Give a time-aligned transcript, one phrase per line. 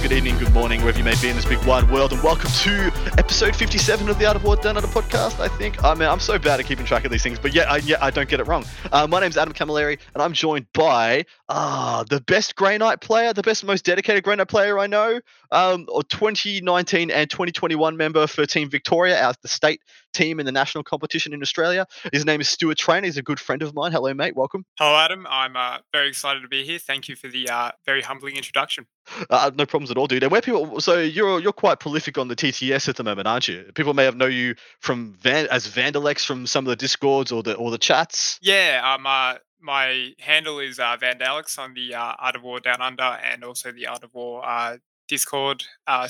[0.00, 2.50] good evening, good morning, wherever you may be in this big wide world, and welcome
[2.50, 5.38] to episode 57 of the Art of War Down Under podcast.
[5.38, 5.84] I think.
[5.84, 8.02] I mean, I'm so bad at keeping track of these things, but yeah, I, yet
[8.02, 8.64] I don't get it wrong.
[8.90, 13.34] Uh, my name's Adam Camilleri, and I'm joined by ah the best Grey Knight player,
[13.34, 15.20] the best, most dedicated Grey Knight player I know,
[15.50, 19.82] um, or 2019 and 2021 member for Team Victoria, our the state
[20.12, 21.86] team in the national competition in Australia.
[22.12, 23.04] His name is Stuart Train.
[23.04, 23.92] He's a good friend of mine.
[23.92, 24.36] Hello, mate.
[24.36, 24.64] Welcome.
[24.78, 25.26] Hello, Adam.
[25.28, 26.78] I'm uh, very excited to be here.
[26.78, 28.86] Thank you for the uh, very humbling introduction.
[29.28, 30.22] Uh, no problems at all, dude.
[30.22, 33.48] And where people, so you're you're quite prolific on the TTS at the moment, aren't
[33.48, 33.64] you?
[33.74, 37.42] People may have know you from Van as Vandalex from some of the discords or
[37.42, 38.38] the or the chats.
[38.42, 42.80] Yeah, um, uh, my handle is uh, Vandalex on the uh, Art of War Down
[42.80, 46.08] Under and also the Art of War uh, Discord uh.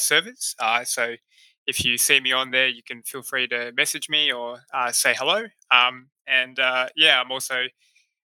[0.58, 1.14] Uh, so
[1.66, 4.90] if you see me on there, you can feel free to message me or uh,
[4.90, 5.44] say hello.
[5.70, 7.62] Um, and uh, yeah, I'm also,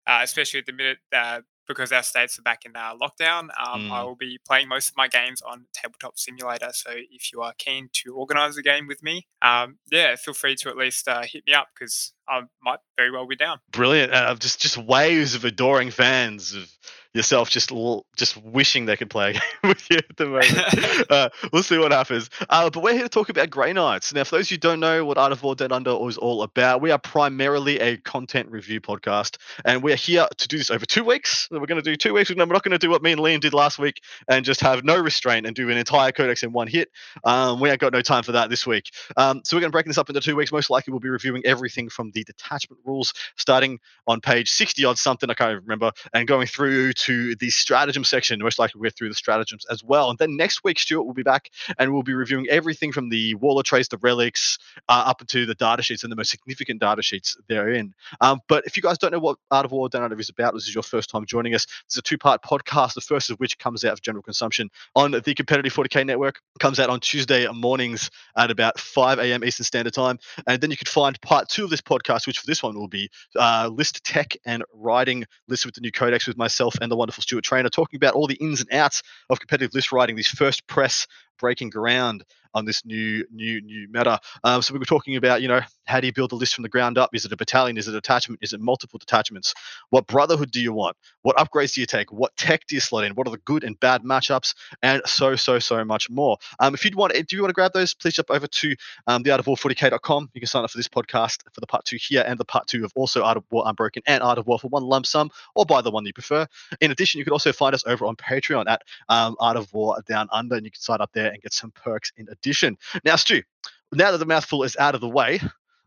[0.07, 3.91] uh, especially at the minute, uh, because our states are back in uh, lockdown, um,
[3.91, 4.05] I Mm.
[4.05, 6.69] will be playing most of my games on Tabletop Simulator.
[6.73, 10.55] So if you are keen to organize a game with me, um, yeah, feel free
[10.57, 13.59] to at least uh, hit me up because I might very well be down.
[13.71, 14.13] Brilliant.
[14.13, 16.71] Uh, just just waves of adoring fans of
[17.15, 21.11] yourself, just l- just wishing they could play a game with you at the moment.
[21.11, 22.29] uh, we'll see what happens.
[22.49, 24.13] Uh, but we're here to talk about Grey Knights.
[24.13, 26.81] Now, for those who don't know what Art of War Down Under is all about,
[26.81, 30.85] we are primarily a content review podcast, and we are here to do this over
[30.85, 31.47] two weeks.
[31.49, 32.29] We're going to do two weeks.
[32.29, 34.61] And we're not going to do what me and Liam did last week and just
[34.61, 36.89] have no restraint and do an entire codex in one hit.
[37.23, 38.91] Um, we ain't got no time for that this week.
[39.15, 40.51] Um, so we're going to break this up into two weeks.
[40.51, 44.97] Most likely, we'll be reviewing everything from the detachment rules, starting on page 60 odd
[44.97, 48.39] something, I can't even remember, and going through to the stratagem section.
[48.39, 50.09] Most likely, we'll through the stratagems as well.
[50.09, 53.35] And then next week, Stuart will be back and we'll be reviewing everything from the
[53.35, 54.57] Warlord Traits, the relics,
[54.89, 57.93] uh, up into the data sheets and the most significant data sheets therein.
[58.21, 60.53] Um, but if you guys don't know what Art of War Down Under is about,
[60.53, 61.65] this is your first time joining us.
[61.85, 65.11] It's a two part podcast, the first of which comes out for general consumption on
[65.11, 66.39] the Competitive 40K Network.
[66.59, 69.43] Comes out on Tuesday mornings at about 5 a.m.
[69.43, 70.19] Eastern Standard Time.
[70.47, 72.87] And then you could find part two of this podcast, which for this one will
[72.87, 76.94] be uh, list tech and writing lists with the new codex with myself and the
[76.95, 80.27] wonderful Stuart Trainer, talking about all the ins and outs of competitive list writing, this
[80.27, 81.07] first press
[81.37, 82.23] breaking ground
[82.55, 84.19] on this new new new meta.
[84.43, 86.63] Um, so we were talking about, you know, how do you build a list from
[86.63, 87.09] the ground up?
[87.13, 87.77] Is it a battalion?
[87.77, 88.39] Is it a detachment?
[88.41, 89.53] Is it multiple detachments?
[89.89, 90.95] What brotherhood do you want?
[91.21, 92.11] What upgrades do you take?
[92.11, 93.13] What tech do you slot in?
[93.13, 94.55] What are the good and bad matchups?
[94.81, 96.37] And so so so much more.
[96.59, 97.93] Um, if you'd want, do you want to grab those?
[97.93, 98.75] Please jump over to
[99.07, 100.29] um, the artofwar40k.com.
[100.33, 102.67] You can sign up for this podcast for the part two here and the part
[102.67, 105.29] two of also Art of War Unbroken and Art of War for one lump sum,
[105.55, 106.47] or buy the one you prefer.
[106.79, 110.01] In addition, you can also find us over on Patreon at um, Art of War
[110.07, 112.77] Down Under, and you can sign up there and get some perks in addition.
[113.03, 113.43] Now, Stu,
[113.91, 115.39] now that the mouthful is out of the way,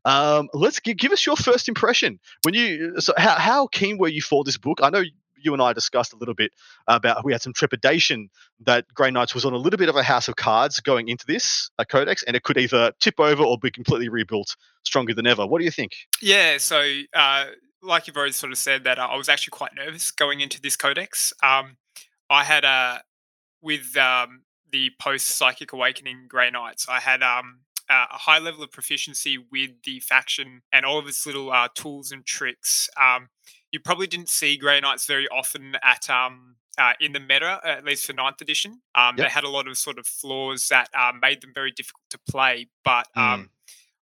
[0.04, 2.18] um, let's give, give us your first impression.
[2.42, 4.78] When you so how how keen were you for this book?
[4.82, 5.02] I know
[5.40, 6.52] you and I discussed a little bit
[6.86, 8.28] about we had some trepidation
[8.64, 11.24] that Grey Knights was on a little bit of a house of cards going into
[11.26, 15.26] this uh, codex, and it could either tip over or be completely rebuilt stronger than
[15.26, 15.46] ever.
[15.46, 15.92] What do you think?
[16.20, 16.82] Yeah, so
[17.14, 17.46] uh,
[17.82, 20.60] like you've already sort of said that uh, I was actually quite nervous going into
[20.60, 21.32] this codex.
[21.42, 21.76] Um,
[22.30, 23.02] I had a
[23.62, 28.62] with um, the post Psychic Awakening Grey Knights, I had um, a a high level
[28.62, 32.88] of proficiency with the faction and all of its little uh, tools and tricks.
[33.00, 33.28] Um,
[33.72, 37.84] you probably didn't see Grey Knights very often at um, uh, in the meta, at
[37.84, 38.80] least for ninth edition.
[38.94, 42.04] Um, They had a lot of sort of flaws that uh, made them very difficult
[42.10, 43.20] to play, but Mm.
[43.34, 43.50] um,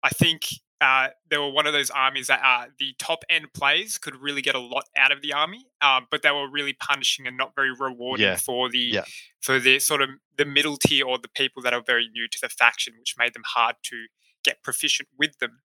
[0.03, 0.43] I think
[0.81, 4.43] uh, they were one of those armies that uh, the top end players could really
[4.43, 7.55] get a lot out of the army, um, but they were really punishing and not
[7.55, 8.37] very rewarding Yeah.
[8.37, 9.05] for the Yeah.
[9.41, 12.39] for the sort of the middle tier or the people that are very new to
[12.43, 14.07] the faction, which made them hard to
[14.43, 15.61] get proficient with them.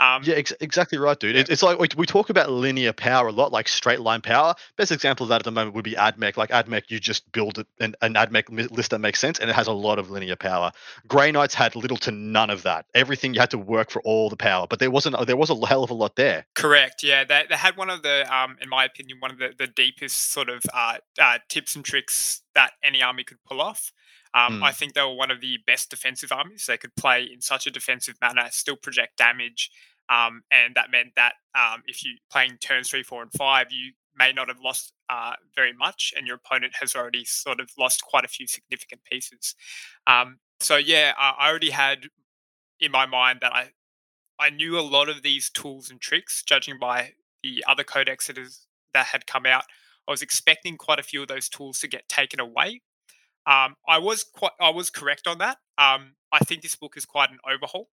[0.00, 1.36] Um, Yeah, ex- exactly right, dude.
[1.36, 1.44] Yeah.
[1.48, 4.54] It's like we, we talk about linear power a lot, like straight line power.
[4.76, 6.36] Best example of that at the moment would be AdMech.
[6.38, 9.52] Like AdMech, you just build it- an, an AdMech list that makes sense, and it
[9.54, 10.72] has a lot of linear power.
[11.06, 12.86] Grey Knights had little to none of that.
[12.94, 15.14] Everything you had to work for all the power, but there wasn't.
[15.26, 16.46] There was a hell of a lot there.
[16.54, 17.02] Correct.
[17.02, 19.66] Yeah, they, they had one of the, um, in my opinion, one of the, the
[19.66, 23.92] deepest sort of uh, uh, tips and tricks that any army could pull off.
[24.32, 24.62] Um, Mm.
[24.62, 26.66] I think they were one of the best defensive armies.
[26.66, 29.72] They could play in such a defensive manner, still project damage,
[30.10, 33.92] um, and that meant that um, if you playing turns three, four, and five, you
[34.16, 38.02] may not have lost uh, very much, and your opponent has already sort of lost
[38.02, 39.54] quite a few significant pieces.
[40.06, 42.06] Um, so yeah, I already had
[42.80, 43.70] in my mind that I
[44.38, 47.12] I knew a lot of these tools and tricks, judging by
[47.42, 49.64] the other codex that is that had come out
[50.10, 52.82] I was expecting quite a few of those tools to get taken away.
[53.46, 55.58] Um, I was quite, I was correct on that.
[55.78, 57.88] Um, I think this book is quite an overhaul,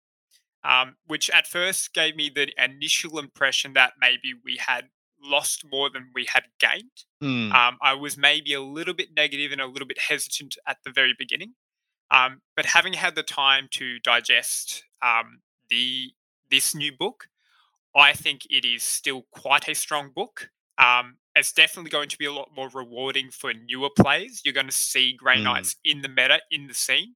[0.67, 4.89] um, which at first gave me the initial impression that maybe we had
[5.23, 7.05] lost more than we had gained.
[7.23, 7.53] Mm.
[7.53, 10.91] Um, I was maybe a little bit negative and a little bit hesitant at the
[10.91, 11.55] very beginning.
[12.11, 15.41] Um, but having had the time to digest um,
[15.71, 16.13] the
[16.51, 17.29] this new book,
[17.95, 20.51] I think it is still quite a strong book.
[20.79, 24.43] Um, it's definitely going to be a lot more rewarding for newer players.
[24.45, 25.45] You're going to see Grey Mm.
[25.45, 27.15] Knights in the meta, in the scene.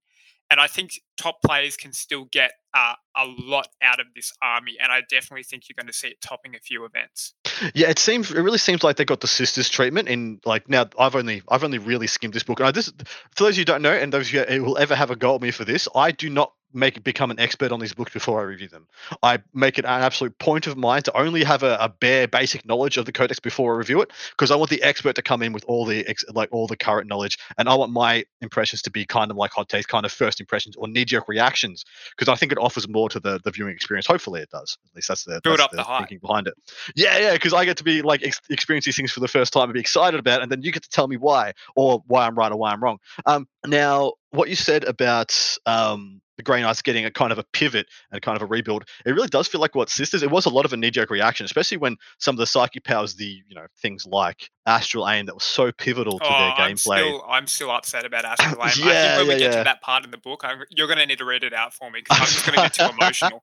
[0.51, 4.77] And I think top players can still get uh, a lot out of this army.
[4.83, 7.35] And I definitely think you're going to see it topping a few events.
[7.75, 10.87] Yeah, it seems it really seems like they got the sisters treatment in like now
[10.99, 12.95] I've only I've only really skimmed this book and I just
[13.37, 15.51] for those who don't know and those who will ever have a go at me
[15.51, 18.45] for this, I do not make it become an expert on these books before I
[18.45, 18.87] review them.
[19.23, 22.67] I make it an absolute point of mine to only have a, a bare basic
[22.67, 25.43] knowledge of the codex before I review it because I want the expert to come
[25.43, 28.83] in with all the ex, like all the current knowledge and I want my impressions
[28.83, 31.85] to be kind of like hot takes, kind of first impressions or knee jerk reactions
[32.17, 34.07] because I think it offers more to the the viewing experience.
[34.07, 34.77] Hopefully, it does.
[34.91, 36.01] At least that's the Build that's up the hype.
[36.03, 36.55] thinking behind it.
[36.95, 39.53] Yeah, yeah, because I get to be like ex- experience these things for the first
[39.53, 42.03] time and be excited about, it, and then you get to tell me why or
[42.07, 42.99] why I'm right or why I'm wrong.
[43.27, 47.45] Um, now what you said about um the Grey Knights getting a kind of a
[47.53, 50.23] pivot and kind of a rebuild, it really does feel like what Sisters.
[50.23, 53.15] It was a lot of a knee-jerk reaction, especially when some of the psychic powers,
[53.15, 56.77] the you know things like Astral Aim, that was so pivotal to Oh, their I'm
[56.77, 57.01] gameplay.
[57.01, 58.61] still, I'm still upset about Astral Aim.
[58.63, 59.59] I Yeah, think when we yeah, get yeah.
[59.59, 61.75] to that part in the book, I'm, you're going to need to read it out
[61.75, 63.43] for me because I'm just going to get too emotional.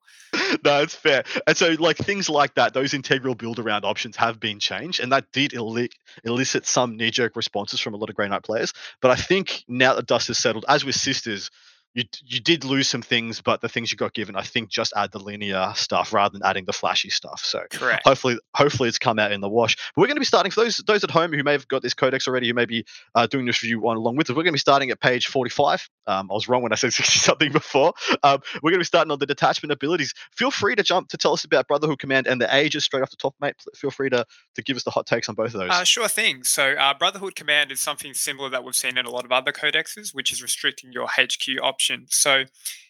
[0.66, 1.24] no, it's fair.
[1.46, 5.12] And so, like things like that, those integral build around options have been changed, and
[5.12, 5.88] that did eli-
[6.24, 8.74] elicit some knee jerk responses from a lot of Grey Knight players.
[9.02, 11.52] But I think now that dust has settled, as with Sisters,
[11.94, 14.94] you you did lose some things, but the things you got given, I think, just
[14.96, 17.42] add the linear stuff rather than adding the flashy stuff.
[17.44, 18.04] So Correct.
[18.06, 19.76] hopefully hopefully it's come out in the wash.
[19.96, 21.82] But we're going to be starting for those those at home who may have got
[21.82, 22.86] this codex already, who may be
[23.16, 24.36] uh, doing this review on along with us.
[24.36, 25.90] We're going to be starting at page 45.
[26.06, 27.94] Um, I was wrong when I said 60 something before.
[28.24, 30.14] Um, we're going to be starting on the detachment abilities.
[30.36, 33.10] Feel free to jump to tell us about Brotherhood Command and the ages straight off
[33.10, 33.56] the top, mate.
[33.76, 34.26] Feel free to
[34.56, 35.72] to give us the hot takes on both of those.
[35.72, 36.44] Uh, sure thing.
[36.44, 39.52] So, uh, Brotherhood Command is something similar that we've seen in a lot of other
[39.52, 42.08] codexes, which is restricting your HQ option.
[42.10, 42.46] So,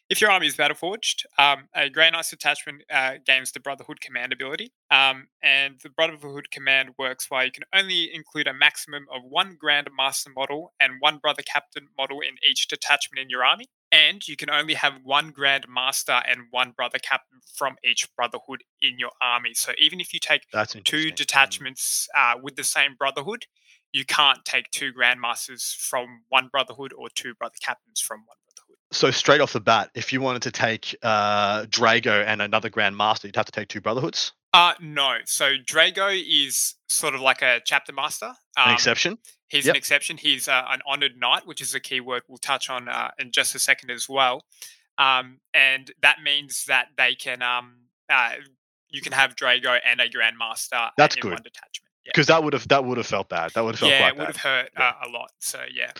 [0.09, 4.31] if your army is Battleforged, um, a Grey Knight's detachment uh, gains the Brotherhood Command
[4.31, 4.71] ability.
[4.89, 9.57] Um, and the Brotherhood Command works where you can only include a maximum of one
[9.59, 13.65] Grand Master model and one Brother Captain model in each detachment in your army.
[13.91, 18.63] And you can only have one Grand Master and one Brother Captain from each Brotherhood
[18.81, 19.53] in your army.
[19.55, 20.43] So even if you take
[20.85, 21.07] two.
[21.07, 21.15] Mm.
[21.15, 23.45] detachments uh, with the same brotherhood,
[23.91, 28.37] you can't take two grandmasters from one brotherhood or two brother captains from one.
[28.91, 32.95] So straight off the bat, if you wanted to take uh, Draigo and another Grand
[32.95, 34.31] Master, you'd have to take two Brotherhoods.
[34.53, 35.17] Uh no.
[35.25, 38.27] So Draigo is sort of like a chapter master.
[38.55, 39.17] An Um, exception.
[39.49, 39.73] He's Yep.
[39.73, 40.17] an exception.
[40.17, 43.31] He's uh, an honored knight, which is a key word we'll touch on uh, in
[43.31, 44.45] just a second as well.
[44.97, 47.75] Um, and that means that they can um,
[48.09, 48.31] uh,
[48.89, 51.33] you can have Draigo and a grandmaster That's good.
[51.33, 51.91] one detachment.
[52.05, 53.51] Yeah, Because that would have that would have felt bad.
[53.53, 54.37] That would have felt yeah, it would bad.
[54.37, 54.89] have hurt Yeah.
[55.03, 55.31] uh, a lot.
[55.39, 55.91] So yeah.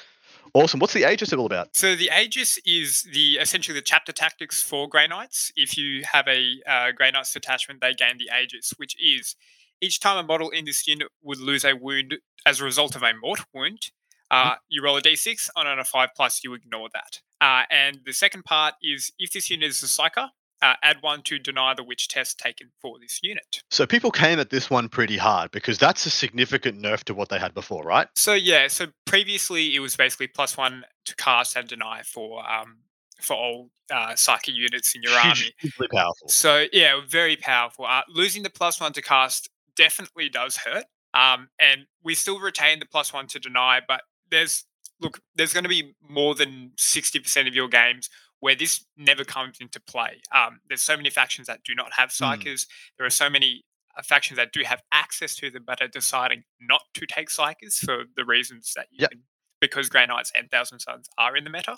[0.57, 0.80] Awesome.
[0.80, 1.75] What's the Aegis all about?
[1.75, 5.51] So the Aegis is the essentially the chapter tactics for Grey Knights.
[5.55, 9.36] If you have a uh, Grey Knights detachment, they gain the Aegis, which is
[9.81, 13.03] each time a model in this unit would lose a wound as a result of
[13.03, 13.91] a mortal wound,
[14.31, 15.50] uh, you roll a d6.
[15.55, 17.22] On a five plus, you ignore that.
[17.39, 20.29] Uh, and the second part is if this unit is a psyker,
[20.61, 23.61] uh, add one to deny the witch test taken for this unit.
[23.69, 27.29] So people came at this one pretty hard because that's a significant nerf to what
[27.29, 28.07] they had before, right?
[28.15, 32.77] So yeah, so previously it was basically plus one to cast and deny for um,
[33.21, 35.53] for all uh, psychic units in your army.
[35.59, 36.27] Hugely powerful.
[36.29, 37.85] So yeah, very powerful.
[37.85, 40.85] Uh, losing the plus one to cast definitely does hurt.
[41.13, 44.65] Um, and we still retain the plus one to deny, but there's
[44.99, 48.09] look, there's going to be more than sixty percent of your games
[48.39, 50.22] where this never comes into play.
[50.34, 52.41] Um, there's so many factions that do not have Mm.
[52.41, 52.67] psykers.
[52.98, 53.63] There are so many
[53.98, 57.84] uh, factions that do have access to them, but are deciding not to take psykers
[57.84, 59.12] for the reasons that you Yep.
[59.12, 59.24] can,
[59.60, 61.77] because Grey Knights and Thousand Sons are in the meta.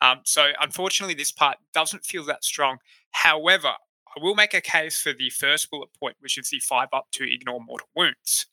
[0.00, 2.78] Um, so unfortunately, this part doesn't feel that strong.
[3.10, 3.74] However,
[4.16, 7.08] I will make a case for the first bullet point, which is the five up
[7.12, 8.46] to ignore mortal wounds.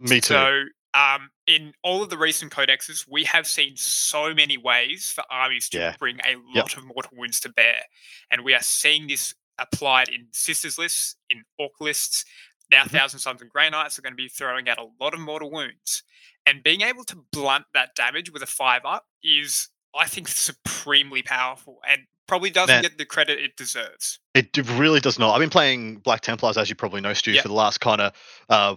[0.00, 0.34] Me too.
[0.34, 5.24] So, um, in all of the recent codexes, we have seen so many ways for
[5.30, 5.96] armies to Yeah.
[5.98, 7.82] bring a lot of mortal wounds to bear,
[8.30, 12.24] and we are seeing this applied in sisters lists, in ork lists.
[12.70, 12.90] Now, Mhm.
[12.90, 15.50] Thousand Sons and Grey Knights are going to be throwing out a lot of mortal
[15.50, 16.02] wounds,
[16.46, 21.22] and being able to blunt that damage with a five up is, I think, supremely
[21.22, 24.18] powerful, and probably doesn't get the credit it deserves.
[24.34, 25.34] It really does not.
[25.34, 27.42] I've been playing Black Templars, as you probably know, Stu, Yep.
[27.42, 28.12] for the last kind of
[28.48, 28.74] uh,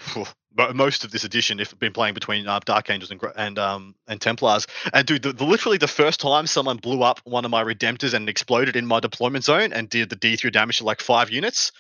[0.74, 1.60] most of this edition.
[1.60, 5.22] If I've been playing between uh, Dark Angels and and um and Templars, and dude,
[5.24, 8.76] the, the, literally the first time someone blew up one of my Redemptors and exploded
[8.76, 11.72] in my deployment zone and did the D3 damage to like five units,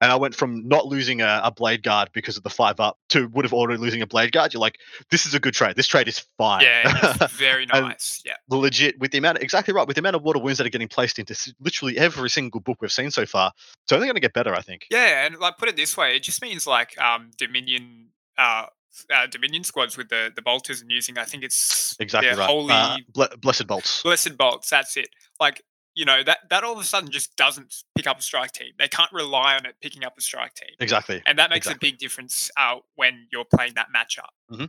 [0.00, 2.98] and I went from not losing a, a blade guard because of the five up
[3.10, 4.52] to would have already losing a blade guard.
[4.52, 4.78] You're like,
[5.10, 5.76] this is a good trade.
[5.76, 6.62] This trade is fine.
[6.62, 8.22] Yeah, very nice.
[8.24, 8.34] Yeah.
[8.48, 10.88] legit with the amount exactly right with the amount of mortal wounds that are getting
[10.88, 13.52] placed into literally every single book we've seen so far
[13.84, 16.16] it's only going to get better i think Yeah, and like put it this way,
[16.16, 18.66] it just means like um Dominion uh,
[19.12, 22.72] uh Dominion squads with the the bolters and using I think it's exactly right holy
[22.72, 25.08] uh, ble- blessed bolts blessed bolts, that's it.
[25.40, 25.62] Like,
[25.94, 28.72] you know, that that all of a sudden just doesn't pick up a strike team.
[28.78, 30.70] They can't rely on it picking up a strike team.
[30.78, 31.88] exactly And that makes exactly.
[31.88, 34.68] a big difference uh, when you're playing that matchup.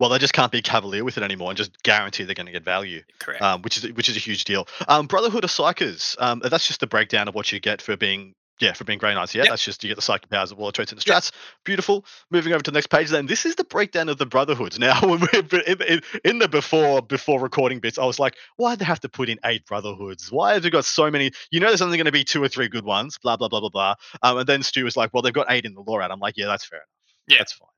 [0.00, 2.52] well they just can't be cavalier with it anymore and just guarantee they're going to
[2.52, 3.40] get value Correct.
[3.42, 6.80] um, which is which is a huge deal um, brotherhood of psykers um, that's just
[6.80, 9.34] the breakdown of what you get for being yeah, for being Grey Knights.
[9.34, 9.50] Yeah, Yep.
[9.50, 11.16] that's just you get the psychic powers of all the traits and the Yep.
[11.22, 11.32] strats.
[11.64, 12.04] Beautiful.
[12.30, 14.78] Moving over to the next page, then this is the breakdown of the brotherhoods.
[14.88, 18.74] Now, when we're in, in, in the before before recording bits, I was like, why
[18.74, 20.30] do they have to put in eight brotherhoods?
[20.32, 21.30] Why have they got so many?
[21.50, 23.18] You know, there's only going to be two or three good ones.
[23.18, 23.94] Blah blah blah blah blah.
[24.22, 26.10] Um, and then Stu was like, well, they've got eight in the lore out.
[26.10, 26.88] I'm like, yeah, that's fair enough.
[27.28, 27.38] Yeah.
[27.38, 27.68] that's fine.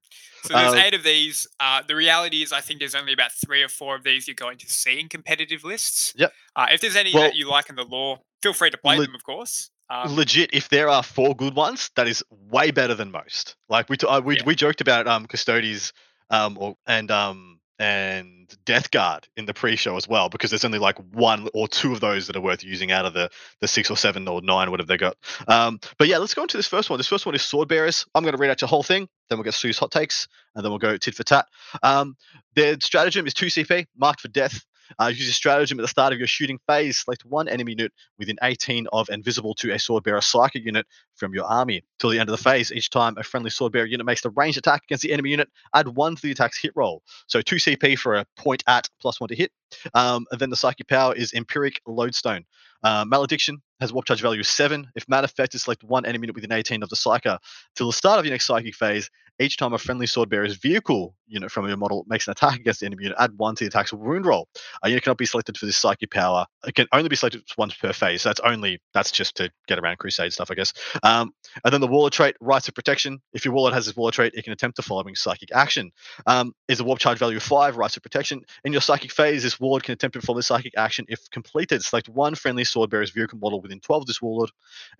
[0.42, 1.46] So there's Uh, eight of these.
[1.60, 4.34] Uh, the reality is, I think there's only about three or four of these you're
[4.34, 6.14] going to see in competitive lists.
[6.16, 6.32] Yep.
[6.56, 8.96] Uh, if there's any Well- that you like in the law, feel free to play
[8.96, 9.70] Le- them, of course.
[9.90, 13.56] Um, legit if there are four good ones that is way better than most.
[13.68, 14.44] Like we t- uh, we, Yeah.
[14.46, 15.92] we joked about um Custodes
[16.30, 20.78] um or and um and death guard in the pre-show as well because there's only
[20.78, 23.30] like one or two of those that are worth using out of the
[23.60, 25.16] the six or seven or nine whatever they got.
[25.48, 26.98] Um but yeah let's go into this first one.
[26.98, 28.06] This first one is sword bearers.
[28.14, 30.64] I'm going to read out your whole thing then we'll get Stu's hot takes and
[30.64, 31.46] then we'll go tit for tat.
[31.82, 32.16] Um
[32.54, 34.64] their stratagem is 2 cp marked for death
[34.98, 36.98] uh, use your stratagem at the start of your shooting phase.
[36.98, 40.86] Select one enemy unit within 18 of and visible to a sword bearer psychic unit
[41.16, 41.82] from your army.
[41.98, 44.30] Till the end of the phase, each time a friendly sword bearer unit makes a
[44.30, 47.02] ranged attack against the enemy unit, add one to the attack's hit roll.
[47.26, 49.52] So 2 CP for a point at plus one to hit.
[49.94, 52.44] Um, and then the psychic power is Empyric Lodestone.
[52.82, 54.86] Uh, Malediction has a warp charge value of 7.
[54.94, 57.38] If manifested, select one enemy unit within 18 of the psyker.
[57.76, 61.14] Till the start of your next psychic phase, each time a friendly sword bearer's vehicle
[61.30, 63.68] unit from your model makes an attack against the enemy unit, add one to the
[63.68, 64.48] attack's wound roll.
[64.82, 66.46] A unit cannot be selected for this psychic power.
[66.66, 68.22] It can only be selected once per phase.
[68.22, 70.74] So That's only that's just to get around crusade stuff, I guess.
[71.04, 71.32] Um,
[71.64, 73.20] and then the warlord trait, rites of protection.
[73.34, 75.92] If your warlord has this warlord trait, it can attempt the following psychic action.
[76.26, 78.42] Um, is a warp charge value of five, rites of protection.
[78.64, 81.84] In your psychic phase, this warlord can attempt to perform this psychic action if completed.
[81.84, 84.50] Select one friendly sword bearer's vehicle model within 12 of this warlord.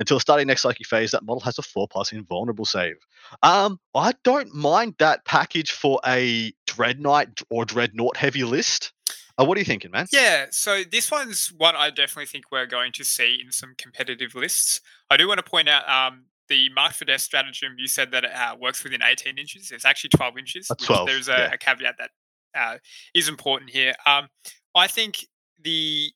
[0.00, 2.96] Until starting next psychic phase, that model has a four plus invulnerable save.
[3.42, 6.19] Um, I don't mind that package for a
[6.66, 8.92] Dread Knight or Dreadnought heavy list.
[9.38, 10.06] Uh, what are you thinking, man?
[10.12, 14.34] Yeah, so this one's one I definitely think we're going to see in some competitive
[14.34, 14.80] lists.
[15.10, 17.76] I do want to point out um, the Mark for Death stratagem.
[17.78, 19.70] You said that it uh, works within 18 inches.
[19.70, 20.66] It's actually 12 inches.
[20.68, 21.50] Which 12, There's a, yeah.
[21.52, 22.10] a caveat that
[22.54, 22.78] uh,
[23.14, 23.94] is important here.
[24.04, 24.28] Um,
[24.74, 25.26] I think
[25.62, 26.10] the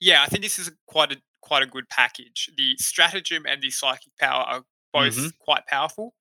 [0.00, 2.50] yeah, I think this is a, quite a quite a good package.
[2.56, 5.32] The stratagem and the psychic power are both Mhm.
[5.38, 6.12] quite powerful.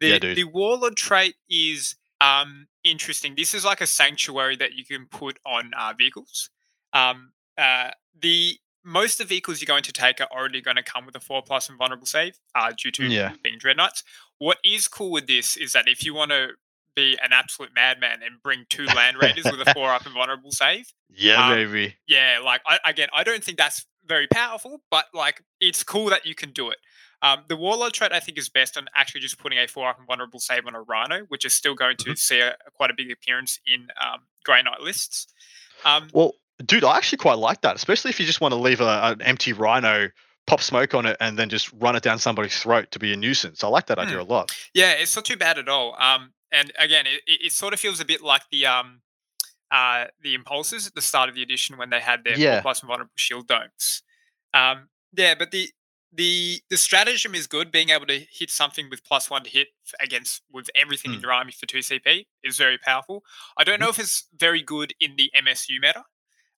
[0.00, 3.34] The Yeah, the warlord trait is um interesting.
[3.36, 6.50] This is like a sanctuary that you can put on uh, vehicles.
[6.92, 10.82] Um, uh, the most of the vehicles you're going to take are already going to
[10.82, 13.32] come with a four plus invulnerable save uh, due to Yeah.
[13.42, 14.02] being dreadnoughts.
[14.38, 16.50] What is cool with this is that if you want to
[16.94, 20.92] be an absolute madman and bring two land raiders with a four up invulnerable save,
[21.10, 21.96] Yeah, Um, baby.
[22.06, 26.24] yeah, like I, again, I don't think that's very powerful, but like it's cool that
[26.24, 26.78] you can do it.
[27.22, 29.98] Um, the warlord trait I think is best on actually just putting a four up
[29.98, 32.12] and vulnerable save on a rhino, which is still going Mm-hmm.
[32.12, 35.26] to see a, quite a big appearance in um, Grey Knight lists.
[35.84, 36.32] Um, Well,
[36.64, 39.22] dude, I actually quite like that, especially if you just want to leave a, an
[39.22, 40.10] empty rhino,
[40.46, 43.16] pop smoke on it, and then just run it down somebody's throat to be a
[43.16, 43.64] nuisance.
[43.64, 44.52] I like that idea a lot.
[44.72, 45.96] yeah, it's not too bad at all.
[46.00, 49.02] Um, and again, it, it, sort of feels a bit like the um,
[49.70, 52.54] uh, the Impulsors at the start of the edition when they had their Yeah.
[52.56, 54.02] four plus invulnerable shield domes.
[54.54, 55.70] Um, yeah, but the
[56.12, 57.70] the the stratagem is good.
[57.70, 59.68] Being able to hit something with plus one to hit
[60.00, 61.22] against with everything in Mm.
[61.22, 63.22] your army for two CP is very powerful.
[63.56, 66.04] I don't know if it's very good in the MSU meta.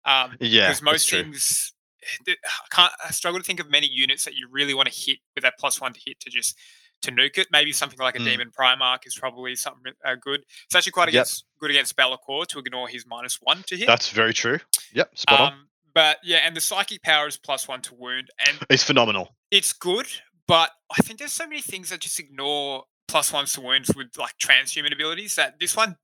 [0.04, 1.72] Um, Yeah, because most things
[2.28, 2.36] I
[2.70, 5.42] can't I struggle to think of many units that you really want to hit with
[5.42, 6.56] that plus one to hit to just
[7.02, 7.48] to nuke it.
[7.50, 8.24] Maybe something like a Mm.
[8.24, 10.44] Demon Primarch is probably something uh, good.
[10.66, 11.26] It's actually quite Yep.
[11.58, 13.86] good against Be'lakor to ignore his minus one to hit.
[13.86, 14.58] That's very true.
[14.92, 15.68] Yep, spot on.
[15.94, 19.34] But yeah, and the psychic power is plus one to wound, and It's phenomenal.
[19.50, 20.06] it's good.
[20.46, 24.08] But I think there's so many things that just ignore plus ones to wounds with
[24.18, 25.96] like transhuman abilities that this one.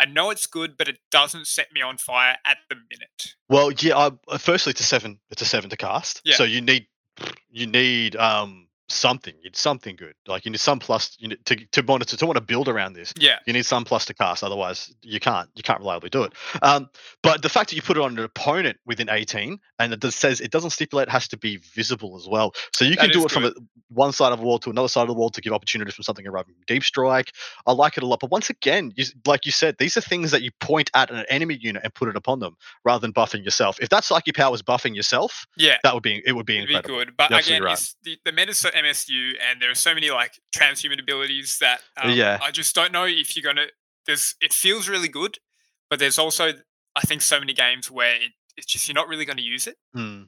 [0.00, 3.34] I know it's good, but it doesn't set me on fire at the minute.
[3.48, 3.96] Well, yeah.
[3.96, 5.18] I, uh, firstly, it's a seven.
[5.32, 6.20] It's a seven to cast.
[6.24, 6.36] Yeah.
[6.36, 6.86] So you need
[7.50, 9.34] you need um something.
[9.38, 10.14] You need something good.
[10.26, 12.94] Like you need some plus you need to to monitor to want to build around
[12.94, 13.12] this.
[13.18, 13.38] Yeah.
[13.46, 16.32] You need some plus to cast, otherwise you can't you can't reliably do it.
[16.62, 16.88] Um,
[17.22, 20.14] but the fact that you put it on an opponent within 18 and it does,
[20.14, 22.54] says it doesn't stipulate it has to be visible as well.
[22.74, 23.52] So you That can do is it from a,
[23.90, 26.02] one side of the wall to another side of the wall to give opportunities from
[26.04, 27.32] something arriving from deep strike.
[27.66, 28.20] I like it a lot.
[28.20, 31.24] But once again, you, like you said, these are things that you point at an
[31.28, 33.78] enemy unit and put it upon them rather than buffing yourself.
[33.80, 35.76] If that psychic power was buffing yourself, Yeah.
[35.84, 36.98] that would be it would be It'd be incredible.
[37.04, 37.72] good, but You're again, right.
[37.74, 38.32] it's the, the
[38.84, 42.38] MSU, and there are so many like transhuman abilities that um, Yeah.
[42.42, 43.66] I just don't know if you're gonna.
[44.06, 45.38] There's it feels really good,
[45.90, 46.52] but there's also
[46.96, 49.66] I think so many games where it, it's just you're not really going to use
[49.66, 49.76] it.
[49.94, 50.22] Hmm.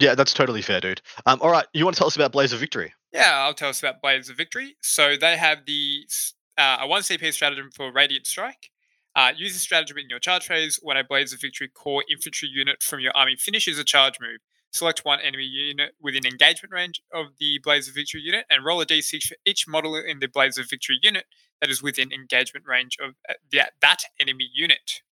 [0.00, 1.00] Yeah, that's totally fair, dude.
[1.26, 2.92] Um, all right, you want to tell us about Blades of Victory?
[3.12, 4.76] Yeah, I'll tell us about Blades of Victory.
[4.82, 6.06] So they have the
[6.58, 8.70] uh, a one CP stratagem for Radiant Strike.
[9.16, 12.48] Uh, use this stratagem in your charge phase when a Blades of Victory core infantry
[12.52, 14.40] unit from your army finishes a charge move.
[14.74, 18.80] Select one enemy unit within engagement range of the Blades of Victory unit and roll
[18.80, 21.26] a d6 for each model in the Blades of Victory unit
[21.60, 23.34] that is within engagement range of uh,
[23.80, 25.02] that, enemy unit.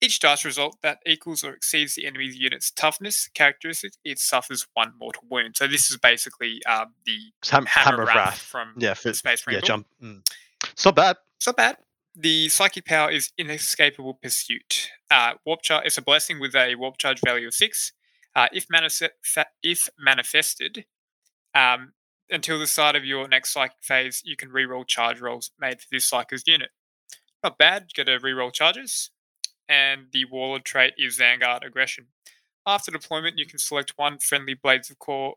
[0.00, 4.92] Each dice result that equals or exceeds the enemy's unit's toughness characteristic, it suffers one
[4.98, 5.56] mortal wound.
[5.58, 7.18] So this is basically um, the
[7.50, 9.60] Ham- Hammer, of Wrath, from Yeah, for, Space yeah, Marine.
[9.60, 9.66] Corps.
[9.66, 9.86] jump.
[10.02, 10.26] Mm.
[10.72, 11.16] It's not bad.
[11.36, 11.76] It's not bad.
[12.14, 14.88] The psychic power is inescapable pursuit.
[15.10, 15.84] Uh, warp charge.
[15.84, 17.92] It's a blessing with a warp charge value of six.
[18.36, 18.66] Uh, if,
[19.62, 20.84] if manifested,
[21.54, 21.94] um,
[22.30, 25.86] until the start of your next psychic phase, you can reroll charge rolls made for
[25.90, 26.70] this psychic unit.
[27.42, 27.86] Not bad.
[27.88, 29.10] You get to reroll charges.
[29.68, 32.08] And the warlord trait is Vanguard Aggression.
[32.66, 35.34] After deployment, you can select one friendly Blades of Core,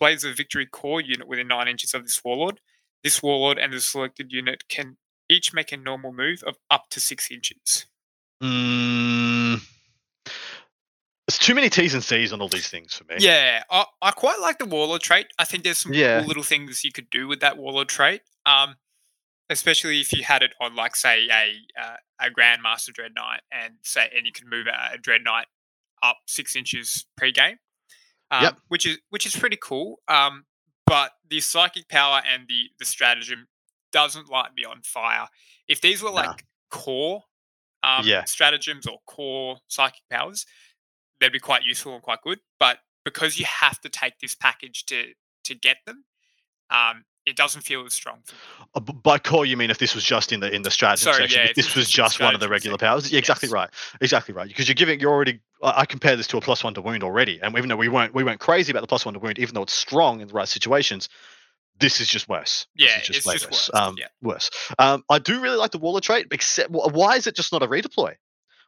[0.00, 2.60] Blades of Victory core unit within nine inches of this warlord.
[3.04, 4.96] This warlord and the selected unit can
[5.28, 7.86] each make a normal move of up to six inches.
[8.42, 9.62] Mm,
[11.26, 13.16] it's too many T's and C's on all these things for me.
[13.18, 15.26] Yeah, I, I quite like the warlord trait.
[15.38, 16.18] I think there's some Yeah.
[16.18, 18.22] cool little things you could do with that warlord trait.
[18.46, 18.76] Um,
[19.50, 23.74] especially if you had it on, like, say, a uh, a grandmaster dread knight, and
[23.82, 25.46] say, and you can move a, a dread knight
[26.02, 27.56] up six inches pre-game.
[28.30, 28.56] Um, Yep.
[28.68, 30.00] which is which is pretty cool.
[30.08, 30.44] Um,
[30.86, 33.46] but the psychic power and the the stratagem
[33.92, 35.28] doesn't light me on fire.
[35.68, 36.16] If these were Nah.
[36.16, 37.22] like core
[37.82, 38.24] um, Yeah.
[38.24, 40.46] stratagems or core psychic powers,
[41.20, 42.40] they'd be quite useful and quite good.
[42.58, 45.12] But because you have to take this package to
[45.44, 46.04] to get them,
[46.70, 48.18] um, it doesn't feel as strong.
[48.24, 48.38] For me.
[48.74, 51.24] Uh, By core, you mean if this was just in the in the stratagem Sorry,
[51.24, 51.40] section?
[51.40, 53.12] yeah, if this was was in the just one of the regular section, powers?
[53.12, 53.52] Yeah, exactly yes.
[53.52, 53.70] right.
[54.00, 54.48] Exactly right.
[54.48, 55.40] Because you're giving, you're already.
[55.62, 58.14] I compare this to a plus one to wound already, and even though we weren't
[58.14, 60.34] we weren't crazy about the plus one to wound, even though it's strong in the
[60.34, 61.08] right situations,
[61.78, 62.66] this is just worse.
[62.74, 63.46] Yeah, just it's just worse.
[63.46, 64.08] worse, Um, yeah.
[64.20, 64.50] worse.
[64.78, 67.66] Um, I do really like the Warlord trait, except why is it just not a
[67.66, 68.14] redeploy?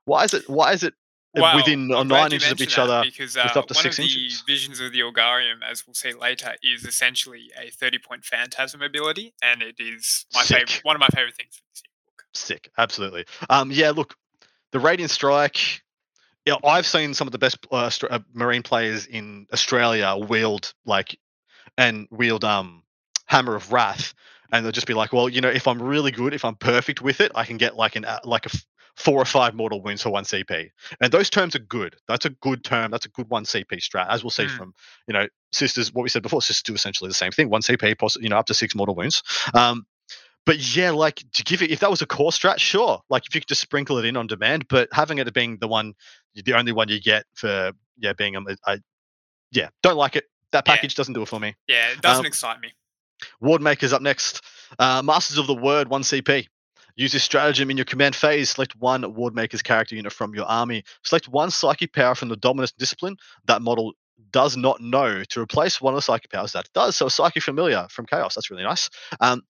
[0.06, 0.48] Why is it?
[0.48, 0.94] Why is it
[1.36, 3.02] uh, Well, within uh, I'm nine inches of each other?
[3.04, 6.12] because uh, up to one six of the visions of the Augurium, as we'll see
[6.12, 11.00] later, is essentially a 30 point phantasm ability, and it is my favorite, one of
[11.00, 11.56] my favorite things.
[11.56, 12.24] from this book.
[12.34, 13.24] Sick, absolutely.
[13.50, 14.14] Um, yeah, look,
[14.72, 15.82] the Radiant Strike.
[16.44, 21.18] Yeah, I've seen some of the best uh, uh, Marine players in Australia wield like
[21.76, 22.84] and wield um
[23.26, 24.14] Hammer of Wrath,
[24.52, 27.02] and they'll just be like, well, you know, if I'm really good, if I'm perfect
[27.02, 28.50] with it, I can get like an uh, like a
[28.96, 31.96] four or five mortal wounds for one CP, and those terms are good.
[32.08, 32.90] That's a good term.
[32.90, 34.56] That's a good one CP strat, as we'll see Mm.
[34.56, 34.74] from
[35.06, 35.92] you know sisters.
[35.92, 37.50] What we said before, sisters do essentially the same thing.
[37.50, 39.22] One CP, poss- you know, up to six mortal wounds.
[39.54, 39.86] Um,
[40.46, 43.00] but yeah, like to give it if that was a core strat, sure.
[43.10, 45.68] Like if you could just sprinkle it in on demand, but having it being the
[45.68, 45.94] one,
[46.34, 48.78] the only one you get for yeah being a, I
[49.52, 50.24] yeah don't like it.
[50.52, 50.74] That Yeah.
[50.74, 51.54] package doesn't do it for me.
[51.66, 52.72] Yeah, it doesn't Um, excite me.
[53.42, 54.42] Wardmakers up next.
[54.78, 56.46] Uh, Masters of the Word, one CP.
[56.96, 58.50] Use this stratagem in your command phase.
[58.50, 60.82] Select one Wardmaker's character unit from your army.
[61.04, 63.92] Select one psychic power from the dominant discipline that model
[64.30, 66.96] does not know to replace one of the psychic powers that does.
[66.96, 68.34] So, psychic familiar from Chaos.
[68.34, 68.88] That's really nice.
[69.20, 69.42] Um,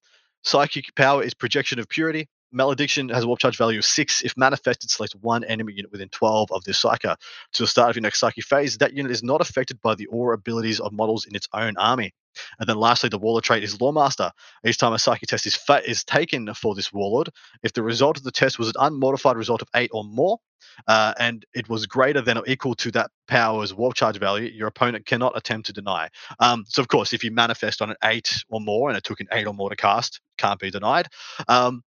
[0.43, 2.27] psychic power is projection of purity.
[2.51, 4.23] Malediction has a warp charge value of six.
[4.23, 7.15] If manifested, select one enemy unit within 12 of this psyker.
[7.53, 10.05] To the start of your next psychic phase, that unit is not affected by the
[10.07, 12.13] aura abilities of models in its own army.
[12.59, 14.31] And then lastly, the Warlord trait is Loremaster.
[14.65, 17.29] Each time a psychic test is fa- is taken for this Warlord,
[17.63, 20.39] if the result of the test was an unmodified result of eight or more,
[20.87, 24.67] uh, and it was greater than or equal to that power's warp charge value, your
[24.67, 26.09] opponent cannot attempt to deny.
[26.39, 29.19] Um, so, of course, if you manifest on an eight or more, and it took
[29.19, 31.07] an eight or more to cast, can't be denied.
[31.47, 31.83] Um,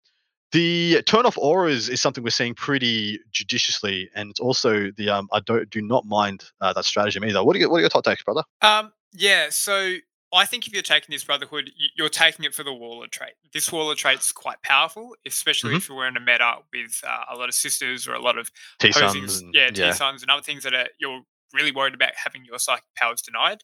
[0.53, 5.29] the turn off auras is something we're seeing pretty judiciously, and it's also the um,
[5.31, 7.45] I don't do not mind uh, that stratagem either.
[7.45, 8.45] What are your, what are your top takes, brother?
[8.63, 9.97] Um, yeah, so
[10.33, 13.33] I think if you're taking this Brotherhood, you're taking it for the Warlord trait.
[13.53, 15.77] This Warlord trait's quite powerful, especially Mhm.
[15.79, 18.51] if you're in a meta with uh, a lot of sisters or a lot of
[18.79, 21.23] T Sons and yeah, T Sons and other things that are, you're
[21.55, 23.63] really worried about having your psychic powers denied.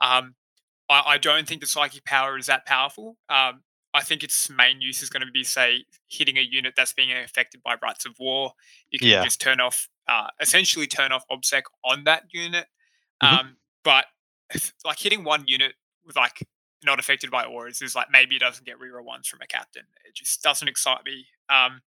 [0.00, 0.34] Um,
[0.88, 3.16] I, I don't think the psychic power is that powerful.
[3.28, 3.62] Um,
[3.94, 7.12] I think its main use is going to be, say, hitting a unit that's being
[7.12, 8.52] affected by rites of war.
[8.90, 9.22] You can Yeah.
[9.24, 12.66] just turn off, uh, essentially turn off obsec on that unit.
[13.22, 13.28] Mhm.
[13.38, 14.06] Um, but
[14.52, 15.74] if- like hitting one unit
[16.06, 16.46] with like
[16.84, 19.82] not affected by auras is like maybe it doesn't get reroll ones from a captain.
[20.06, 21.26] It just doesn't excite me.
[21.48, 21.82] Um,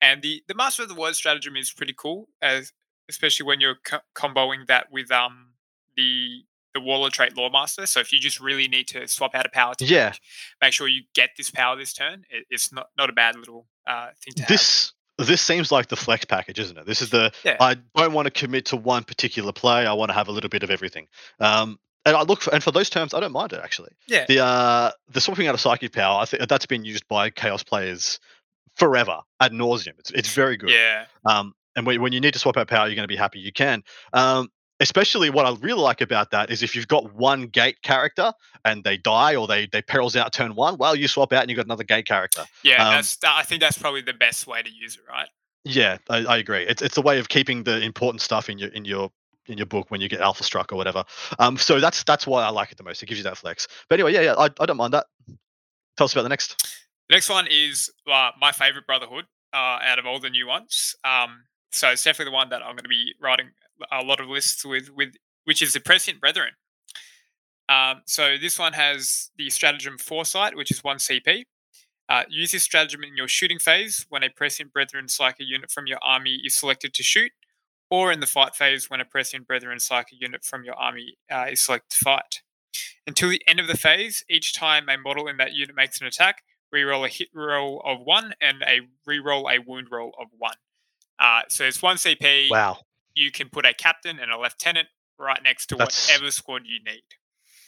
[0.00, 2.72] and the the master of the word stratagem is pretty cool, as
[3.08, 5.48] especially when you're co- comboing that with um
[5.96, 6.44] the
[6.74, 7.88] the warlord trait loremaster.
[7.88, 10.10] So if you just really need to swap out a power to Yeah.
[10.10, 10.20] make,
[10.60, 13.66] make sure you get this power this turn, it, it's not not a bad little
[13.86, 14.48] uh, thing to have.
[14.48, 16.86] This this seems like the flex package, isn't it?
[16.86, 17.56] This is the Yeah.
[17.58, 19.84] I don't want to commit to one particular play.
[19.84, 21.08] I want to have a little bit of everything.
[21.40, 23.90] Um, and I look for, and for those terms, I don't mind it actually.
[24.06, 24.24] Yeah.
[24.28, 27.62] The uh, the swapping out of psychic power, I think that's been used by chaos
[27.62, 28.18] players
[28.76, 29.98] forever ad nauseum.
[29.98, 30.70] It's it's very good.
[30.70, 33.16] Yeah, Um, and when, when you need to swap out power, you're going to be
[33.16, 33.82] happy you can.
[34.12, 34.48] Um,
[34.80, 38.32] especially what I really like about that is if you've got one gate character
[38.64, 41.50] and they die or they they perils out turn one, well, you swap out and
[41.50, 42.44] you've got another gate character.
[42.62, 42.84] yeah.
[42.86, 45.28] Um, that's that, I think that's probably the best way to use it, right?
[45.64, 46.62] Yeah, I, I agree.
[46.62, 49.10] It's it's a way of keeping the important stuff in your in your
[49.48, 51.04] in your book when you get alpha struck or whatever.
[51.38, 53.02] Um, so that's that's why I like it the most.
[53.02, 53.66] It gives you that flex.
[53.88, 55.06] But anyway, yeah, yeah, I, I don't mind that.
[55.96, 56.62] Tell us about the next.
[57.08, 60.94] The next one is uh, my favorite Brotherhood uh, out of all the new ones.
[61.04, 63.50] Um, so it's definitely the one that I'm going to be writing
[63.92, 66.50] a lot of lists with, with which is the Prescient Brethren.
[67.68, 71.44] Um, so this one has the stratagem Foresight, which is one CP.
[72.08, 75.86] Uh, use this stratagem in your shooting phase when a Prescient Brethren Psyker unit from
[75.86, 77.32] your army is selected to shoot,
[77.90, 81.46] or in the fight phase when a Prescient Brethren Psyker unit from your army uh,
[81.50, 82.42] is selected to fight.
[83.06, 86.06] Until the end of the phase, each time a model in that unit makes an
[86.06, 86.42] attack,
[86.74, 90.54] reroll a hit roll of one and a reroll a wound roll of one.
[91.18, 92.50] Uh, so it's one CP.
[92.50, 92.78] Wow,
[93.14, 96.78] You can put a captain and a lieutenant right next to That's whatever squad you
[96.84, 97.02] need.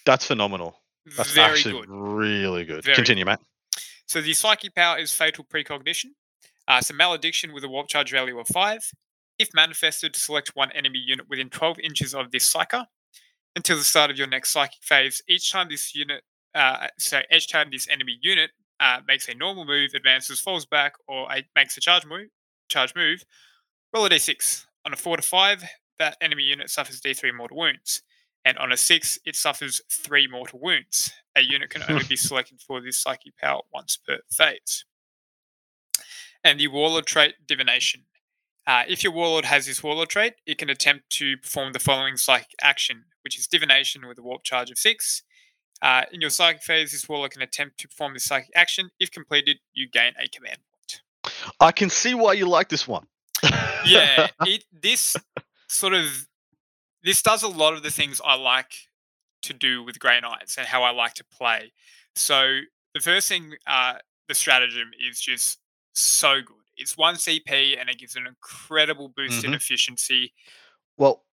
[0.05, 0.77] that's phenomenal.
[1.17, 1.89] That's Very actually good.
[1.91, 2.85] really good.
[2.85, 3.39] Very Continue, mate.
[4.07, 6.15] So the psychic power is fatal precognition.
[6.69, 8.83] Uh, a malediction with a warp charge value of five.
[9.41, 12.85] If manifested, select one enemy unit within 12 inches of this psyker.
[13.57, 16.23] Until the start of your next psychic phase, each time this unit,
[16.55, 18.51] uh, so each time this enemy unit
[18.81, 21.27] uh, makes a normal move, advances, falls back, or
[21.57, 22.29] makes a charge move,
[22.69, 23.25] charge move,
[23.95, 24.67] roll a d6.
[24.85, 25.65] On a four to five,
[25.99, 28.03] that enemy unit suffers d3 mortal wounds,
[28.45, 31.13] and on a six, it suffers three mortal wounds.
[31.35, 34.85] A unit can only be selected for this psychic power once per phase.
[36.45, 38.05] And the warlord trait divination.
[38.71, 42.17] Uh, if your warlord has this warlord trait, it can attempt to perform the following
[42.17, 45.25] psychic action, which is divination with a warp charge of six.
[45.83, 48.93] Uh, in your psychic phase, this warlord can attempt to perform this psychic action.
[49.01, 51.33] If completed, you gain a command point.
[51.59, 53.09] I can see why you like this one.
[53.85, 55.17] yeah, it this
[55.69, 56.29] sort of
[57.03, 58.87] this does a lot of the things I like
[59.43, 61.73] to do with Grey Knights and how I like to play.
[62.15, 62.61] So
[62.95, 63.95] the first thing, uh,
[64.29, 65.59] the stratagem is just
[65.93, 66.60] so good.
[66.81, 69.57] It's one CP and it gives an incredible boost in Mhm.
[69.57, 70.33] efficiency.
[70.97, 71.25] well,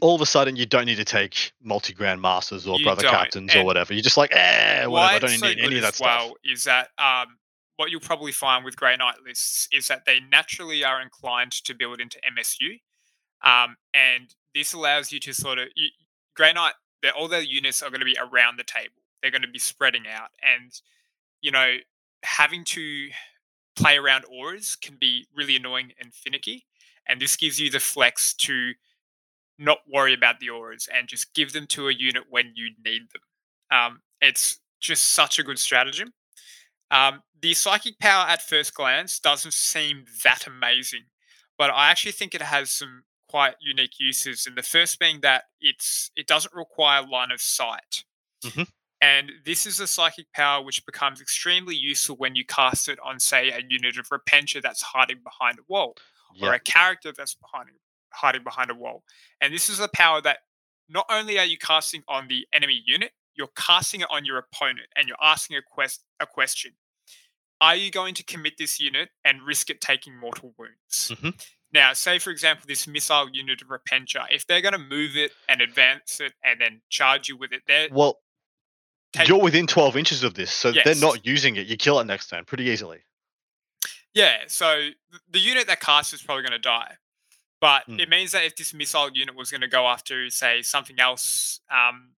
[0.00, 3.02] all of a sudden you don't need to take multi grand masters or You brother
[3.02, 3.92] don't, captains or whatever.
[3.94, 5.14] You're just like, eh, whatever.
[5.14, 6.36] I don't so need any of that well stuff.
[6.44, 7.38] is that um,
[7.76, 11.74] what you'll probably find with Grey Knight lists is that they naturally are inclined to
[11.74, 12.80] build into MSU,
[13.42, 15.88] um, and this allows you to sort of you,
[16.34, 16.74] Grey Knight.
[17.16, 19.02] All their units are going to be around the table.
[19.20, 20.72] They're going to be spreading out, and
[21.42, 21.76] you know,
[22.24, 23.10] having to
[23.76, 26.66] play around auras can be really annoying and finicky.
[27.06, 28.72] And this gives you the flex to
[29.58, 33.02] not worry about the auras and just give them to a unit when you need
[33.12, 33.22] them.
[33.78, 36.12] Um, it's just such a good stratagem.
[36.90, 41.04] Um, the psychic power at first glance doesn't seem that amazing,
[41.58, 44.46] but I actually think it has some quite unique uses.
[44.46, 48.04] And the first being that it's it doesn't require line of sight.
[48.44, 48.66] Mhm.
[49.02, 53.18] And this is a psychic power which becomes extremely useful when you cast it on,
[53.18, 55.96] say, a unit of Repentia that's hiding behind a wall
[56.40, 57.68] or a character that's behind
[58.14, 59.02] hiding behind a wall.
[59.40, 60.38] And this is a power that
[60.88, 64.86] not only are you casting on the enemy unit, you're casting it on your opponent
[64.96, 66.72] and you're asking a quest a question.
[67.60, 71.10] Are you going to commit this unit and risk it taking mortal wounds?
[71.10, 71.44] Mhm.
[71.72, 75.32] Now, say for example, this missile unit of Repentia, if they're going to move it
[75.48, 78.21] and advance it and then charge you with it, they're Well,
[79.12, 81.66] take- you're within 12 inches of this, so they're not using it.
[81.66, 83.04] You kill it next turn pretty easily.
[84.14, 84.90] Yeah, so
[85.30, 86.96] the unit that casts is probably going to die.
[87.60, 88.00] But Mm.
[88.00, 91.60] it means that if this missile unit was going to go after, say, something else
[91.70, 92.16] um,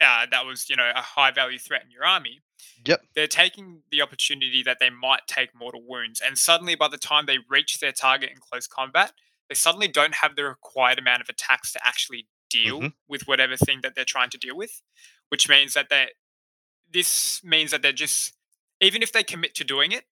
[0.00, 2.40] uh, that was, you know, a high value threat in your army,
[2.84, 3.02] Yep.
[3.14, 6.20] they're taking the opportunity that they might take mortal wounds.
[6.20, 9.12] And suddenly, by the time they reach their target in close combat,
[9.48, 12.94] they suddenly don't have the required amount of attacks to actually deal Mhm.
[13.08, 14.82] with whatever thing that they're trying to deal with.
[15.28, 16.08] Which means that they
[16.90, 18.34] this means that they're just
[18.80, 20.04] even if they commit to doing it,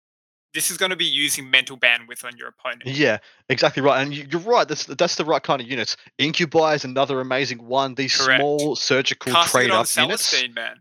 [0.54, 2.82] this is going to be using mental bandwidth on your opponent.
[2.86, 4.00] Yeah, exactly right.
[4.02, 4.66] And you- you're right.
[4.66, 5.96] That's that's the right kind of units.
[6.18, 7.94] Incubi is another amazing one.
[7.94, 8.40] These Correct.
[8.40, 10.30] small surgical Casting trade up units.
[10.30, 10.76] Celestine, man.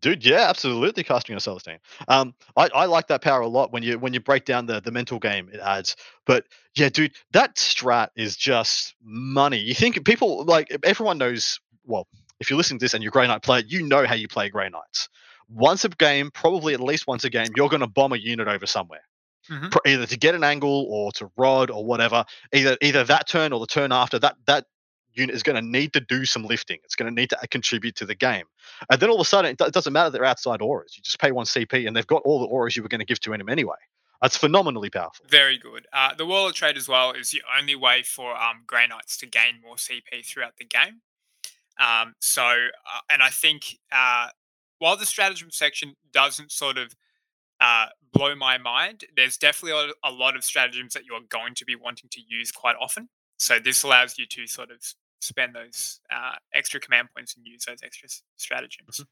[0.00, 1.78] Dude, yeah, absolutely casting on Celestine.
[2.08, 4.80] Um, I, I like that power a lot when you when you break down the
[4.80, 5.94] the mental game it adds.
[6.26, 9.58] But yeah, dude, that strat is just money.
[9.58, 11.60] You think people like everyone knows.
[11.84, 12.08] Well,
[12.42, 14.28] if you're listening to this and you're a Grey Knight player, you know how you
[14.28, 15.08] play Grey Knights.
[15.48, 18.48] Once a game, probably at least once a game, you're going to bomb a unit
[18.48, 19.02] over somewhere,
[19.50, 19.76] Mhm.
[19.86, 22.24] Either to get an angle or to rod or whatever.
[22.52, 24.66] Either either that turn or the turn after that that
[25.14, 26.78] unit is going to need to do some lifting.
[26.84, 28.46] It's going to need to contribute to the game.
[28.90, 30.96] And then all of a sudden, it doesn't matter they're outside auras.
[30.96, 33.04] You just pay one CP, and they've got all the auras you were going to
[33.04, 33.76] give to them anyway.
[34.22, 35.26] That's phenomenally powerful.
[35.28, 35.86] Very good.
[35.92, 39.26] Uh, the Warlord Trait as well is the only way for um, Grey Knights to
[39.26, 41.02] gain more CP throughout the game.
[41.80, 44.28] Um, so, uh, and I think uh,
[44.78, 46.94] while the stratagem section doesn't sort of
[47.60, 51.76] uh, blow my mind, there's definitely a, lot of stratagems that you're going to be
[51.76, 53.08] wanting to use quite often.
[53.38, 54.78] So this allows you to sort of
[55.20, 59.04] spend those uh, extra command points and use those extra stratagems.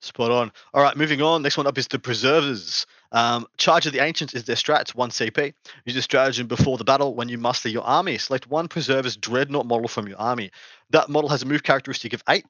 [0.00, 0.52] Spot on.
[0.74, 1.42] All right, moving on.
[1.42, 2.86] Next one up is the Preservers.
[3.12, 5.54] Um, Charge of the Ancients is their strats, 1 CP.
[5.84, 8.18] Use this stratagem before the battle when you muster your army.
[8.18, 10.50] Select one Preserver's Dreadnought model from your army.
[10.90, 12.44] That model has a move characteristic of 8.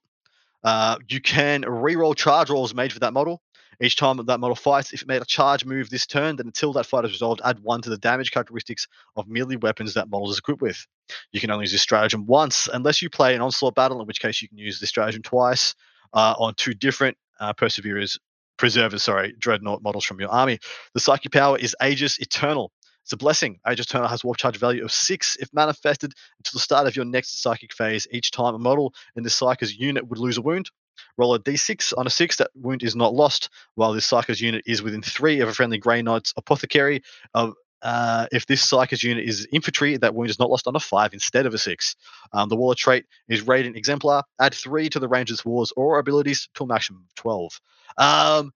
[0.65, 3.41] Uh, you can reroll charge rolls made for that model.
[3.81, 6.47] Each time that, that model fights, if it made a charge move this turn, then
[6.47, 10.11] until that fight is resolved, add 1 to the damage characteristics of melee weapons that
[10.11, 10.85] model is equipped with.
[11.31, 14.21] You can only use this stratagem once, unless you play an onslaught battle, in which
[14.21, 15.77] case you can use this stratagem twice
[16.13, 18.19] uh, on two different uh, perseverers,
[18.59, 20.59] preservers, sorry, dreadnought models from your army.
[20.95, 22.73] The psychic power is Aegis Eternal.
[23.05, 23.59] It's a blessing.
[23.67, 27.07] Aegis Eternal has warp charge value of six if manifested until the start of your
[27.07, 28.07] next psychic phase.
[28.11, 30.71] Each time a model in the psychic unit would lose a wound,
[31.17, 32.37] roll a d6 on a six.
[32.37, 35.79] That wound is not lost, while this psychic unit is within three of a friendly
[35.79, 37.03] Grey Knight's apothecary.
[37.33, 40.81] Of uh, if this psychic unit is infantry, that wound is not lost on a
[40.81, 41.95] five instead of a six.
[42.33, 44.23] Um, the Warlord trait is Radiant Exemplar.
[44.41, 47.61] Add three to the Ranger's Wars or abilities to a maximum of 12.
[47.99, 48.53] Um,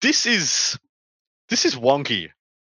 [0.00, 0.78] this is
[1.48, 2.30] this is wonky.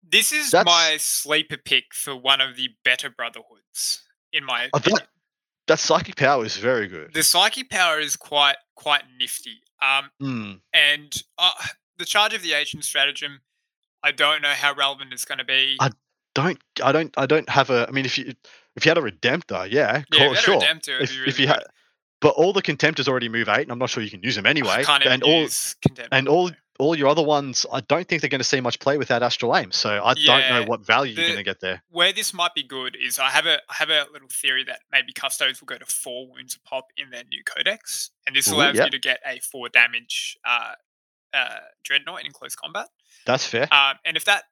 [0.09, 4.01] This is That's- my sleeper pick for one of the better brotherhoods,
[4.33, 5.07] in my Oh, that- opinion.
[5.67, 7.13] That psychic power is very good.
[7.13, 9.61] The psychic power is quite quite nifty.
[9.81, 10.53] Um, Hmm.
[10.73, 11.51] and uh,
[11.97, 13.41] the charge of the ancients stratagem,
[14.03, 15.77] I don't know how relevant it's going to be.
[15.79, 15.89] I-
[16.33, 17.85] Don't I don't I don't have a.
[17.87, 18.33] I mean, if you
[18.77, 20.55] if you had a Redemptor, yeah, yeah, if sure.
[20.55, 21.55] a Redemptor, If, be if you good.
[21.55, 21.63] had,
[22.21, 24.45] but all the contemptors already move eight, and I'm not sure you can use them
[24.45, 24.85] anyway.
[24.87, 28.39] and all use Contemptor, and all all your other ones, I don't think they're going
[28.39, 29.71] to see much play without Astral Aim.
[29.71, 31.83] So I don't know what value you're going to get there.
[31.91, 34.79] where this might be good is I have a I have a little theory that
[34.91, 38.47] maybe Custodes will go to four wounds a pop in their new codex, and this
[38.49, 38.85] Ooh, allows yeah.
[38.85, 40.73] you to get a four damage uh,
[41.33, 42.87] uh, dreadnought in close combat.
[43.25, 43.67] That's fair.
[43.73, 44.43] Um, and if that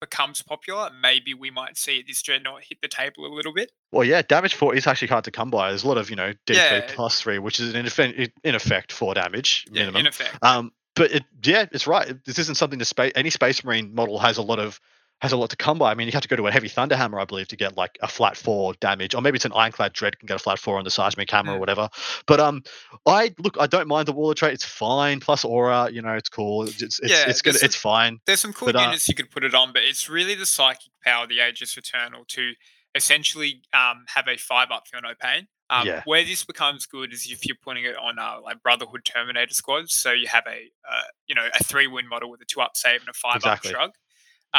[0.00, 3.72] becomes popular, maybe we might see this dreadnought hit the table a little bit.
[3.92, 5.70] Well, yeah, damage four is actually hard to come by.
[5.70, 6.84] There's a lot of you know D3 Yeah.
[6.88, 9.94] plus three, which is in effect, in effect four damage minimum.
[9.94, 10.38] Yeah, in effect.
[10.42, 12.22] Um, but it, yeah, it's right.
[12.24, 14.80] This isn't something the space any Space Marine model has a lot of
[15.24, 15.90] has a lot to come by.
[15.90, 17.98] I mean, you have to go to a heavy Thunderhammer, I believe, to get like
[18.02, 20.78] a flat four damage, or maybe it's an Ironclad Dread can get a flat four
[20.78, 21.60] on the Seismic Hammer or Mm.
[21.60, 21.88] whatever.
[22.26, 22.62] But um,
[23.06, 24.52] I look, I don't mind the Warlord trait.
[24.52, 25.20] It's fine.
[25.20, 26.68] Plus Aura, you know, it's cool.
[26.68, 28.20] It's it's Yeah, it's gonna, there's it's fine.
[28.26, 30.46] There's some cool But, uh, units you could put it on, but it's really the
[30.46, 32.52] psychic power, the Aegis Eternal, to
[32.94, 35.48] essentially um, have a five up for no pain.
[35.70, 36.02] Um, Yeah.
[36.04, 39.94] Where this becomes good is if you're putting it on uh, like Brotherhood Terminator squads.
[39.94, 42.76] So you have a uh, you know a three win model with a two up
[42.76, 43.70] save and a five Exactly.
[43.70, 43.90] up shrug.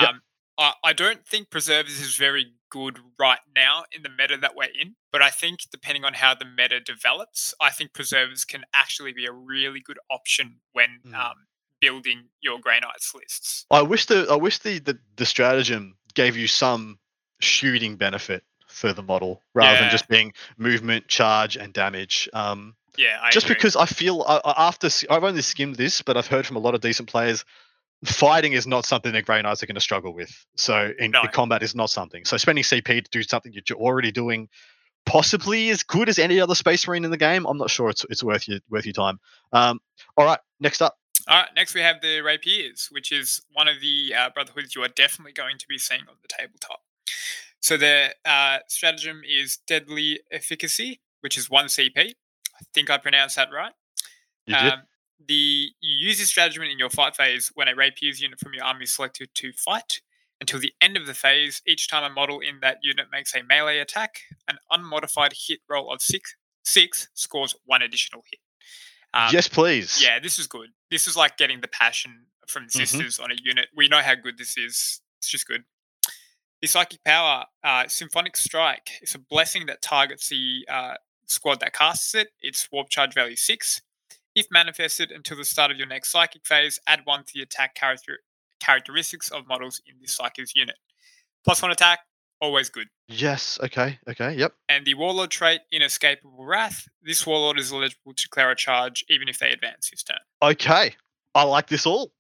[0.02, 0.16] Yep.
[0.58, 4.64] I, I don't think Preservers is very good right now in the meta that we're
[4.80, 9.14] in, but I think depending on how the meta develops, I think Preservers can actually
[9.14, 11.14] be a really good option when Mm.
[11.16, 11.36] um,
[11.82, 13.66] building your Grey Knights lists.
[13.70, 17.00] I wish the I wish the, the the stratagem gave you some
[17.40, 22.28] shooting benefit for the model rather than just being movement, charge, and damage.
[22.34, 23.56] Um, Yeah, I just agree.
[23.56, 24.26] because I feel
[24.58, 27.46] after I've only skimmed this, but I've heard from a lot of decent players,
[28.04, 30.32] fighting is not something that Grey Knights are going to struggle with.
[30.58, 31.22] So in, No.
[31.22, 32.26] in combat is not something.
[32.26, 34.50] So spending CP to do something that you're already doing,
[35.06, 38.06] possibly as good as any other Space Marine in the game, I'm not sure it's
[38.10, 39.20] it's worth your worth your time.
[39.54, 39.80] Um,
[40.18, 40.98] all right, next up.
[41.28, 44.84] All right, next we have the Rapiers, which is one of the uh, Brotherhoods you
[44.84, 46.82] are definitely going to be seeing on the tabletop.
[47.62, 51.98] So the uh, stratagem is Deadly Efficacy, which is one CP.
[51.98, 53.74] I think I pronounced that right.
[54.46, 54.74] You did.
[54.74, 54.82] Um,
[55.20, 58.64] the you use this stratagem in your fight phase when a Rapier's unit from your
[58.64, 60.02] army is selected to fight.
[60.42, 63.42] Until the end of the phase, each time a model in that unit makes a
[63.44, 68.40] melee attack, an unmodified hit roll of six six scores one additional hit.
[69.14, 70.02] Um, yes, please.
[70.04, 70.70] Yeah, this is good.
[70.92, 72.88] This is like getting the passion from the Mhm.
[72.88, 73.70] sisters on a unit.
[73.74, 75.02] We know how good this is.
[75.20, 75.64] It's just good.
[76.62, 79.00] The psychic power, uh, symphonic strike.
[79.02, 80.96] It's a blessing that targets the uh,
[81.28, 82.34] squad that casts it.
[82.42, 83.82] Its warp charge value six.
[84.36, 87.74] If manifested until the start of your next psychic phase, add one to the attack
[87.76, 88.20] character
[88.60, 90.76] characteristics of models in this psychic unit.
[91.44, 92.00] Plus one attack,
[92.42, 92.88] always good.
[93.08, 93.60] Yes.
[93.64, 94.00] Okay.
[94.10, 94.34] Okay.
[94.36, 94.54] Yep.
[94.70, 96.88] And the warlord trait, inescapable wrath.
[97.04, 100.18] This warlord is eligible to declare a charge even if they advance his turn.
[100.42, 100.96] Okay.
[101.34, 102.12] I like this all.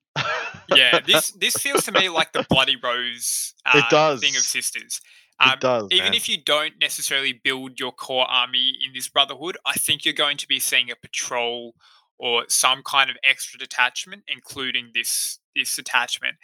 [0.73, 4.19] Yeah, this this feels to me like the bloody rose uh, It does.
[4.21, 5.01] thing of sisters.
[5.41, 5.87] it Um, does.
[5.91, 6.13] even man.
[6.13, 10.37] if you don't necessarily build your core army in this brotherhood, I think you're going
[10.37, 11.75] to be seeing a patrol
[12.17, 16.35] or some kind of extra detachment, including this this attachment.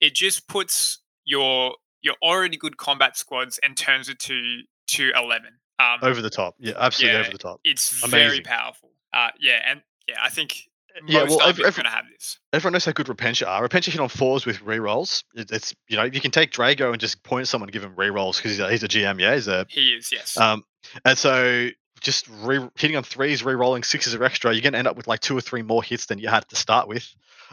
[0.00, 5.58] It just puts your your already good combat squads and turns it to to eleven.
[5.78, 6.54] Um, over the top.
[6.58, 6.74] Yeah.
[6.76, 7.20] Absolutely Yeah.
[7.24, 7.60] over the top.
[7.64, 8.90] it's very powerful.
[9.12, 10.68] Uh, yeah, and yeah, I think
[11.02, 12.38] most Yeah, well, every- every- going to have this.
[12.52, 13.66] Everyone knows how good Repentia are.
[13.66, 15.24] Repentia hit on fours with rerolls.
[15.34, 17.82] It, it's you know you can take Draigo and just point at someone and give
[17.84, 19.20] him rerolls because he's a, he's a GM.
[19.20, 20.36] Yeah, he's a He is, yes.
[20.36, 20.62] um,
[21.04, 21.68] and so
[22.02, 25.06] just re- hitting on threes, re-rolling sixes of extra, you're going to end up with
[25.06, 27.08] like two or three more hits than you had to start with.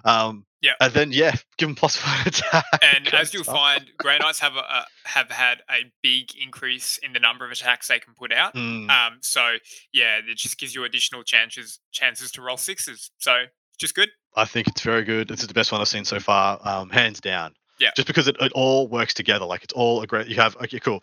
[0.05, 0.73] Um, Yeah.
[0.79, 2.65] and then yeah, give him plus one attack.
[2.81, 7.13] and as you'll find, Grey Knights have a, a, have had a big increase in
[7.13, 8.55] the number of attacks they can put out.
[8.55, 9.57] Mm, Um, so
[9.93, 13.11] yeah, it just gives you additional chances chances to roll sixes.
[13.19, 13.43] So
[13.77, 14.09] just good.
[14.35, 15.27] I think it's very good.
[15.27, 17.53] This is the best one I've seen so far, um, hands down.
[17.79, 17.91] Yeah.
[17.95, 19.45] Just because it, it all works together.
[19.45, 20.27] Like it's all a great.
[20.27, 21.01] You have okay, cool.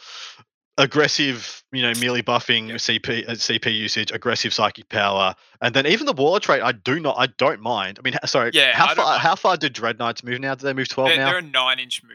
[0.79, 2.77] Aggressive, you know, merely buffing, Yep.
[2.79, 6.63] CP, uh, CP usage, aggressive psychic power, and then even the warlord trait.
[6.63, 7.99] I do not, I don't mind.
[7.99, 10.55] I mean, sorry, Yeah, how far, how far did Dread Knights move now?
[10.55, 11.31] Did they move twelve They're, now?
[11.31, 12.13] they're a nine inch move.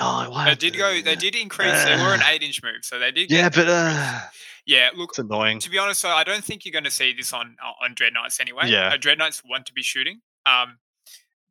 [0.00, 0.48] No, why?
[0.50, 1.00] They did go.
[1.02, 1.84] They did increase.
[1.84, 3.30] They were an Uh, eight inch move, so they did.
[3.30, 4.20] Yeah, but uh,
[4.64, 4.88] yeah.
[4.96, 5.58] Look, it's annoying.
[5.58, 7.94] to be honest, though, I don't think you're going to see this on uh, on
[7.94, 8.68] Dread Knights anyway.
[8.70, 8.88] Yeah.
[8.88, 10.20] uh, Dread Knights want to be shooting.
[10.46, 10.78] Um,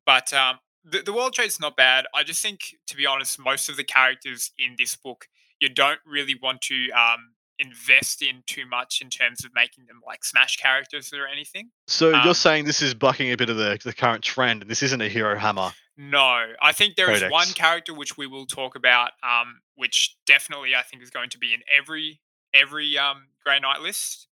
[0.05, 2.05] but um, the the Warlord trait's not bad.
[2.15, 5.27] I just think, to be honest, most of the characters in this book,
[5.59, 9.99] you don't really want to um invest in too much in terms of making them
[10.05, 11.71] like smash characters or anything.
[11.87, 14.69] So um, you're saying this is bucking a bit of the, the current trend, and
[14.69, 15.71] this isn't a hero hammer.
[15.97, 20.75] No, I think there is one character which we will talk about, um, which definitely
[20.75, 22.21] I think is going to be in every
[22.53, 24.27] every um Grey Knight list,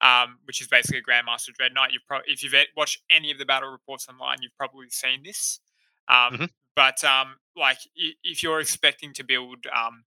[0.00, 1.92] um, which is basically a Grandmaster Dread Knight.
[1.92, 5.60] You've pro- if you've watched any of the battle reports online, you've probably seen this.
[6.08, 6.50] Um, Mhm.
[6.74, 10.04] But um, like if you're expecting to build um,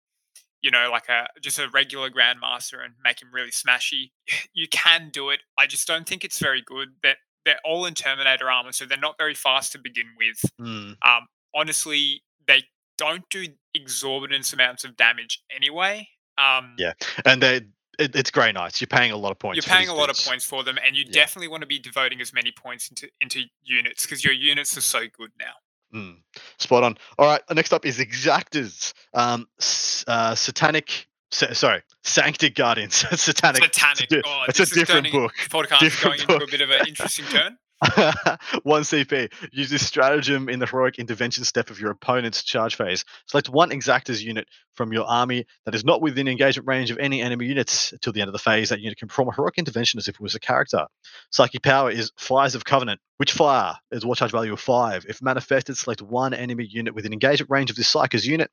[0.66, 4.10] you know, like a just a regular grandmaster and make him really smashy.
[4.52, 5.40] You can do it.
[5.56, 6.88] I just don't think it's very good.
[7.04, 10.50] That they're all in Terminator armor, so they're not very fast to begin with.
[10.58, 10.92] Hmm.
[11.08, 12.64] Um, honestly, they
[12.98, 16.08] don't do exorbitant amounts of damage anyway.
[16.36, 17.56] Um, Yeah, and they
[17.98, 18.80] it, it's Grey Knights.
[18.80, 19.64] You're paying a lot of points.
[19.64, 21.12] You're paying a lot of points for them, and you Yeah.
[21.12, 24.80] definitely want to be devoting as many points into into units because your units are
[24.82, 25.54] so good now.
[25.94, 26.16] Mm,
[26.58, 26.98] spot on.
[27.18, 27.40] All right.
[27.50, 28.92] Next up is Exactors.
[29.14, 29.46] Um,
[30.06, 31.06] uh, satanic.
[31.30, 32.94] Sa- sorry, Sanctic Guardians.
[33.20, 33.62] satanic.
[33.64, 34.08] Satanic.
[34.26, 35.32] oh, it's a different book.
[35.48, 37.58] Podcast Different going into a bit of an interesting turn.
[38.62, 39.30] one CP.
[39.52, 43.04] Use this stratagem in the heroic intervention step of your opponent's charge phase.
[43.26, 47.20] Select one Exactors unit from your army that is not within engagement range of any
[47.20, 48.70] enemy units until the end of the phase.
[48.70, 50.86] That unit can perform a heroic intervention as if it was a character.
[51.30, 52.98] Psychic power is Fires of Covenant.
[53.22, 55.04] Witchfire is warp charge value of five?
[55.06, 58.50] If manifested, select one enemy unit within engagement range of this Psyker's unit.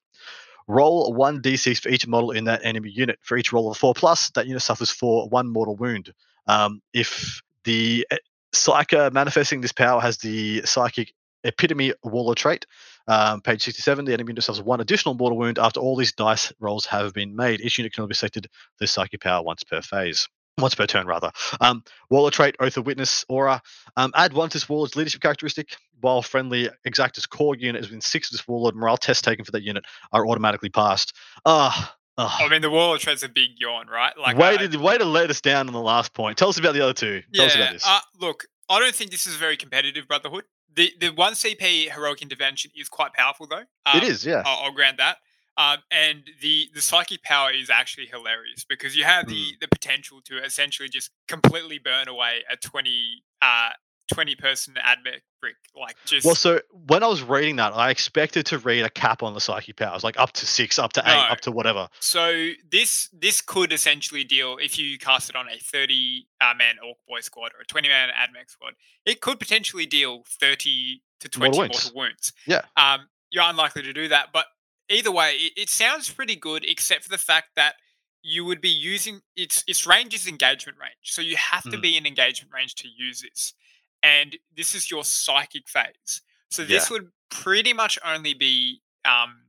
[0.67, 3.19] Roll one d6 for each model in that enemy unit.
[3.21, 6.13] For each roll of four plus, that unit suffers for one mortal wound.
[6.45, 8.05] Um, if the
[8.53, 11.13] Psyker manifesting this power has the Psychic
[11.43, 12.65] Epitome Warlord trait,
[13.07, 16.53] um, page 67, the enemy unit suffers one additional mortal wound after all these dice
[16.59, 17.61] rolls have been made.
[17.61, 18.47] Each unit can only be selected
[18.79, 20.27] the Psychic power once per phase.
[20.59, 21.31] Once per turn, rather.
[21.59, 23.61] Um, Warlord trait, Oath of Witness, Aura.
[23.97, 25.75] Um, add one to this Warlord's leadership characteristic.
[25.99, 29.51] While friendly Exactors core unit is within six of this Warlord, morale tests taken for
[29.51, 31.13] that unit are automatically passed.
[31.45, 34.15] Ah, I mean, the Warlord trait's a big yawn, right?
[34.17, 36.37] Like, way, I- to, way to let us down on the last point.
[36.37, 37.21] Tell us about the other two.
[37.33, 37.83] Tell us about Yeah, this.
[37.87, 40.43] uh, look, I don't think this is a very competitive Brotherhood.
[40.75, 43.63] The the one CP heroic intervention is quite powerful, though.
[43.85, 44.41] Um, it is, yeah.
[44.45, 45.17] I'll, I'll grant that.
[45.55, 50.19] Um, and the the psychic power is actually hilarious because you have the the potential
[50.25, 53.69] to essentially just completely burn away a 20 uh
[54.11, 58.45] 20 person admech brick like just Well, so when I was reading that, I expected
[58.47, 61.15] to read a cap on the psychic powers, like up to six, up to eight,
[61.15, 61.21] No.
[61.31, 61.87] up to whatever.
[61.99, 66.75] So this this could essentially deal if you cast it on a 30 uh, man
[66.85, 68.73] ork boy squad or a 20 man admech squad.
[69.05, 71.95] It could potentially deal 30 to 20 Mortal mortal wounds.
[71.95, 72.33] wounds.
[72.45, 72.61] Yeah.
[72.75, 74.45] Um, you're unlikely to do that, but
[74.89, 77.75] either way, it, it sounds pretty good, except for the fact that
[78.21, 81.81] you would be using its its range is engagement range, so you have to Mm.
[81.81, 83.53] be in engagement range to use this.
[84.03, 86.21] And this is your psychic phase.
[86.51, 89.45] So this would pretty much only be um,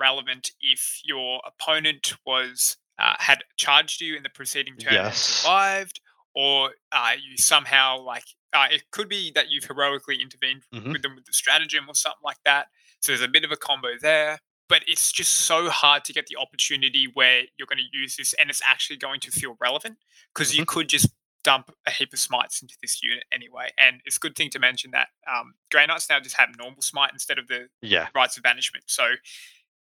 [0.00, 6.00] relevant if your opponent was uh, had charged you in the preceding turn and survived,
[6.34, 10.92] or uh, you somehow like uh, it could be that you've heroically intervened Mhm.
[10.92, 12.68] with them with the stratagem or something like that.
[13.00, 14.38] So there's a bit of a combo there.
[14.68, 18.32] But it's just so hard to get the opportunity where you're going to use this
[18.32, 19.98] and it's actually going to feel relevant
[20.34, 20.58] because Mm-hmm.
[20.58, 21.08] you could just
[21.46, 23.68] dump a heap of smites into this unit anyway.
[23.78, 26.82] And it's a good thing to mention that um, Grey Knights now just have normal
[26.82, 28.08] smite instead of the Yeah.
[28.16, 28.84] rites of banishment.
[28.88, 29.04] So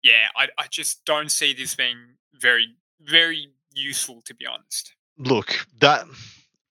[0.03, 1.97] yeah, I, I just don't see this being
[2.35, 2.67] very,
[3.01, 4.93] very useful to be honest.
[5.17, 6.05] Look, that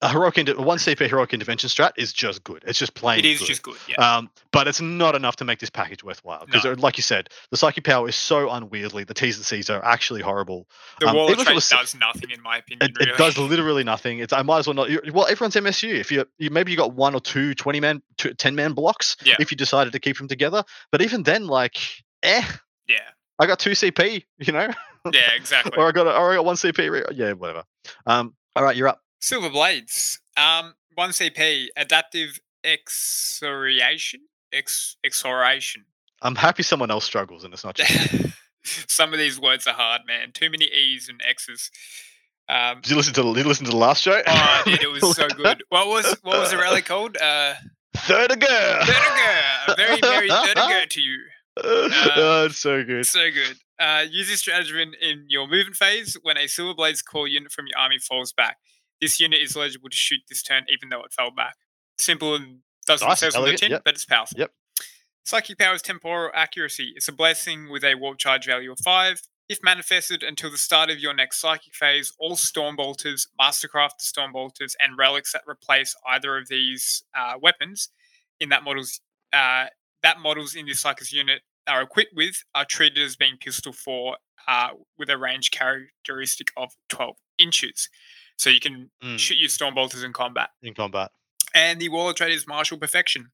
[0.02, 2.62] a heroic inter- one CP heroic intervention strat is just good.
[2.66, 3.20] It's just plain.
[3.20, 3.46] It is good.
[3.46, 3.76] just good.
[3.88, 4.16] Yeah.
[4.16, 6.72] Um, but it's not enough to make this package worthwhile because, No.
[6.72, 9.04] like you said, the psychic power is so unwieldy.
[9.04, 10.66] The T's and C's are actually horrible.
[11.00, 12.90] the um, wall of even if it trade was- does nothing in my opinion.
[12.90, 13.12] It, really.
[13.12, 14.18] it does literally nothing.
[14.18, 14.90] It's I might as well not.
[15.12, 15.94] Well, everyone's MSU.
[15.94, 19.16] If you, you maybe you got one or two 20 man, two, 10 man blocks.
[19.24, 19.36] Yeah.
[19.40, 21.78] If you decided to keep them together, but even then, like,
[22.22, 22.44] eh,
[22.88, 22.98] Yeah.
[23.38, 24.24] I got two CP.
[24.38, 24.68] You know,
[25.12, 25.30] Yeah.
[25.36, 25.72] Exactly.
[25.78, 26.90] or I got a, or I got one CP.
[26.90, 27.64] re- Yeah, whatever.
[28.06, 29.00] Um, all right, you're up.
[29.24, 30.20] Silver Blades.
[30.36, 34.20] Um, one CP, adaptive exoriation.
[34.52, 35.86] Ex exoration.
[36.22, 38.14] I'm happy someone else struggles and it's not just.
[38.88, 40.30] Some of these words are hard, man.
[40.32, 41.70] Too many E's and X's.
[42.48, 44.12] Um, Did you listen to the, did you listen to the last show?
[44.16, 44.82] oh, I did.
[44.82, 45.62] It was so good.
[45.70, 47.16] What was what was the rally called?
[47.16, 47.54] Uh,
[47.96, 48.80] Third girl.
[48.84, 49.40] Thirdiger.
[49.68, 51.18] A very, very Thirdiger to you.
[51.64, 53.06] oh, it's so good.
[53.06, 53.56] So good.
[53.78, 57.50] Uh, use this stratagem in, in your movement phase when a Silver Blades core unit
[57.52, 58.58] from your army falls back.
[59.04, 61.56] This unit is eligible to shoot this turn, even though it fell back.
[61.98, 63.82] Simple and doesn't Nice, on the tin, yep.
[63.84, 64.40] but it's powerful.
[64.40, 64.50] Yep.
[65.26, 66.94] Psychic power is temporal accuracy.
[66.96, 69.20] It's a blessing with a warp charge value of five.
[69.46, 74.32] If manifested until the start of your next psychic phase, all storm bolters, mastercraft storm
[74.32, 77.90] bolters, and relics that replace either of these uh, weapons
[78.40, 79.02] in that model's
[79.34, 79.66] uh,
[80.02, 84.16] that models in this psychic unit are equipped with are treated as being pistol four
[84.48, 87.90] uh, with a range characteristic of 12 inches.
[88.36, 91.10] So you can Mm, shoot your storm bolters in combat in combat.
[91.54, 93.30] and the Warlord trait is martial perfection.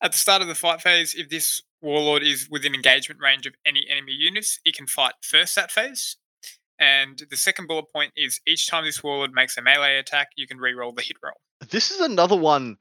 [0.00, 3.54] At the start of the fight phase, if this Warlord is within engagement range of
[3.66, 6.16] any enemy units, it can fight first that phase.
[6.78, 10.46] And the second bullet point is each time this Warlord makes a melee attack, you
[10.46, 11.34] can re-roll the hit roll.
[11.70, 12.76] This is another one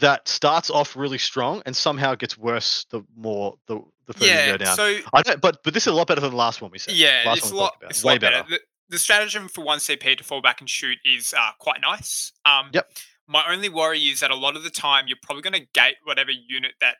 [0.00, 4.52] that starts off really strong and somehow gets worse the more the the further you
[4.52, 4.76] go down.
[4.76, 6.78] so I don't, but but this is a lot better than the last one we
[6.78, 6.94] said.
[6.94, 7.74] yeah, last it's a lot.
[7.82, 8.42] It's Way lot better.
[8.44, 8.58] better.
[8.92, 12.32] The, stratagem for one CP to fall back and shoot is uh, quite nice.
[12.44, 12.90] Um, Yep.
[13.26, 15.96] My only worry is that a lot of the time you're probably going to gate
[16.04, 16.96] whatever unit that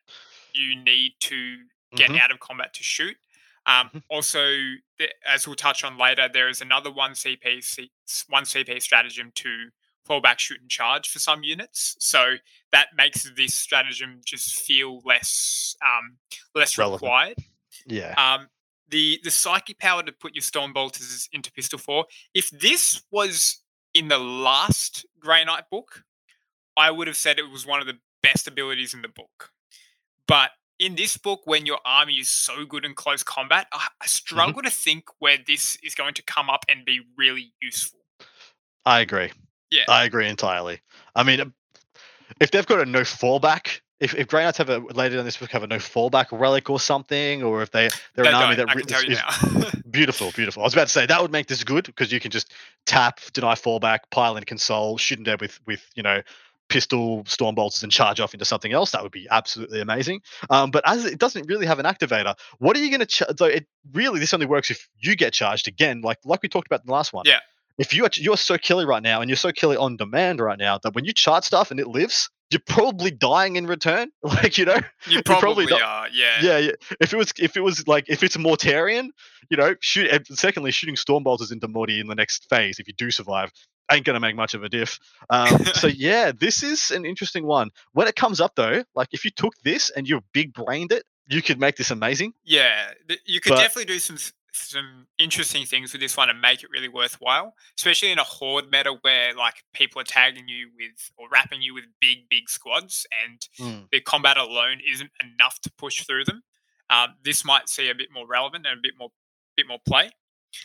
[0.54, 1.58] you need to
[1.94, 2.20] get Mhm.
[2.20, 3.16] out of combat to shoot.
[3.66, 4.02] Um, Mhm.
[4.08, 4.74] Also,
[5.26, 7.60] as we'll touch on later, there is another one CP
[8.28, 9.70] one CP stratagem to
[10.06, 11.96] fall back, shoot, and charge for some units.
[12.00, 12.36] So
[12.70, 16.18] that makes this stratagem just feel less um,
[16.54, 17.02] less Relevant.
[17.02, 17.38] required.
[17.86, 18.14] Yeah.
[18.14, 18.48] Um,
[18.92, 22.04] the the psychic power to put your storm bolters into pistol four.
[22.34, 23.62] If this was
[23.94, 26.04] in the last Grey Knight book,
[26.76, 29.50] I would have said it was one of the best abilities in the book.
[30.28, 33.80] But in this book, when your army is so good in close combat, I, I
[33.80, 34.08] mm-hmm.
[34.08, 38.00] struggle to think where this is going to come up and be really useful.
[38.84, 39.30] I agree.
[39.70, 39.84] Yeah.
[39.88, 40.80] I agree entirely.
[41.14, 41.52] I mean,
[42.40, 45.36] if they've got a no fallback, if, if Grey Knights have a later on this
[45.36, 48.56] book have a no fallback relic or something, or if they they're They an army
[48.56, 50.62] that I is- you beautiful, beautiful.
[50.62, 52.52] I was about to say that would make this good because you can just
[52.84, 56.20] tap, deny fallback, pile in console, shoot them dead with with you know
[56.68, 58.90] pistol storm bolts and charge off into something else.
[58.92, 60.22] That would be absolutely amazing.
[60.50, 63.06] Um, but as it doesn't really have an activator, what are you going to?
[63.06, 66.48] Ch- so it really this only works if you get charged again, like like we
[66.48, 67.24] talked about in the last one.
[67.26, 67.38] Yeah.
[67.78, 70.58] If you are you're so killy right now and you're so killy on demand right
[70.58, 74.10] now that when you charge stuff and it lives, you're probably dying in return.
[74.22, 76.38] Like you know, you probably probably, don't- are, yeah.
[76.42, 76.72] yeah, yeah.
[77.00, 79.08] If it was, if it was like, if it's a Mortarion,
[79.50, 80.10] you know, shoot.
[80.10, 83.50] and Secondly, shooting Stormbolters into Morty in the next phase, if you do survive,
[83.90, 84.98] ain't gonna make much of a diff.
[85.30, 87.70] Um, so yeah, this is an interesting one.
[87.92, 91.04] When it comes up though, like if you took this and you big brained it,
[91.28, 92.32] you could make this amazing.
[92.44, 92.90] Yeah,
[93.26, 94.18] you could But- definitely do some
[94.52, 98.70] some interesting things with this one and make it really worthwhile, especially in a horde
[98.70, 103.06] meta where like people are tagging you with or wrapping you with big big squads
[103.24, 103.88] and Mm.
[103.90, 106.42] the combat alone isn't enough to push through them.
[106.90, 109.10] Um, this might see a bit more relevant and a bit more
[109.56, 110.10] bit more play.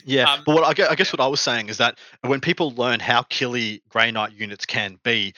[0.04, 2.42] Yeah, Um, but what I guess, I guess what I was saying is that when
[2.42, 5.34] people learn how killy Grey Knight units can be,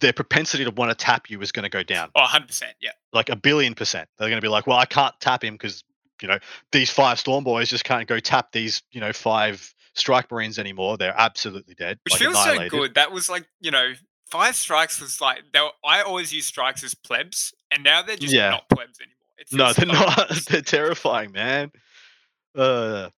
[0.00, 2.10] their propensity to want to tap you is going to go down.
[2.14, 2.90] Oh, 100 percent, yeah.
[3.14, 4.08] like a billion percent.
[4.18, 5.82] They're going to be like, well, I can't tap him because
[6.22, 6.38] you know
[6.72, 10.96] these five storm boys just can't go tap these you know five strike marines anymore.
[10.96, 11.98] They're absolutely dead.
[12.04, 12.94] Which like feels so good.
[12.94, 13.92] That was like you know
[14.30, 18.16] five Strikes was like they were, I always use strikes as plebs, and now they're
[18.16, 18.50] just Yeah.
[18.50, 19.12] not plebs anymore.
[19.52, 19.86] No, they're
[20.16, 20.30] not.
[20.48, 21.70] they're terrifying, man.
[22.54, 23.10] Uh,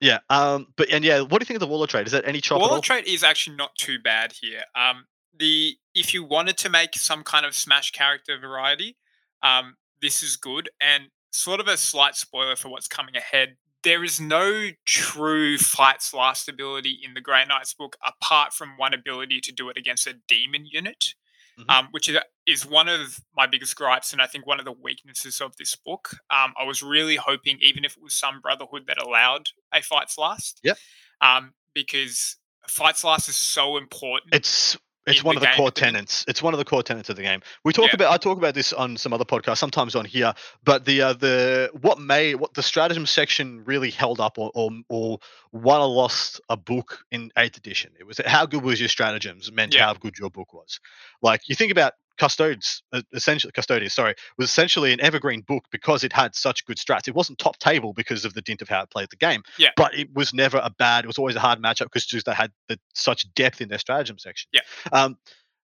[0.00, 0.18] yeah.
[0.30, 0.68] Um.
[0.76, 2.06] But and yeah, what do you think of the Warlord trait?
[2.06, 2.82] Is that any chop wall Waller all?
[2.82, 4.62] trait is actually not too bad here.
[4.74, 5.06] Um,
[5.38, 8.96] the if you wanted to make some kind of smash character variety,
[9.42, 10.70] um, this is good.
[10.80, 13.56] And sort of a slight spoiler for what's coming ahead.
[13.82, 18.94] There is no true fight's last ability in the Grey Knights book apart from one
[18.94, 21.14] ability to do it against a demon unit,
[21.58, 21.64] Mhm.
[21.70, 22.16] um, which is,
[22.46, 25.74] is one of my biggest gripes and I think one of the weaknesses of this
[25.76, 26.10] book.
[26.30, 30.16] Um, I was really hoping, even if it was some Brotherhood that allowed a fight's
[30.16, 30.78] last, Yep.
[31.20, 32.36] um, because
[32.68, 34.34] Fight's Last is so important.
[34.34, 35.92] It's it's one the of the game core at the minute.
[35.96, 36.24] tenets.
[36.28, 37.40] It's one of the core tenets of the game.
[37.64, 37.94] We talk Yeah.
[37.94, 40.34] about I talk about this on some other podcasts, sometimes on here.
[40.64, 44.70] But the uh, the what made what the stratagem section really held up or or,
[44.88, 45.18] or
[45.52, 47.92] won or lost a book in eighth edition.
[47.98, 49.86] It was how good was your stratagems meant Yeah.
[49.86, 50.80] how good your book was.
[51.22, 56.04] Like you think about Custodes, uh, essentially Custodians, sorry, was essentially an evergreen book because
[56.04, 57.08] it had such good strats.
[57.08, 59.42] It wasn't top table because of the dint of how it played the game.
[59.58, 59.70] Yeah.
[59.76, 61.04] But it was never a bad.
[61.04, 63.78] It was always a hard matchup because just they had the, such depth in their
[63.78, 64.48] stratagem section.
[64.52, 64.60] Yeah.
[64.92, 65.18] Um,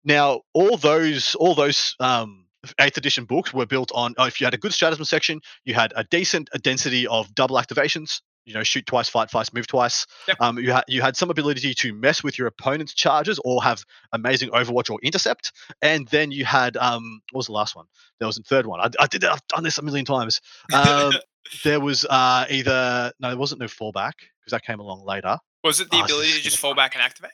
[0.04, 2.45] now all those all those um,
[2.80, 4.16] eighth edition books were built on.
[4.18, 7.34] Uh, if you had a good stratagem section, you had a decent a density of
[7.36, 8.22] double activations.
[8.46, 10.08] You know, shoot twice, fight twice, move twice.
[10.28, 10.38] Yep.
[10.40, 13.84] Um, you had you had some ability to mess with your opponent's charges or have
[14.12, 15.52] amazing Overwatch or intercept.
[15.82, 17.86] And then you had um, what was the last one?
[18.20, 18.80] There was a third one.
[18.80, 19.32] I, I did that.
[19.32, 20.42] I've done this a million times.
[20.74, 21.14] Um,
[21.64, 25.38] there was uh, either no, there wasn't no fallback because that came along later.
[25.64, 27.32] Was it the this ability to just fall back and activate?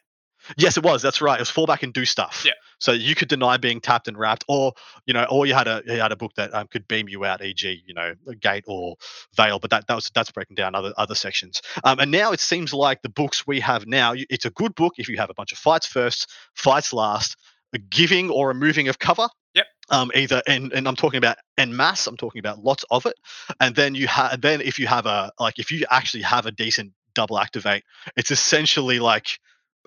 [0.57, 1.01] Yes, it was.
[1.01, 1.37] That's right.
[1.37, 2.43] It was fallback and do stuff.
[2.45, 2.53] Yeah.
[2.79, 4.73] So you could deny being tapped and wrapped, or
[5.05, 7.25] you know, or you had a you had a book that um, could beam you
[7.25, 8.95] out, e.g., you know, a gate or
[9.35, 9.59] veil.
[9.59, 11.61] But that that was that's breaking down other other sections.
[11.83, 14.93] Um, and now it seems like the books we have now, it's a good book
[14.97, 17.37] if you have a bunch of fights first, fights last,
[17.73, 19.27] a giving or removing of cover.
[19.53, 19.65] Yep.
[19.89, 22.07] Um, either and and I'm talking about en masse.
[22.07, 23.15] I'm talking about lots of it.
[23.59, 26.51] And then you have then if you have a like if you actually have a
[26.51, 27.83] decent double activate,
[28.17, 29.39] it's essentially like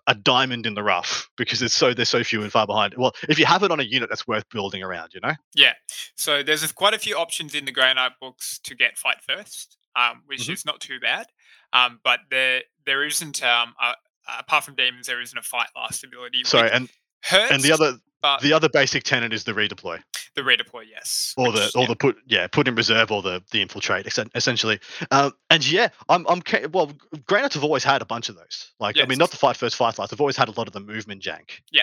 [0.08, 2.94] a diamond in the rough because it's so they're so few and far behind.
[2.96, 5.10] Well, if you have it on a unit, that's worth building around.
[5.14, 5.34] You know.
[5.54, 5.74] Yeah.
[6.16, 9.76] So there's quite a few options in the Grey Knight books to get fight first,
[9.94, 10.54] um, which Mhm.
[10.54, 11.26] is not too bad.
[11.72, 13.92] Um, but there there isn't um, uh,
[14.38, 16.42] apart from demons, there isn't a fight last ability.
[16.44, 16.88] Sorry, and
[17.22, 20.00] hurts, and the other but the other basic tenet is the redeploy
[20.38, 21.86] the redeploy, yes, or the which, or yeah.
[21.88, 24.78] the put yeah put in reserve or the the infiltrate essentially.
[25.10, 26.92] Um, and yeah, I'm I'm well.
[27.26, 28.72] Grey Knights have always had a bunch of those.
[28.80, 30.10] Like I mean, not the fight first, fight last.
[30.10, 31.60] They've always had a lot of the movement jank.
[31.72, 31.82] Yeah,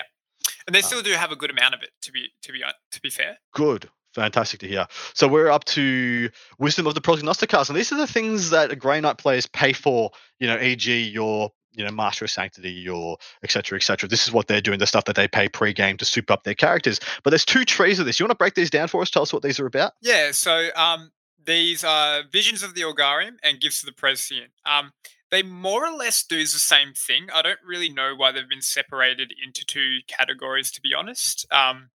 [0.66, 1.90] and they uh, still do have a good amount of it.
[2.02, 3.88] To be to be uh, to be fair, Good.
[4.14, 4.86] Fantastic to hear.
[5.12, 8.76] So we're up to Wisdom of the Prognosticars, and these are the things that a
[8.76, 10.10] Grey Knight players pay for.
[10.40, 13.76] You know, e.g., your you know Master of Sanctity, your etc.
[13.76, 14.08] etc.
[14.08, 14.78] This is what they're doing.
[14.78, 17.00] The stuff that they pay pre-game to soup up their characters.
[17.22, 18.18] But there's two trees of this.
[18.18, 19.10] You want to break these down for us?
[19.10, 19.92] Tell us what these are about.
[20.02, 20.32] yeah.
[20.32, 21.12] So um,
[21.44, 24.50] these are visions of the Augurium and gifts of the Prescient.
[24.64, 24.92] Um,
[25.30, 27.28] they more or less do the same thing.
[27.34, 31.46] I don't really know why they've been separated into two categories, to be honest.
[31.50, 31.90] Um,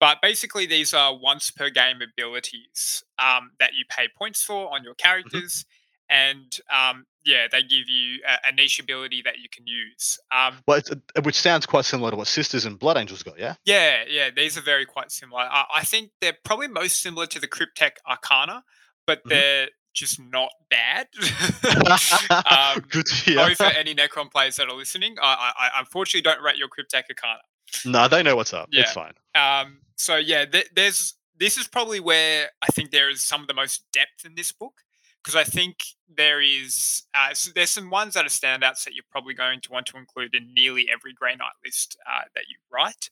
[0.00, 4.82] but basically, these are once per game abilities um, that you pay points for on
[4.84, 5.64] your characters,
[6.08, 10.18] and um, yeah, they give you a, a niche ability that you can use.
[10.30, 13.38] Um, Well, it's, uh, which sounds quite similar to what Sisters and Blood Angels got.
[13.38, 13.54] Yeah.
[13.64, 15.40] yeah, yeah, these are very quite similar.
[15.42, 18.64] I, I think they're probably most similar to the Cryptek Arcana,
[19.06, 19.28] but Mhm.
[19.30, 21.06] they're just not bad.
[22.76, 23.34] um, Good to hear.
[23.36, 25.16] sorry for any Necron players that are listening.
[25.22, 27.40] I, I, I unfortunately don't rate your Cryptek Arcana.
[27.84, 28.68] no, they know what's up.
[28.72, 28.82] Yeah.
[28.82, 29.12] It's fine.
[29.34, 33.48] Um, so yeah, th- there's this is probably where I think there is some of
[33.48, 34.74] the most depth in this book
[35.22, 39.04] because I think there is uh, so there's some ones that are standouts that you're
[39.10, 42.56] probably going to want to include in nearly every Grey Knight list uh, that you
[42.72, 43.10] write.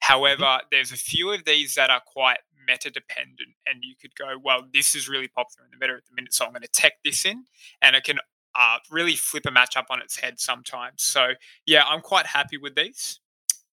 [0.00, 4.36] However, there's a few of these that are quite meta dependent, and you could go,
[4.42, 6.68] well, this is really popular in the meta at the minute, so I'm going to
[6.68, 7.44] tech this in,
[7.80, 8.18] and it can
[8.54, 11.02] uh, really flip a matchup on its head sometimes.
[11.02, 11.28] So
[11.66, 13.20] yeah, I'm quite happy with these.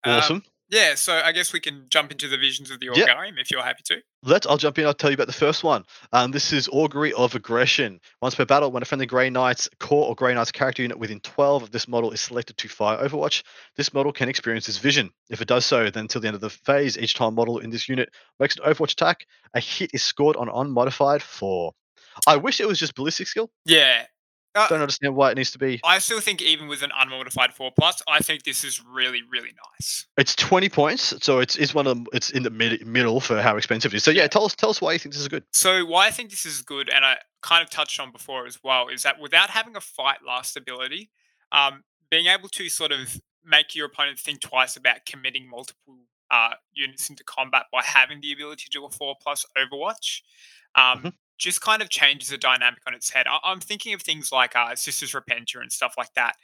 [0.03, 0.43] Um, Awesome.
[0.69, 3.07] Yeah, so I guess we can jump into the visions of the Yeah.
[3.07, 4.01] Augurium if you're happy to.
[4.23, 4.45] Let's.
[4.45, 4.85] I'll jump in.
[4.85, 5.83] I'll tell you about the first one.
[6.13, 7.99] Um, this is Augury of Aggression.
[8.21, 11.19] Once per battle, when a friendly Grey Knight's core or Grey Knight's character unit within
[11.21, 13.43] 12 of this model is selected to fire Overwatch,
[13.77, 15.09] this model can experience this vision.
[15.29, 17.71] If it does so, then until the end of the phase, each time model in
[17.71, 18.09] this unit
[18.39, 21.73] makes an Overwatch attack, a hit is scored on unmodified four.
[22.27, 23.49] I wish it was just ballistic skill.
[23.65, 24.05] Yeah,
[24.55, 25.79] Don't understand why it needs to be.
[25.83, 29.53] I still think even with an unmodified four plus, I think this is really really
[29.73, 30.07] nice.
[30.17, 32.07] It's 20 points, so it's it's one of them.
[32.13, 34.03] It's in the mid, middle for how expensive it is.
[34.03, 35.43] So yeah, tell us tell us why you think this is good.
[35.53, 38.59] So why I think this is good, and I kind of touched on before as
[38.63, 41.09] well, is that without having a fight last ability,
[41.51, 45.99] um, being able to sort of make your opponent think twice about committing multiple
[46.31, 50.21] uh, units into combat by having the ability to do a four plus Overwatch.
[50.75, 51.13] Um, Mhm.
[51.39, 53.25] Just kind of changes the dynamic on its head.
[53.27, 56.35] I- I'm thinking of things like uh, Sisters Repentia and stuff like that.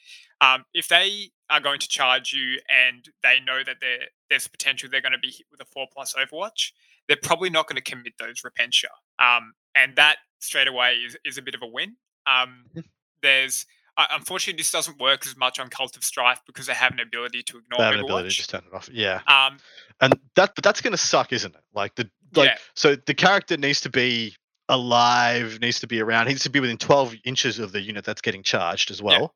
[0.42, 4.90] Um, if they are going to charge you and they know that there there's potential
[4.90, 6.72] they're going to be hit with a four plus Overwatch,
[7.08, 8.86] they're probably not going to commit those Repentia.
[9.20, 11.98] Um, and that straight away is, is a bit of a win.
[12.26, 12.84] Um, Mhm.
[13.22, 13.66] there's
[13.98, 17.00] uh, unfortunately this doesn't work as much on Cult of Strife because they have an
[17.00, 18.04] ability to ignore They have an Overwatch.
[18.06, 18.90] ability to just turn it off.
[18.92, 19.58] Yeah, um,
[20.02, 21.62] and that but that's gonna suck, isn't it?
[21.74, 22.58] Like the like Yeah.
[22.76, 24.36] so the character needs to be
[24.70, 28.04] alive, needs to be around, he needs to be within 12 inches of the unit
[28.04, 29.34] that's getting charged as well.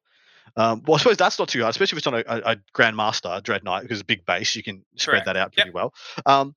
[0.55, 2.55] Um, well, I suppose that's not too hard, especially if it's on a, a, a
[2.73, 5.25] Grandmaster Dread Knight because it's a big base, you can spread Correct.
[5.27, 5.65] that out Yep.
[5.65, 5.93] pretty well.
[6.25, 6.55] Um,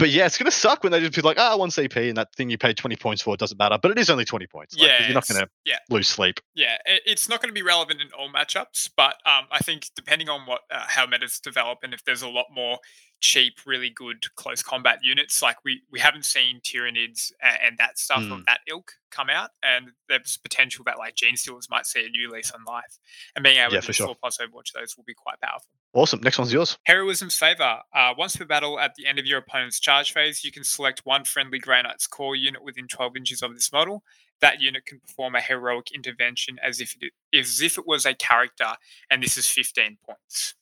[0.00, 2.34] but yeah, it's gonna suck when they just be like, ah, one CP and that
[2.34, 4.74] thing you paid 20 points for doesn't matter, but it is only 20 points.
[4.74, 5.76] Like, yeah, you're not gonna yeah.
[5.90, 6.40] lose sleep.
[6.54, 10.30] Yeah, it's not going to be relevant in all matchups, but um, I think depending
[10.30, 12.78] on what uh, how metas develop and if there's a lot more
[13.20, 17.98] cheap, really good close combat units, like we we haven't seen Tyranids and, and that
[17.98, 18.32] stuff Mm.
[18.40, 22.08] of that ilk come out, and there's potential that like Gene Stealers might see a
[22.08, 22.98] new lease on life,
[23.36, 24.14] and being able Yeah, to for sure.
[24.14, 25.68] plus Overwatch those will be quite powerful.
[25.92, 26.20] Awesome.
[26.22, 26.78] Next one's yours.
[26.84, 27.80] Heroism's Favor.
[27.92, 31.00] Uh, once per battle, at the end of your opponent's charge phase, you can select
[31.04, 34.04] one friendly Grey Knight's core unit within 12 inches of this model.
[34.40, 38.14] That unit can perform a heroic intervention as if it, as if it was a
[38.14, 38.74] character,
[39.10, 40.54] and this is 15 points.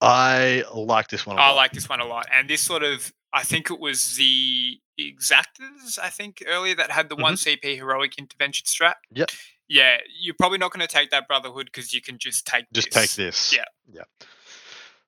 [0.00, 1.36] I like this one.
[1.36, 1.52] a I lot.
[1.52, 2.26] I like this one a lot.
[2.32, 7.08] And this sort of, I think it was the Exactors, I think, earlier that had
[7.08, 8.94] the one CP heroic intervention strat.
[9.12, 9.18] Mm-hmm.
[9.18, 9.30] Yep.
[9.68, 12.90] Yeah, you're probably not going to take that Brotherhood because you can just take just
[12.90, 12.94] this.
[12.94, 13.54] take this.
[13.54, 13.64] Yeah.
[13.90, 14.02] Yeah.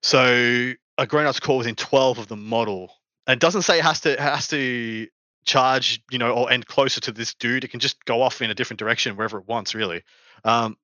[0.02, 2.92] So a grown up's core within 12 of the model.
[3.26, 5.08] And it doesn't say it has to it has to
[5.44, 7.64] charge, you know, or end closer to this dude.
[7.64, 10.02] It can just go off in a different direction wherever it wants, really.
[10.44, 10.76] Um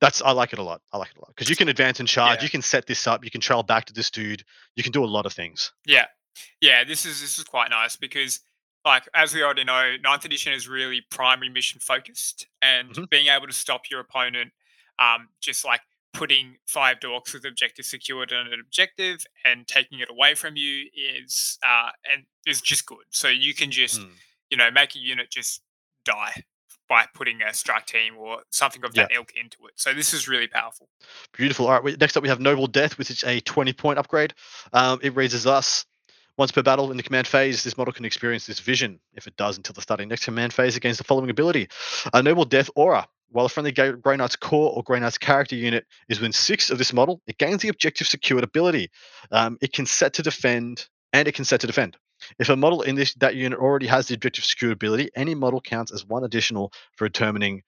[0.00, 0.80] that's I like it a lot.
[0.92, 1.28] I like it a lot.
[1.34, 2.44] Because you can advance and charge, Yeah.
[2.44, 4.44] you can set this up, you can trail back to this dude,
[4.76, 5.72] you can do a lot of things.
[5.86, 6.06] Yeah,
[6.60, 6.84] yeah.
[6.84, 8.40] This is this is quite nice because,
[8.84, 13.10] like, as we already know, Ninth Edition is really primary mission focused, and Mhm.
[13.10, 14.52] being able to stop your opponent,
[14.98, 15.82] um, just like
[16.14, 20.88] putting five dorks with objective secured on an objective and taking it away from you
[20.94, 23.04] is uh and is just good.
[23.10, 24.14] So you can just Mm.
[24.50, 25.62] you know make a unit just
[26.04, 26.44] die
[26.88, 29.74] by putting a strike team or something of that ilk into it.
[29.76, 30.88] So this is really powerful.
[31.36, 31.66] Beautiful.
[31.66, 31.82] All right.
[31.84, 34.34] we- Next up, we have Noble Death, which is a 20 point upgrade.
[34.72, 35.84] Um, it reads as us.
[36.36, 39.00] Once per battle in the command phase, this model can experience this vision.
[39.14, 41.68] If it does, until the starting next command phase, against the following ability:
[42.14, 43.08] a Noble Death Aura.
[43.30, 46.78] While a friendly Grey Knight's core or Grey Knight's character unit is within six of
[46.78, 48.88] this model, it gains the objective secured ability.
[49.32, 51.96] Um, it can set to defend, and it can set to defend.
[52.38, 55.60] If a model in this that unit already has the objective secured ability, any model
[55.60, 57.62] counts as one additional for determining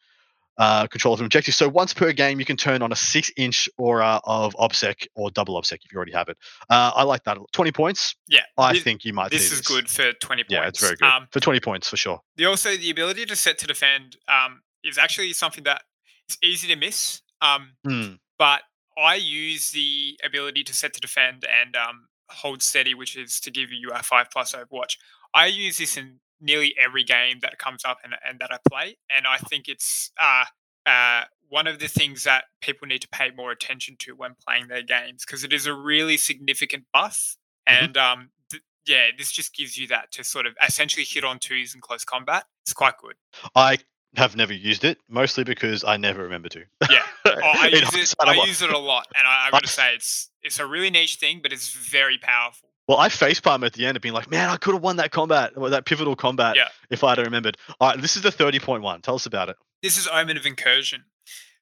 [0.58, 1.54] uh, control of an objective.
[1.54, 5.58] So once per game, you can turn on a six-inch aura of obsec or double
[5.58, 6.36] obsec if you already have it.
[6.68, 7.38] Uh, I like that.
[7.52, 8.14] Twenty points.
[8.28, 9.30] Yeah, I thi- think you might.
[9.30, 10.52] this is good for twenty points.
[10.52, 12.20] Yeah, it's very good Um, for twenty points for sure.
[12.36, 15.82] The also the ability to set to defend um, is actually something that
[16.28, 17.22] it's easy to miss.
[17.40, 18.14] Um, Hmm.
[18.38, 18.61] but
[18.98, 23.51] I use the ability to set to defend and um, hold steady, which is to
[23.51, 24.97] give you a five plus Overwatch.
[25.35, 28.97] I use this in nearly every game that comes up and, and that I play,
[29.11, 30.45] and I think it's uh,
[30.87, 34.68] uh, one of the things that people need to pay more attention to when playing
[34.68, 37.37] their games because it is a really significant buff,
[37.68, 37.83] Mhm.
[37.83, 41.39] and um, th- yeah, this just gives you that to sort of essentially hit on
[41.39, 42.45] twos in close combat.
[42.62, 43.16] It's quite good.
[43.55, 43.78] I
[44.16, 46.64] have never used it, mostly because I never remember to.
[46.90, 47.02] Yeah.
[47.26, 48.14] Oh, I use it.
[48.18, 50.90] I use it a lot, and I, I got to say it's it's a really
[50.90, 52.70] niche thing, but it's very powerful.
[52.88, 55.11] Well, I facepalm at the end of being like, man, I could have won that
[55.12, 56.68] combat, or that pivotal combat, Yeah.
[56.90, 57.56] if I'd have remembered.
[57.80, 59.00] All right, this is the thirty point one.
[59.02, 59.56] Tell us about it.
[59.82, 61.04] This is Omen of Incursion.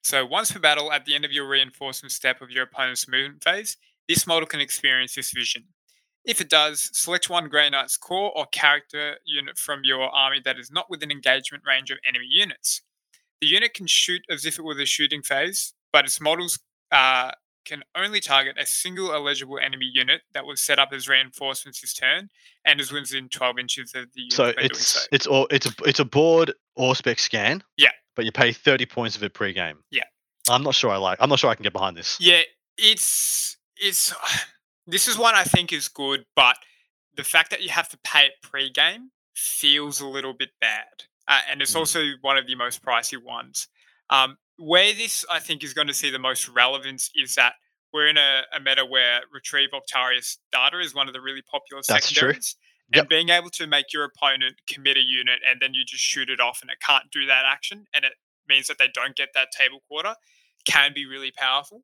[0.01, 3.43] So once per battle, at the end of your reinforcement step of your opponent's movement
[3.43, 3.77] phase,
[4.07, 5.65] this model can experience this vision.
[6.29, 10.59] If it does, select one Grey Knight's core or character unit from your army that
[10.59, 12.83] is not within engagement range of enemy units.
[13.41, 16.59] The unit can shoot as if it were the shooting phase, but its models
[16.91, 17.31] uh,
[17.65, 21.95] can only target a single eligible enemy unit that was set up as reinforcements this
[21.95, 22.29] turn
[22.63, 24.99] and is within 12 inches of the unit So it's so.
[25.11, 27.63] it's all it's a it's a board or spec scan.
[27.75, 27.89] Yeah.
[28.15, 29.77] But you pay thirty points of it pre-game.
[29.89, 30.03] Yeah.
[30.47, 31.17] I'm not sure I like.
[31.21, 32.17] I'm not sure I can get behind this.
[32.19, 32.41] Yeah,
[32.77, 34.13] it's it's
[34.89, 36.57] this is one I think is good, but
[37.15, 40.87] the fact that you have to pay it pre-game feels a little bit bad,
[41.27, 41.77] uh, and it's Mm.
[41.79, 43.67] also one of the most pricey ones.
[44.09, 47.53] Um, where this I think is going to see the most relevance is that
[47.93, 51.81] we're in a, a meta where retrieve Octarius data is one of the really popular
[51.87, 52.33] That's true.
[52.33, 52.55] secondaries.
[52.91, 56.27] And being able to make your opponent commit a unit and then you just shoot
[56.29, 58.13] it off and it can't do that action and it
[58.47, 60.15] means that they don't get that table quarter
[60.69, 61.83] can be really powerful.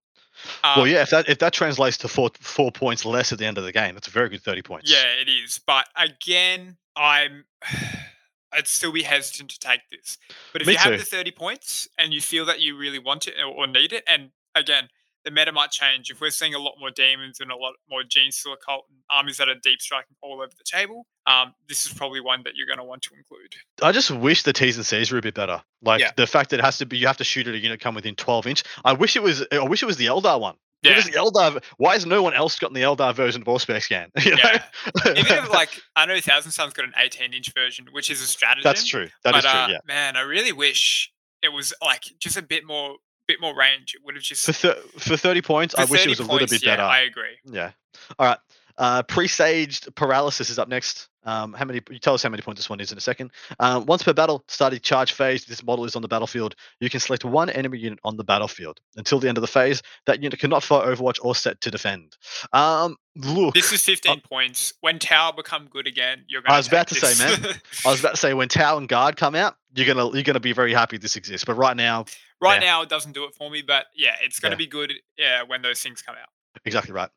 [0.63, 3.45] well, Um, yeah, if that if that translates to four four points less at the
[3.45, 4.91] end of the game, that's a very good thirty points.
[4.91, 5.59] Yeah, it is.
[5.65, 7.45] But again, I'm
[8.51, 10.17] I'd still be hesitant to take this.
[10.53, 10.97] But if Me you have too.
[10.99, 14.31] the 30 points and you feel that you really want it or need it, and
[14.53, 14.87] again,
[15.25, 16.09] the meta might change.
[16.09, 18.99] If we're seeing a lot more demons and a lot more Gene Stealer cult and
[19.09, 22.53] armies that are deep striking all over the table, um, this is probably one that
[22.55, 23.55] you're going to want to include.
[23.81, 25.61] I just wish the T's and C's were a bit better.
[25.81, 26.11] Like Yeah.
[26.15, 27.95] the fact that it has to be you have to shoot at a unit come
[27.95, 28.63] within twelve inch.
[28.85, 30.55] I wish it was I wish it was the Eldar one.
[30.83, 31.01] Yeah.
[31.01, 31.63] the Eldar.
[31.77, 34.11] Why has no one else gotten the Eldar version of Auspex Scan?
[34.23, 34.41] You know?
[34.43, 35.11] Yeah.
[35.11, 38.25] Even if, like, I know Thousand Sons got an 18 inch version, which is a
[38.27, 38.61] strategy.
[38.63, 39.09] That's true.
[39.23, 39.59] That but, is true.
[39.59, 39.77] uh, yeah.
[39.87, 41.11] man, I really wish
[41.41, 42.97] it was like just a bit more,
[43.27, 43.93] bit more range.
[43.95, 46.19] It would have just For thir- for thirty points, I for wish it 30 was
[46.19, 46.83] a little points, bit yeah, better.
[46.83, 47.37] I agree.
[47.45, 47.71] Yeah.
[48.19, 48.37] All right.
[48.77, 51.07] Uh, presaged paralysis is up next.
[51.23, 51.81] Um, how many?
[51.89, 53.31] You tell us how many points this one is in a second.
[53.59, 56.55] Um, once per battle, starting charge phase, this model is on the battlefield.
[56.81, 59.81] You can select one enemy unit on the battlefield until the end of the phase.
[60.05, 62.15] That unit cannot fire Overwatch or set to defend.
[62.53, 64.73] Um, look, This is 15 points.
[64.81, 67.55] When Tau become good again, you're going I was about to say, man,
[67.85, 70.39] I was about to say when Tau and Guard come out, you're gonna you're gonna
[70.39, 71.43] be very happy this exists.
[71.45, 72.05] But right now,
[72.39, 72.67] right Yeah.
[72.71, 74.57] now, it doesn't do it for me, but yeah, it's going to Yeah.
[74.57, 76.29] be good yeah, when those things come out.
[76.65, 77.09] exactly right.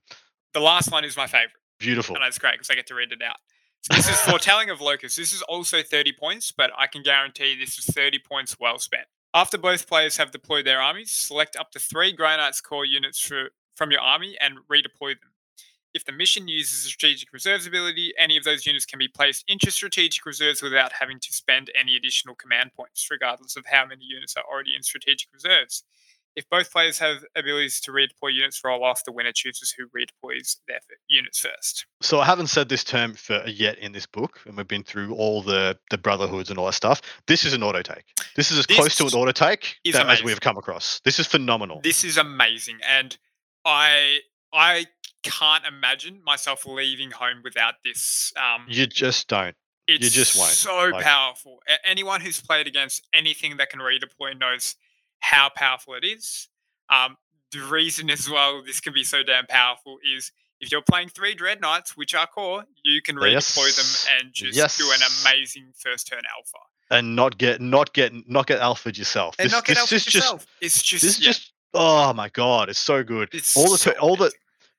[0.54, 2.16] The last one is my favorite, Beautiful.
[2.16, 3.36] and it's great because I get to read it out.
[3.82, 5.14] So this is Foretelling of Locus.
[5.14, 9.06] This is also 30 points, but I can guarantee this is 30 points well spent.
[9.34, 13.50] After both players have deployed their armies, select up to three Knights core units for,
[13.76, 15.30] from your army and redeploy them.
[15.94, 19.44] If the mission uses a strategic reserves ability, any of those units can be placed
[19.48, 24.04] into strategic reserves without having to spend any additional command points, regardless of how many
[24.04, 25.84] units are already in strategic reserves.
[26.38, 29.02] If both players have abilities to redeploy units, roll off.
[29.04, 30.78] The winner chooses who redeploys their
[31.08, 31.84] units first.
[32.00, 35.16] So I haven't said this term for yet in this book, and we've been through
[35.16, 37.02] all the the brotherhoods and all that stuff.
[37.26, 38.04] This is an auto take.
[38.36, 41.00] This is as close to an auto take that, as we've come across.
[41.04, 41.80] This is phenomenal.
[41.82, 43.18] This is amazing, and
[43.64, 44.20] I
[44.52, 44.86] I
[45.24, 48.32] can't imagine myself leaving home without this.
[48.36, 49.56] Um, you just don't.
[49.88, 51.58] it's just won't, so like- powerful.
[51.84, 54.76] Anyone who's played against anything that can redeploy knows
[55.20, 56.48] how powerful it is.
[56.90, 57.16] Um,
[57.52, 61.34] the reason as well this can be so damn powerful is if you're playing three
[61.34, 64.06] dread knights, which are core, you can redeploy Yes.
[64.08, 66.58] them and just do an amazing first turn alpha.
[66.90, 69.36] And not get not get not get alpha yourself.
[69.38, 70.46] And this not get this alpha is just yourself.
[70.60, 73.28] it's just this is yeah, just oh my god, it's so good.
[73.32, 74.32] it's all the so all the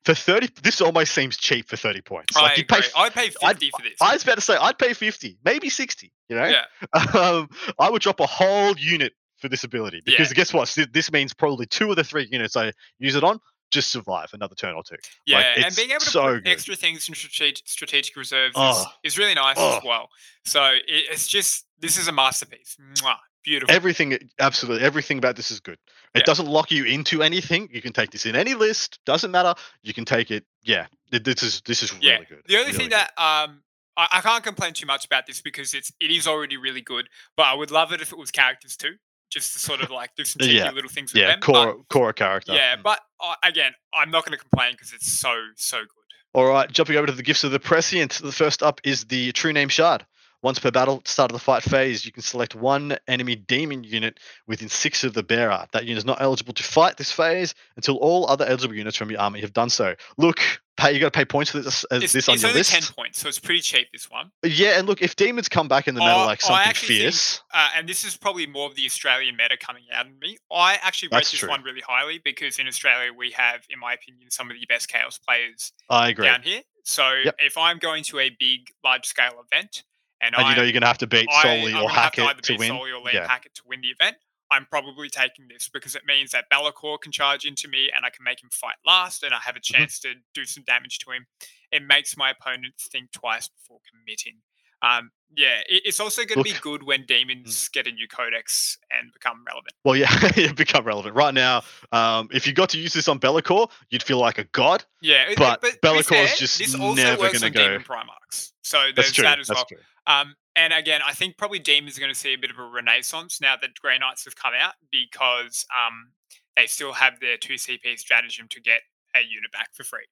[0.06, 0.50] for thirty.
[0.64, 2.36] This almost seems cheap for thirty points.
[2.36, 2.82] I Like you pay.
[2.96, 3.98] I'd pay I'd- 50 for this.
[4.02, 6.12] I was about to say I'd pay fifty, maybe sixty.
[6.30, 6.66] You know, yeah.
[7.20, 10.18] um, I would drop a whole unit for this ability Yeah.
[10.18, 10.76] because guess what?
[10.92, 13.40] This means probably two of the three units I use it on
[13.72, 14.96] just survive another turn or two.
[15.28, 16.48] Yeah, Like, and being able to so put good.
[16.52, 18.86] extra things in strategic, strategic reserves is, Oh.
[19.04, 19.78] is really nice Oh.
[19.78, 20.10] as well.
[20.44, 22.76] So it, it's just this is a masterpiece.
[22.96, 23.74] Mwah, beautiful.
[23.76, 25.78] Everything, absolutely everything about this is good.
[26.16, 26.24] It Yeah.
[26.24, 27.70] doesn't lock you into anything.
[27.72, 29.00] You can take this in any list.
[29.06, 29.54] Doesn't matter.
[29.84, 30.46] You can take it.
[30.64, 32.14] Yeah, this is this is yeah.
[32.14, 32.42] really good.
[32.48, 32.98] The only really thing good.
[32.98, 33.62] that um
[33.98, 37.08] I can't complain too much about this because it's it is already really good.
[37.38, 38.96] But I would love it if it was characters too,
[39.30, 40.72] just to sort of like do some cheeky Yeah.
[40.72, 41.42] little things with yeah, them.
[41.42, 42.54] core core character.
[42.54, 42.84] Yeah, Mm.
[42.84, 45.88] but uh, again, I'm not going to complain because it's so so good.
[46.34, 48.14] All right, jumping over to the gifts of the prescient.
[48.24, 50.06] The first up is the True Name Shard.
[50.42, 54.20] Once per battle, start of the fight phase, you can select one enemy demon unit
[54.48, 55.66] within six of the bearer.
[55.74, 59.10] That unit is not eligible to fight this phase until all other eligible units from
[59.12, 59.96] your army have done so.
[60.18, 60.40] Look,
[60.80, 62.60] pay you got to pay points for this as It's, this on it's your only
[62.62, 62.72] list.
[62.72, 63.88] ten points, so it's pretty cheap.
[63.92, 64.32] This one.
[64.44, 67.42] Yeah, and look, if demons come back in the meta like something actually think- fierce,
[67.54, 70.38] uh, and this is probably more of the Australian meta coming out in me.
[70.52, 71.50] I actually rate this true.
[71.50, 74.88] one really highly because in Australia we have, in my opinion, some of the best
[74.90, 76.26] chaos players I agree.
[76.26, 76.62] down here.
[76.84, 77.36] So Yep.
[77.40, 79.84] if I'm going to a big, large scale event
[80.22, 82.42] and, And you know you're going to have to beat Soli or to Hackett either
[82.42, 82.68] to beat win.
[82.70, 83.28] Soli or Liam Yeah.
[83.28, 84.18] Hackett to win the event,
[84.52, 88.10] I'm probably taking this because it means that Be'lakor can charge into me and I
[88.10, 89.78] can make him fight last and I have a Mm-hmm.
[89.78, 91.28] chance to do some damage to him.
[91.72, 94.38] It makes my opponent think twice before committing.
[94.82, 96.62] Um, yeah, it, it's also going to be Mm.
[96.62, 99.74] good when demons get a new codex and become relevant.
[99.84, 101.64] Well, yeah, it become relevant right now.
[101.92, 104.86] Um, if you got to use this on Be'lakor, you'd feel like a god.
[105.02, 108.54] Yeah, But but, to be just this also never works gonna on go- Demon Primarchs.
[108.64, 109.24] So That's there's true.
[109.24, 109.66] that as That's well.
[109.66, 109.78] true.
[110.08, 112.64] Um, and again, I think probably Demons are going to see a bit of a
[112.64, 116.12] renaissance now that Grey Knights have come out because um,
[116.58, 118.82] they still have their two CP stratagem to get
[119.16, 120.06] a unit back for free.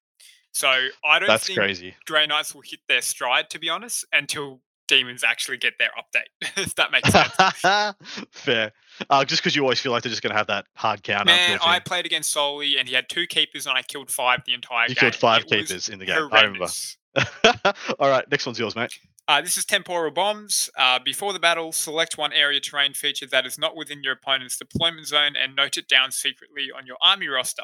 [0.51, 0.69] So
[1.05, 1.93] I don't That's think crazy.
[2.05, 6.29] Grey Knights will hit their stride, to be honest, until Demons actually get their update,
[6.57, 8.25] if that makes sense.
[8.31, 8.71] Fair.
[9.09, 11.25] Uh, just because you always feel like they're just going to have that hard counter.
[11.25, 14.53] Man, I played against Soli and he had two keepers and I killed five the
[14.53, 15.01] entire you game.
[15.01, 16.29] killed five It keepers in the game.
[16.31, 16.67] I remember.
[17.99, 18.97] All right, next one's yours, mate.
[19.27, 20.69] Uh, this is temporal bombs.
[20.77, 24.57] Uh, before the battle, select one area terrain feature that is not within your opponent's
[24.57, 27.63] deployment zone and note it down secretly on your army roster.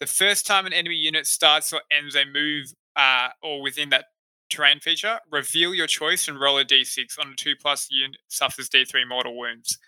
[0.00, 4.06] The first time an enemy unit starts or ends a move uh, or within that
[4.50, 8.68] terrain feature, reveal your choice and roll a d6 on a 2 plus unit suffers
[8.68, 9.78] d3 mortal wounds.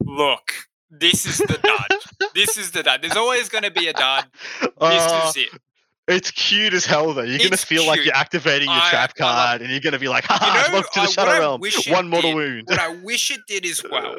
[0.00, 0.52] Look,
[0.90, 2.30] this is the dud.
[2.34, 3.02] this is the dud.
[3.02, 4.26] There's always going to be a dud.
[4.60, 5.60] This Oh, is it.
[6.08, 7.22] It's cute as hell though.
[7.22, 10.08] You're gonna It's feel like you're activating your I- trap card, and you're gonna be
[10.08, 10.72] like, "Ha ha!
[10.72, 11.60] know, ah, to the Shadow Realm.
[11.88, 14.16] One mortal did- wound." What I wish it did as well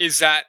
[0.00, 0.44] is that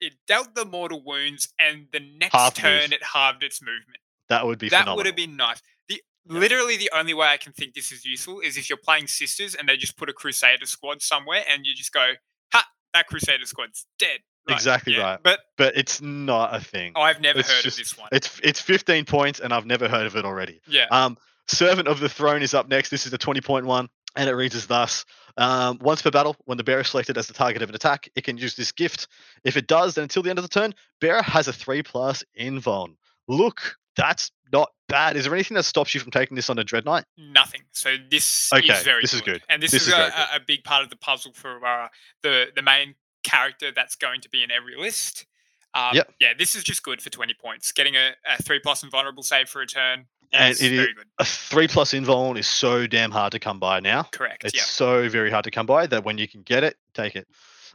[0.00, 2.92] it dealt the mortal wounds and the next Half turn move.
[2.92, 3.98] it halved its movement.
[4.28, 4.96] that would be that phenomenal.
[4.96, 5.62] would have been nice.
[5.88, 9.06] The literally the only way I can think this is useful is if you're playing
[9.06, 12.12] sisters and they just put a Crusader squad somewhere and you just go,
[12.52, 14.20] ha, that Crusader squad's dead.
[14.48, 15.18] Like, Exactly yeah, right.
[15.22, 16.92] But but it's not a thing.
[16.96, 18.08] I've never It's heard just- of this one.
[18.12, 20.60] It's it's 15 points, and I've never heard of it already.
[20.66, 20.86] yeah.
[20.90, 21.16] Um,
[21.48, 22.90] Servant of the Throne is up next.
[22.90, 25.04] This is the 20 point one, and it reads as thus:
[25.36, 28.08] um, Once per battle, when the bearer is selected as the target of an attack,
[28.14, 29.08] it can use this gift.
[29.44, 32.22] If it does, then until the end of the turn, bearer has a three plus
[32.40, 32.94] invuln.
[33.28, 35.16] Look, that's not bad.
[35.16, 37.04] Is there anything that stops you from taking this on a Dread Knight?
[37.18, 37.62] Nothing.
[37.72, 39.42] So this Okay, is very this is good.
[39.48, 40.12] And this, This is, is a, good.
[40.12, 41.88] a- a big part of the puzzle for uh,
[42.22, 45.26] the the main character that's going to be in every list.
[45.74, 46.12] Um, Yep.
[46.20, 47.72] Yeah, this is just good for 20 points.
[47.72, 50.94] Getting a, a three plus invulnerable save for a turn And is it is- very
[50.94, 51.06] good.
[51.18, 54.02] A three plus invuln is so damn hard to come by now.
[54.12, 54.44] Correct.
[54.44, 54.62] It's yeah.
[54.62, 57.26] so very hard to come by that when you can get it, take it.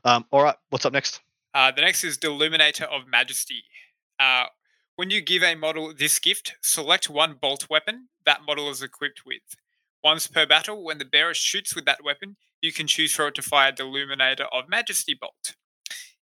[0.04, 1.22] Um, all right, what's up next?
[1.56, 3.64] Uh, the next is Deluminator of Majesty.
[4.20, 4.46] Uh,
[4.96, 9.24] when you give a model this gift, select one bolt weapon that model is equipped
[9.26, 9.42] with.
[10.04, 13.36] Once per battle, when the bearer shoots with that weapon, you can choose for it
[13.36, 15.56] to fire Deluminator of Majesty bolt.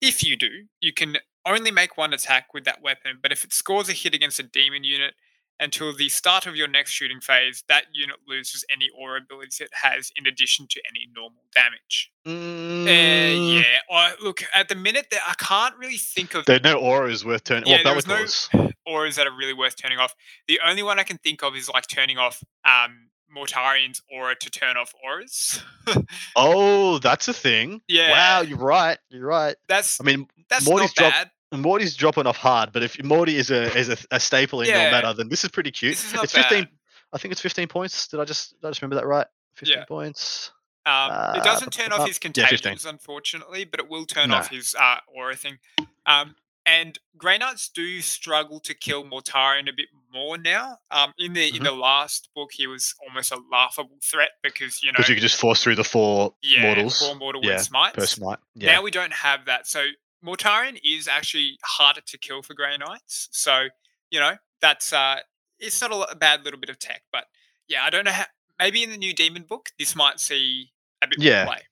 [0.02, 0.50] If you do,
[0.80, 4.14] you can only make one attack with that weapon, but if it scores a hit
[4.14, 5.14] against a demon unit
[5.60, 9.70] until the start of your next shooting phase, that unit loses any aura abilities it
[9.74, 12.12] has in addition to any normal damage.
[12.26, 13.80] Uh, Mm, yeah.
[13.92, 17.24] I, look, at the minute, there, I can't really think of There are no auras
[17.24, 17.68] worth turning.
[17.70, 20.16] Yeah, well, was no- auras that are really worth turning off.
[20.48, 24.50] The only one I can think of is like turning off um, Mortarion's aura to
[24.50, 25.62] turn off auras.
[26.36, 27.82] Oh, that's a thing.
[27.88, 28.12] Yeah.
[28.12, 28.98] Wow, you're right.
[29.10, 29.56] You're right.
[29.68, 31.14] That's I mean, that's Morty's not drop-
[31.52, 31.60] bad.
[31.60, 34.84] Morty's dropping off hard, but if Morty is a is a, a staple in Yeah.
[34.90, 35.94] your meta, then this is pretty cute.
[35.94, 36.68] This is not it's 15.
[37.14, 38.08] I think it's 15 points.
[38.08, 39.28] Did I just did I just remember that right?
[39.56, 39.86] 15 Yeah.
[39.86, 40.52] points.
[40.86, 42.34] Um, uh, it doesn't turn off his yeah, 15.
[42.34, 44.38] contagions, unfortunately, but it will turn No.
[44.38, 45.60] off his uh, aura thing.
[46.06, 50.78] Um, and Grey Knights do struggle to kill Mortarion a bit more now.
[50.92, 51.58] Um, in the Mm-hmm.
[51.58, 55.16] in the last book, he was almost a laughable threat because you know Because you
[55.16, 57.96] could just force through the four yeah, mortals four mortal yeah, smites.
[57.96, 58.40] per smite.
[58.56, 58.74] Yeah.
[58.74, 59.68] Now we don't have that.
[59.68, 59.86] So
[60.24, 63.28] Mortarion is actually harder to kill for Grey Knights.
[63.32, 63.68] So,
[64.12, 65.18] you know, that's uh
[65.60, 67.26] it's not a, a bad little bit of tech, but
[67.68, 68.26] yeah, I don't know how
[68.60, 71.46] maybe in the new demon book this might see a bit Yeah.
[71.46, 71.64] more play.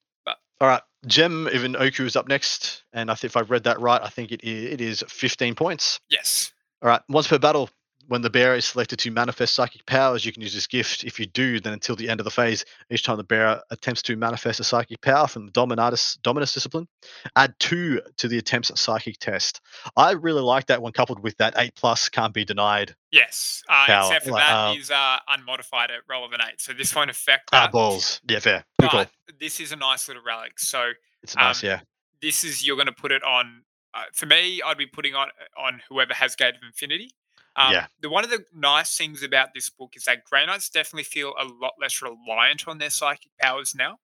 [0.62, 3.80] All right, Gem even Oku is up next, and I think if I've read that
[3.80, 6.02] right, I think it is, it is 15 points.
[6.10, 6.52] Yes.
[6.82, 7.70] All right, once per battle,
[8.10, 11.04] when the bearer is selected to manifest psychic powers, you can use this gift.
[11.04, 14.02] If you do, then until the end of the phase, each time the bearer attempts
[14.04, 16.88] to manifest a psychic power from the Dominatus, Dominus discipline,
[17.36, 19.62] add two to the attempt's at psychic test.
[19.96, 22.96] I really like that one, coupled with that 8 plus can't be denied.
[23.12, 23.64] Yes.
[23.70, 26.60] Uh, except for like, that uh, is uh, unmodified at relevant eight.
[26.62, 27.72] So this won't affect Ah, that.
[27.72, 28.22] balls.
[28.28, 28.66] Yeah, fair.
[28.80, 29.06] Good call.
[29.40, 30.60] this is a nice little relic.
[30.60, 30.92] So
[31.24, 31.80] It's nice, um, yeah.
[32.22, 33.64] this is you're going to put it on.
[33.94, 37.12] Uh, for me, I'd be putting on on whoever has Gate of Infinity.
[37.60, 37.88] Um, Yeah.
[38.02, 41.34] The one of the nice things about this book is that Grey Knights definitely feel
[41.40, 44.00] a lot less reliant on their psychic powers now,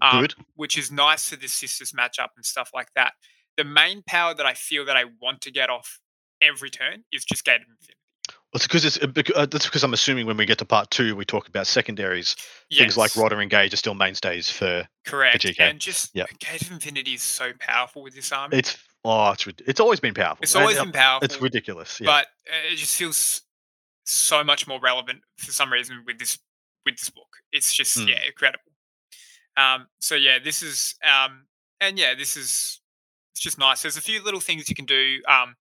[0.00, 0.34] um, Good.
[0.54, 3.14] which is nice for the sisters matchup and stuff like that.
[3.56, 6.00] The main power that I feel that I want to get off
[6.40, 7.94] every turn is just Gate of Infinity.
[8.28, 10.90] Well, it's because it's uh, uh, that's because I'm assuming when we get to part
[10.90, 12.36] two, we talk about secondaries.
[12.70, 15.60] Things like Yes, Rodder and Gage are still mainstays for correct, GK.
[15.60, 16.28] and just Yep.
[16.38, 18.58] Gate of Infinity is so powerful with this army.
[18.58, 20.42] it's oh it's it's always been powerful.
[20.42, 21.24] It's and, always uh, been powerful.
[21.24, 22.00] it's ridiculous.
[22.00, 22.06] Yeah.
[22.06, 22.26] but
[22.72, 23.42] it just feels
[24.04, 26.38] so much more relevant for some reason with this
[26.84, 27.28] with this book.
[27.52, 28.08] It's just Mm.
[28.08, 28.72] yeah, incredible.
[29.56, 31.46] Um, so yeah, this is um,
[31.80, 32.80] and yeah, this is
[33.32, 33.82] it's just nice.
[33.82, 35.54] There's a few little things you can do, um,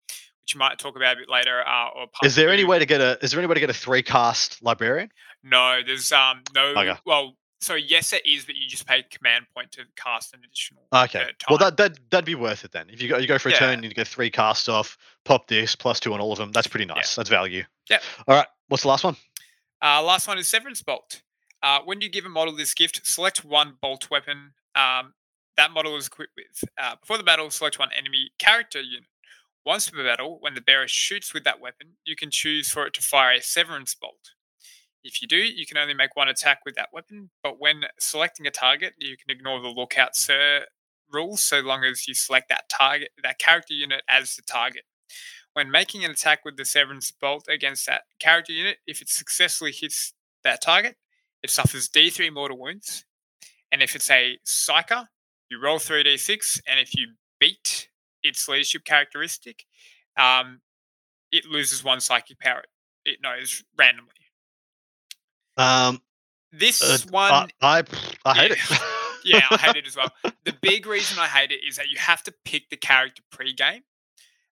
[0.44, 1.62] which you might talk about a bit later.
[1.66, 3.70] Uh, or is there any way to get a is there any way to get
[3.70, 5.10] a three cast librarian?
[5.44, 6.74] No, there's um no.
[6.74, 7.00] Bugger.
[7.06, 10.84] Well, so yes, it is, but you just pay command point to cast an additional.
[10.94, 11.22] Okay.
[11.24, 12.90] uh, Well, that that that'd be worth it then.
[12.90, 13.60] If you go you go for a Yeah.
[13.60, 16.52] turn, you get three casts off, pop this plus two on all of them.
[16.52, 17.16] That's pretty nice.
[17.16, 17.64] That's value.
[17.90, 18.00] Yeah.
[18.28, 18.48] All right.
[18.68, 19.16] What's the last one?
[19.82, 21.22] Uh, last one is Severance Bolt.
[21.64, 25.14] Uh, when you give a model this gift, select one bolt weapon um,
[25.58, 26.64] that model is equipped with.
[26.78, 29.06] Uh, before the battle, select one enemy character unit.
[29.66, 32.94] Once per battle, when the bearer shoots with that weapon, you can choose for it
[32.96, 34.32] to fire a Severance Bolt.
[35.04, 38.46] If you do, you can only make one attack with that weapon, but when selecting
[38.46, 40.66] a target, you can ignore the lookout sir
[41.12, 44.84] rules so long as you select that target, that character unit as the target.
[45.54, 49.72] When making an attack with the Severance Bolt against that character unit, if it successfully
[49.72, 50.96] hits that target,
[51.44, 53.06] it suffers D3 mortal wounds.
[53.72, 55.08] And if it's a Psyker,
[55.50, 57.90] you roll 3d6, and if you beat
[58.24, 59.66] its leadership characteristic,
[60.18, 60.62] um,
[61.32, 62.64] it loses one psychic power
[63.06, 64.21] it knows randomly.
[65.62, 66.02] Um,
[66.52, 67.84] This uh, one, I, I,
[68.26, 68.76] I hate Yeah.
[68.76, 68.82] it.
[69.26, 70.12] yeah, I hate it as well.
[70.44, 73.84] The big reason I hate it is that you have to pick the character pre-game,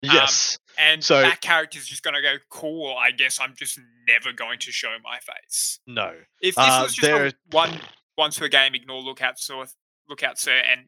[0.02, 0.60] yes.
[0.78, 4.60] and So- that character's just going to go, "Cool, I guess I'm just never going
[4.60, 6.14] to show my face." no.
[6.42, 7.80] If this Uh, was just there- one
[8.18, 9.66] once per game, ignore lookout sir,
[10.10, 10.88] lookout sir, and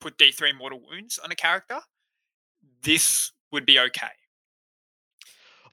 [0.00, 1.80] put D3 mortal wounds on a character,
[2.82, 4.12] this would be okay.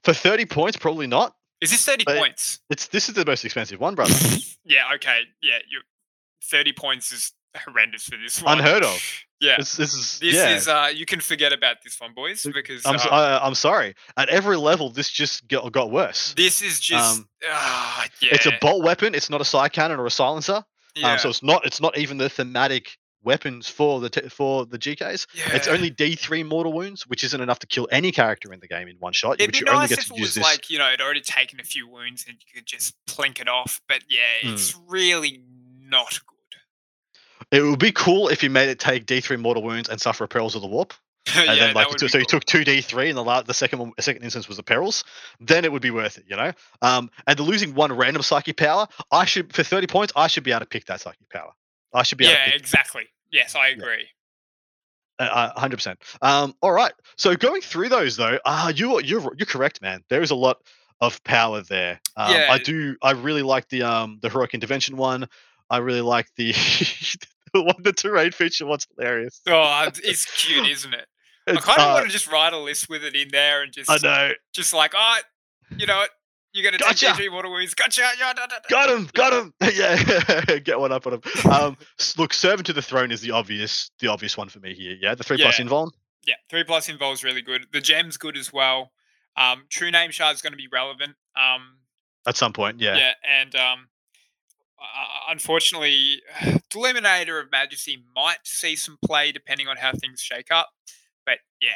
[0.04, 1.35] For 30 points, probably not.
[1.60, 2.60] Is this 30 But- points?
[2.70, 4.14] It's This is the most expensive one, brother.
[4.68, 5.20] Yeah, okay.
[5.40, 5.80] Yeah, you
[6.42, 8.58] 30 points is horrendous for this one.
[8.58, 9.00] Unheard of.
[9.38, 9.56] Yeah.
[9.58, 10.56] This, this is, This yeah.
[10.56, 13.94] is uh you can forget about this one, boys, because I'm, uh, I, am sorry.
[14.16, 16.32] At every level, this just got, got worse.
[16.38, 18.30] this is just um, ah, yeah.
[18.32, 19.14] It's a bolt weapon.
[19.14, 20.64] It's not a psycannon or a silencer.
[20.94, 21.12] yeah.
[21.12, 21.66] Um, so it's not.
[21.66, 22.96] It's not even the thematic
[23.26, 25.26] weapons for the t- for the GKs.
[25.54, 28.88] It's only D3 mortal wounds, which isn't enough to kill any character in the game
[28.88, 29.34] in one shot.
[29.40, 30.44] It'd which be you only nice get if to it was this.
[30.44, 33.48] like, you know, it'd already taken a few wounds and you could just plink it
[33.48, 33.82] off.
[33.88, 34.54] But yeah, Mm.
[34.54, 35.42] it's really
[35.82, 37.56] not good.
[37.58, 40.54] It would be cool if you made it take D3 mortal wounds and suffer perils
[40.54, 40.94] of the warp.
[41.36, 43.52] And yeah, then like so, so you took two D three and the la- the
[43.52, 45.02] second one, second instance was the perils,
[45.40, 46.52] then it would be worth it, you know.
[46.82, 50.44] Um, and the losing one random psychic power, I should for thirty points, I should
[50.44, 51.50] be able to pick that psychic power.
[51.92, 53.06] I should be able Yeah, to pick exactly.
[53.30, 54.06] Yes, I agree.
[55.18, 55.98] uh, hundred percent.
[56.22, 56.92] Um, all right.
[57.16, 60.02] So going through those though, uh, you you're you're correct, man.
[60.08, 60.58] There is a lot
[61.00, 62.00] of power there.
[62.16, 62.48] Um, Yeah.
[62.50, 62.96] I do.
[63.02, 65.28] I really like the um the heroic intervention one.
[65.70, 66.52] I really like the
[67.52, 68.66] the one the terrain feature.
[68.66, 69.40] What's hilarious.
[69.48, 71.06] Oh, it's cute, isn't it?
[71.48, 73.72] I kind of uh, want to just write a list with it in there and
[73.72, 74.32] just, I know.
[74.52, 75.18] just like, oh,
[75.78, 76.10] you know what?
[76.56, 77.06] You're gonna Gotcha.
[77.14, 77.74] take D3 water wounds.
[77.74, 78.00] Gotcha.
[78.18, 79.52] Yeah, da, da, da." Got him, got him.
[79.74, 81.22] Yeah, get one up on him.
[81.52, 81.76] Um,
[82.16, 84.96] look, servant to the throne is the obvious, the obvious one for me here.
[84.98, 85.66] Yeah, the three plus Yeah.
[85.66, 85.90] invuln.
[86.26, 87.66] Yeah, three plus involves really good.
[87.72, 88.90] The gem's good as well.
[89.36, 91.14] Um, true name shard is going to be relevant.
[91.36, 91.80] Um,
[92.26, 92.96] At some point, yeah.
[92.96, 93.12] yeah.
[93.28, 93.88] and um,
[94.80, 96.22] uh, unfortunately,
[96.70, 100.70] Deluminator of Majesty might see some play depending on how things shake up.
[101.26, 101.68] But yeah,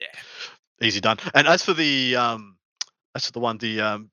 [0.00, 1.18] yeah, easy done.
[1.34, 2.55] And as for the um,
[3.24, 4.10] for the one the um,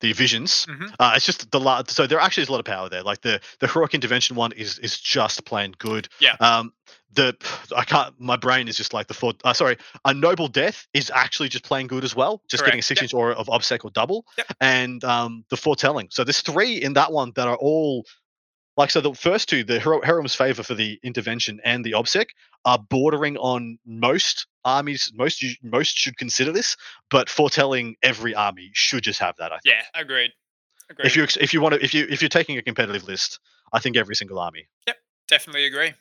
[0.00, 0.94] the visions, Mhm.
[1.00, 3.02] uh, it's just the la- so there actually is a lot of power there.
[3.02, 6.08] Like the the heroic intervention one is is just plain good.
[6.20, 6.36] Yeah.
[6.38, 6.72] Um,
[7.12, 7.34] the
[7.74, 8.14] I can't.
[8.20, 9.32] My brain is just like the four.
[9.42, 12.42] Uh, sorry, a noble death is actually just plain good as well.
[12.46, 13.04] Just getting a Correct, six yep.
[13.04, 14.46] inch aura of obsec or double, Yep.
[14.60, 16.08] and um, the foretelling.
[16.10, 18.04] So there's three in that one that are all
[18.76, 19.00] like so.
[19.00, 22.26] The first two, the Hero's favor for the intervention and the obsec,
[22.64, 25.10] are bordering on most armies.
[25.14, 26.76] Most you- most should consider this,
[27.10, 29.52] but foretelling every army should just have that.
[29.52, 29.74] I think.
[29.74, 30.32] yeah, agreed.
[30.90, 31.06] Agreed.
[31.06, 33.40] If you if you want to if you if you're taking a competitive list,
[33.72, 34.66] I think every single army.
[34.86, 34.96] Yep,
[35.28, 35.92] definitely agree.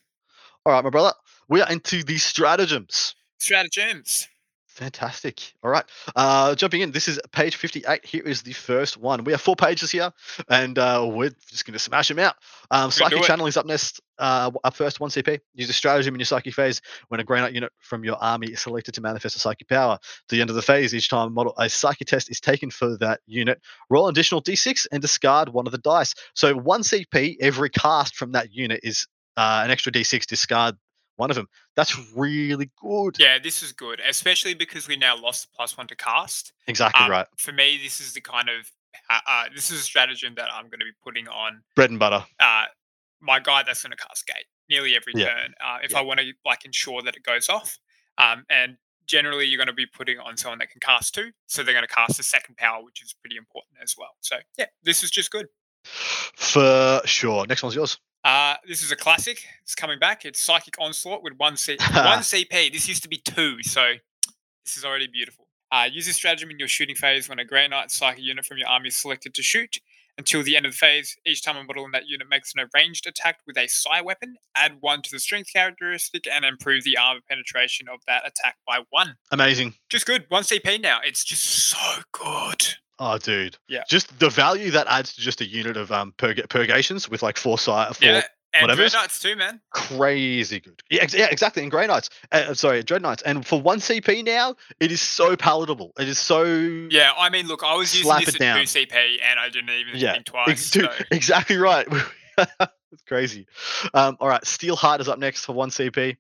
[0.65, 1.13] All right, my brother.
[1.47, 3.15] We are into the stratagems.
[3.39, 4.27] Stratagems.
[4.75, 5.53] Fantastic.
[5.63, 5.85] All right.
[6.17, 8.05] Uh, jumping in, this is page 58.
[8.05, 9.23] Here is the first one.
[9.23, 10.11] We have four pages here,
[10.49, 12.35] and uh, we're just going to smash them out.
[12.69, 14.01] Um, psychic channeling is up next.
[14.17, 15.39] Uh, up first, 1 CP.
[15.53, 18.59] Use a stratagem in your psychic phase when a Knight unit from your army is
[18.59, 19.93] selected to manifest a psychic power.
[19.93, 22.69] At the end of the phase, each time a model a psychic test is taken
[22.69, 26.15] for that unit, roll an additional d6 and discard one of the dice.
[26.33, 29.07] So 1 CP, every cast from that unit is
[29.37, 30.75] uh, an extra d6, discard
[31.17, 31.47] one of them.
[31.75, 33.17] That's really good.
[33.19, 36.53] Yeah, this is good, especially because we now lost the plus one to cast.
[36.67, 37.27] Exactly Um, right.
[37.37, 38.71] For me, this is the kind of
[39.09, 41.99] uh, uh, this is a stratagem that I'm going to be putting on Bread and
[41.99, 42.25] butter.
[42.39, 42.63] uh,
[43.21, 45.25] my guy that's going to cast gate nearly every Yeah.
[45.25, 45.53] turn.
[45.63, 45.99] Uh, if Yeah.
[45.99, 47.77] I want to like ensure that it goes off,
[48.17, 51.61] um, and generally you're going to be putting on someone that can cast two, so
[51.61, 54.15] they're going to cast the second power, which is pretty important as well.
[54.21, 55.47] So yeah, this is just good.
[56.35, 57.45] For sure.
[57.47, 57.99] Next one's yours.
[58.25, 59.45] Uh, this is a classic.
[59.61, 60.25] It's coming back.
[60.25, 62.73] It's Psychic Onslaught with one C- one CP.
[62.73, 63.93] This used to be two, so
[64.65, 65.47] this is already beautiful.
[65.71, 68.57] Uh, use this stratagem in your shooting phase when a Grey Knight Psychic unit from
[68.57, 69.79] your army is selected to shoot.
[70.17, 72.65] Until the end of the phase, each time a model in that unit makes an
[72.73, 76.97] arranged attack with a psi weapon, add one to the strength characteristic and improve the
[76.97, 79.15] armor penetration of that attack by one.
[79.31, 79.73] Amazing.
[79.89, 80.25] Just good.
[80.29, 80.99] One CP now.
[81.03, 81.77] It's just so
[82.13, 82.65] good.
[82.97, 83.57] Oh, dude.
[83.67, 83.83] Yeah.
[83.89, 87.37] Just the value that adds to just a unit of um purg- purgations with like
[87.37, 88.21] four side, four Yeah.
[88.55, 88.81] And whatever.
[88.81, 89.61] Dreadnoughts too, man.
[89.71, 90.81] crazy good.
[90.89, 91.63] Yeah, ex- yeah exactly.
[91.63, 95.35] In Grey Knights, uh, sorry, Dread Knights, and for one CP now, it is so
[95.35, 95.91] palatable.
[95.99, 98.57] It is so Yeah, I mean, look, I was using this at down.
[98.57, 100.49] 2 CP and I didn't even Yeah, think twice.
[100.49, 101.87] Ex- so- exactly right.
[102.37, 103.47] it's crazy.
[103.93, 106.17] Um, all right, Steel Heart is up next for one CP.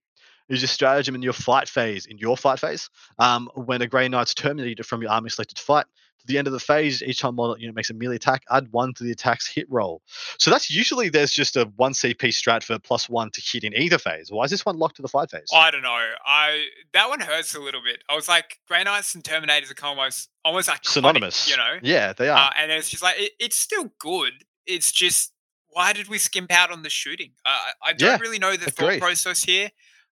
[0.47, 2.05] Use your stratagem in your fight phase.
[2.05, 5.85] In your fight phase, um, when a Grey Knight's terminated from your army selected fight,
[6.25, 8.67] to the end of the phase, each time model unit makes a melee attack, add
[8.71, 10.01] one to the attack's hit roll.
[10.37, 13.73] So that's usually there's just a one CP strat for plus one to hit in
[13.75, 14.31] either phase.
[14.31, 15.47] Why is this one locked to the fight phase?
[15.53, 15.89] I don't know.
[16.25, 18.03] I that one hurts a little bit.
[18.09, 21.49] I was like, Grey Knights and Terminators are almost almost like Synonymous.
[21.49, 21.77] you know.
[21.81, 22.37] Yeah, they are.
[22.47, 24.33] Uh, and it's just like it, it's still good.
[24.65, 25.31] It's just
[25.69, 27.31] why did we skimp out on the shooting?
[27.45, 28.71] Uh, I don't Yeah, really know the agree.
[28.71, 29.69] thought process here,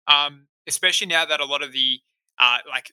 [0.08, 2.00] um, especially now that a lot of the
[2.40, 2.92] uh, like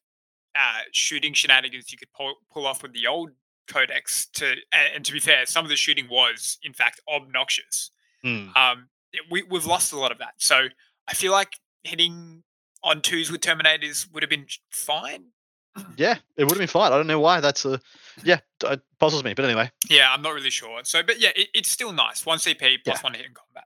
[0.55, 3.31] uh, shooting shenanigans you could pull, pull off with the old
[3.69, 4.27] codex.
[4.35, 7.91] To and, to be fair, some of the shooting was in fact obnoxious.
[8.23, 8.49] Hmm.
[8.57, 8.89] Um,
[9.31, 10.35] we we've lost a lot of that.
[10.39, 10.69] So
[11.09, 12.43] I feel like hitting
[12.83, 15.27] on twos with Terminators would have been fine.
[15.97, 16.93] Yeah, it would have been fine.
[16.93, 17.41] I don't know why.
[17.41, 17.81] That's a
[18.25, 19.35] yeah, it puzzles me.
[19.35, 20.81] But anyway, Yeah, I'm not really sure.
[20.85, 22.27] So, but yeah, it, it's still nice.
[22.27, 23.65] One CP plus one hit in combat.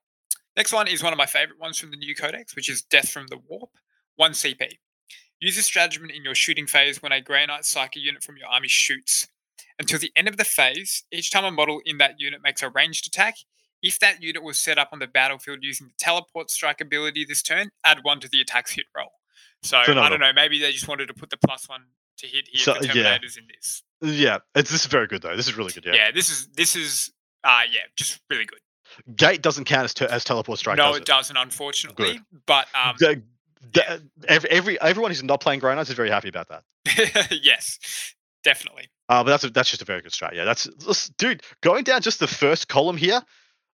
[0.57, 3.09] Next one is one of my favorite ones from the new codex, which is Death
[3.09, 3.71] from the Warp.
[4.17, 4.79] One CP.
[5.45, 8.49] Use this stratagem in your shooting phase when a Grey Knight Psyche unit from your
[8.49, 9.29] army shoots.
[9.79, 12.71] Until the end of the phase, each time a model in that unit makes a
[12.71, 13.35] ranged attack,
[13.83, 17.43] if that unit was set up on the battlefield using the teleport strike ability this
[17.43, 19.11] turn, add one to the attack's hit roll.
[19.63, 21.83] So I don't know, maybe they just wanted to put the plus one
[22.19, 23.17] to hit here So- for yeah.
[23.17, 23.83] In this.
[24.01, 25.37] yeah, it's this is very good though.
[25.37, 25.85] This is really good.
[25.85, 28.61] Yeah, yeah, this is this is uh yeah, just really good.
[29.17, 30.79] gate doesn't count as, te- as teleport strike.
[30.79, 31.07] no, does it, it?
[31.07, 32.13] doesn't, unfortunately.
[32.15, 32.23] Good.
[32.47, 33.23] But um, The-
[34.29, 36.63] every, every everyone who's not playing Knights is very happy about that.
[37.43, 38.89] yes, definitely.
[39.09, 40.35] Uh, but that's a, that's just a very good strat.
[40.35, 40.65] Yeah, that's
[41.19, 41.43] dude.
[41.63, 43.23] Going down just the first column here,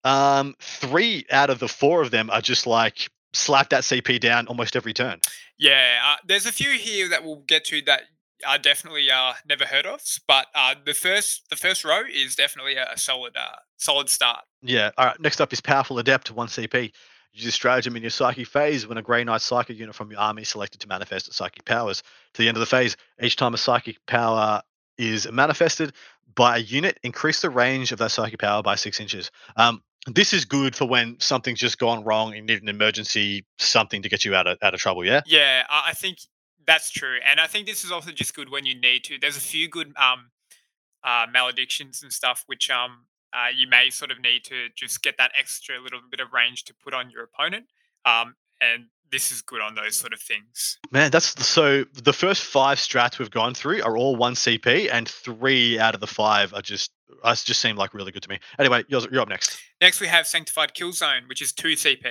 [0.05, 4.47] um, three out of the four of them are just like slap that CP down
[4.47, 5.21] almost every turn.
[5.59, 8.03] Yeah, uh, there's a few here that we'll get to that
[8.47, 10.01] are definitely uh never heard of.
[10.27, 14.45] But uh, the first the first row is definitely a, a solid uh solid start.
[14.63, 14.91] Yeah.
[14.97, 15.21] All right.
[15.21, 16.93] Next up is Powerful Adept, one CP.
[17.33, 20.21] Use a stratagem in your psychic phase when a Grey Knight psychic unit from your
[20.21, 22.03] army is selected to manifest its psychic powers.
[22.35, 24.63] To the end of the phase, each time a psychic power
[24.97, 25.93] is manifested
[26.35, 29.31] by a unit, increase the range of that psychic power by six inches.
[29.57, 33.45] Um, this is good for when something's just gone wrong and you need an emergency
[33.59, 35.05] something to get you out of out of trouble.
[35.05, 35.23] Yeah.
[35.27, 36.19] Yeah, I I think
[36.67, 39.19] that's true, and I think this is also just good when you need to.
[39.19, 40.31] There's a few good um
[41.05, 45.17] uh maledictions and stuff which um uh, you may sort of need to just get
[45.19, 47.67] that extra little bit of range to put on your opponent.
[48.05, 50.79] Um, and this is good on those sort of things.
[50.91, 51.85] Man, that's so.
[51.85, 56.01] The first five strats we've gone through are all one CP, and three out of
[56.01, 56.91] the five are just
[57.25, 58.39] us just seem like really good to me.
[58.59, 59.59] Anyway, you're, you're up next.
[59.81, 62.05] Next, we have Sanctified Kill Zone, which is 2 CP.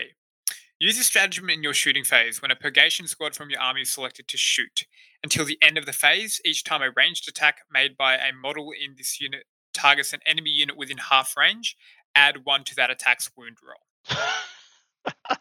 [0.79, 3.89] Use this stratagem in your shooting phase when a purgation squad from your army is
[3.89, 4.85] selected to shoot.
[5.23, 8.71] Until the end of the phase, each time a ranged attack made by a model
[8.71, 9.45] in this unit
[9.77, 11.75] targets an enemy unit within half range,
[12.15, 14.17] add one to that attack's wound roll.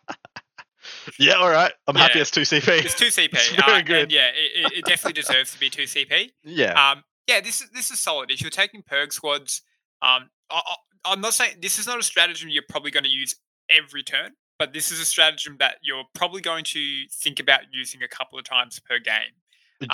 [1.18, 1.72] yeah, all right.
[1.86, 2.22] I'm happy Yeah.
[2.22, 2.84] it's two CP.
[2.84, 3.28] It's 2 CP.
[3.32, 4.12] It's very uh, good.
[4.12, 6.30] Yeah, it, it- it definitely deserves to be 2 CP.
[6.44, 8.30] yeah, Um, yeah, this is this is solid.
[8.30, 9.62] If you're taking Purg squads,
[10.02, 10.60] um, I,
[11.04, 13.34] I'm not saying this is not a stratagem you're probably going to use
[13.68, 18.02] every turn, but this is a stratagem that you're probably going to think about using
[18.02, 19.34] a couple of times per game.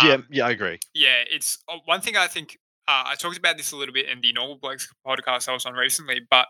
[0.04, 0.46] yeah, um, yeah.
[0.46, 0.78] I agree.
[0.94, 4.08] Yeah, it's uh, one thing I think uh, I talked about this a little bit
[4.08, 6.46] in the Normal Blokes podcast I was on recently, but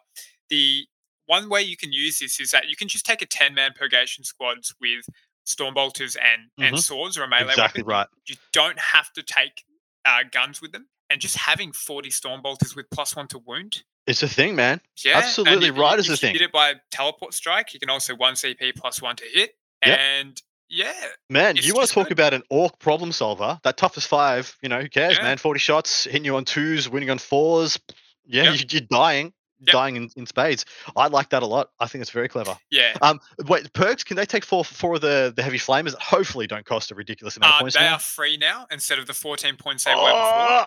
[0.50, 0.86] the
[1.26, 3.72] one way you can use this is that you can just take a 10 man
[3.78, 5.04] purgation squads with
[5.46, 6.80] stormbolters and and Mhm.
[6.80, 7.98] swords or a melee Exactly weapon.
[7.98, 8.06] right.
[8.26, 9.64] You don't have to take
[10.04, 13.84] uh, guns with them, and just having 40 stormbolters with plus one to wound.
[14.08, 14.80] It's a thing, man.
[15.04, 16.32] Yeah, Absolutely right is you thing.
[16.32, 17.72] did it by teleport strike.
[17.72, 19.56] You can also one CP plus one to hit,
[19.86, 19.98] Yep.
[20.00, 20.42] and
[20.72, 20.92] yeah,
[21.28, 22.12] Man, you want to talk good.
[22.12, 23.60] about an ork problem solver?
[23.62, 25.22] That toughest five, you know, who cares, Yeah.
[25.24, 25.36] man?
[25.38, 27.78] 40 shots, hitting you on twos, winning on fours.
[28.24, 28.52] Yeah, Yep.
[28.54, 29.72] you, you're dying, Yep.
[29.72, 30.64] dying in, in spades.
[30.96, 31.68] I like that a lot.
[31.78, 32.56] I think it's very clever.
[32.70, 32.96] yeah.
[33.02, 36.64] Um, wait, purgs, can they take four, four of the, the heavy flamers hopefully don't
[36.64, 37.76] cost a ridiculous amount of Uh, points?
[37.76, 37.94] they now?
[37.94, 40.10] are free now instead of the 14 points they were before.
[40.10, 40.64] Oh,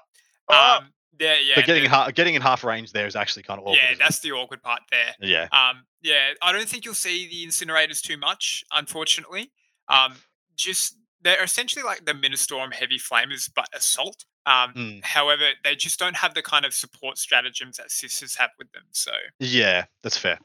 [0.50, 0.78] oh.
[0.78, 1.56] Um, yeah, yeah.
[1.56, 3.80] but getting half, getting in half range there is actually kind of awkward.
[3.82, 4.00] yeah, it?
[4.00, 5.16] that's the awkward part there.
[5.22, 5.48] yeah.
[5.52, 9.52] Um, yeah, I don't think you'll see the incinerators too much, unfortunately.
[9.90, 10.16] Um,
[10.56, 14.26] just they're essentially like the Ministorum heavy flamers, but assault.
[14.46, 15.04] Um, Mm.
[15.04, 18.84] however, they just don't have the kind of support stratagems that sisters have with them.
[18.92, 20.38] So Yeah, that's fair.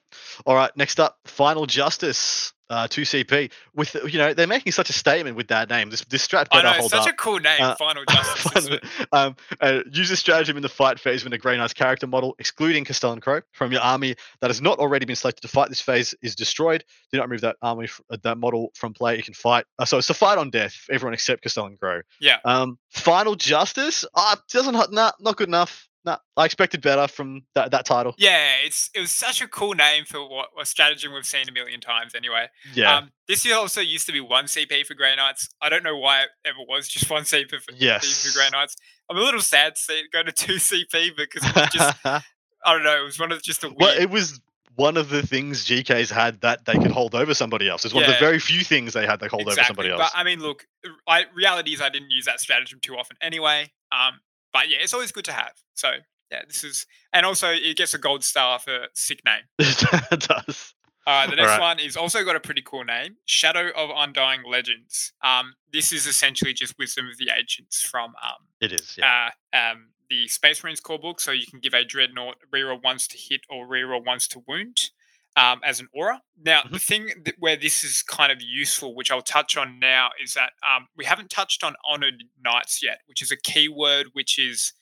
[0.46, 2.52] All right, next up, Final Justice.
[2.70, 3.50] Uh, 2CP.
[3.74, 5.90] With you know, they're making such a statement with that name.
[5.90, 7.08] This this strat I know, hold such up.
[7.08, 8.68] a cool name, Uh, Final Justice.
[8.68, 8.84] it?
[9.12, 12.36] um, uh, use this stratagem in the fight phase when a Grey Knight's character model,
[12.38, 15.80] excluding Castellan Crowe, from your army that has not already been selected to fight this
[15.80, 16.84] phase is destroyed.
[17.12, 19.16] Do not remove that army, f- uh, that model from play.
[19.16, 19.64] You can fight.
[19.78, 20.76] Uh, so it's a fight on death.
[20.88, 22.02] Everyone except Castellan Crowe.
[22.20, 22.36] Yeah.
[22.44, 24.04] Um, Final Justice.
[24.14, 25.88] Ah, doesn't nah, not good enough.
[26.04, 28.14] Nah, I expected better from that that title.
[28.16, 31.52] Yeah, it's it was such a cool name for what a stratagem we've seen a
[31.52, 32.46] million times anyway.
[32.72, 32.96] Yeah.
[32.96, 35.50] Um, this year also used to be one CP for Grey Knights.
[35.60, 38.26] I don't know why it ever was just one CP for, yes.
[38.26, 38.76] for Grey Knights.
[39.10, 41.96] I'm a little sad to see it go to two CP because it was just
[42.04, 43.00] I don't know.
[43.02, 43.78] It was one of just a weird.
[43.78, 44.40] well, it was
[44.76, 47.84] one of the things GK's had that they could hold over somebody else.
[47.84, 50.00] It's one of the very few things they had they hold over somebody else.
[50.00, 50.66] But I mean, look,
[51.06, 53.70] I, reality is I didn't use that stratagem too often anyway.
[53.92, 54.20] Um,
[54.52, 55.52] but yeah, it's always good to have.
[55.74, 55.92] So
[56.30, 59.42] yeah, this is, and also it gets a gold star for sick name.
[59.58, 60.74] it does.
[61.06, 61.60] Uh, the next Alright.
[61.60, 65.12] one is also got a pretty cool name, Shadow of Undying Legends.
[65.24, 68.96] Um, this is essentially just Wisdom of the Ancients from um, It is.
[68.96, 69.30] Yeah.
[69.52, 71.20] uh, um, the Space Marines core book.
[71.20, 74.90] So you can give a Dreadnought reroll once to hit or reroll once to wound
[75.36, 76.20] um, as an aura.
[76.42, 80.10] Now, the thing that, where this is kind of useful, which I'll touch on now,
[80.22, 84.38] is that um, we haven't touched on Honored Knights yet, which is a keyword which
[84.38, 84.72] is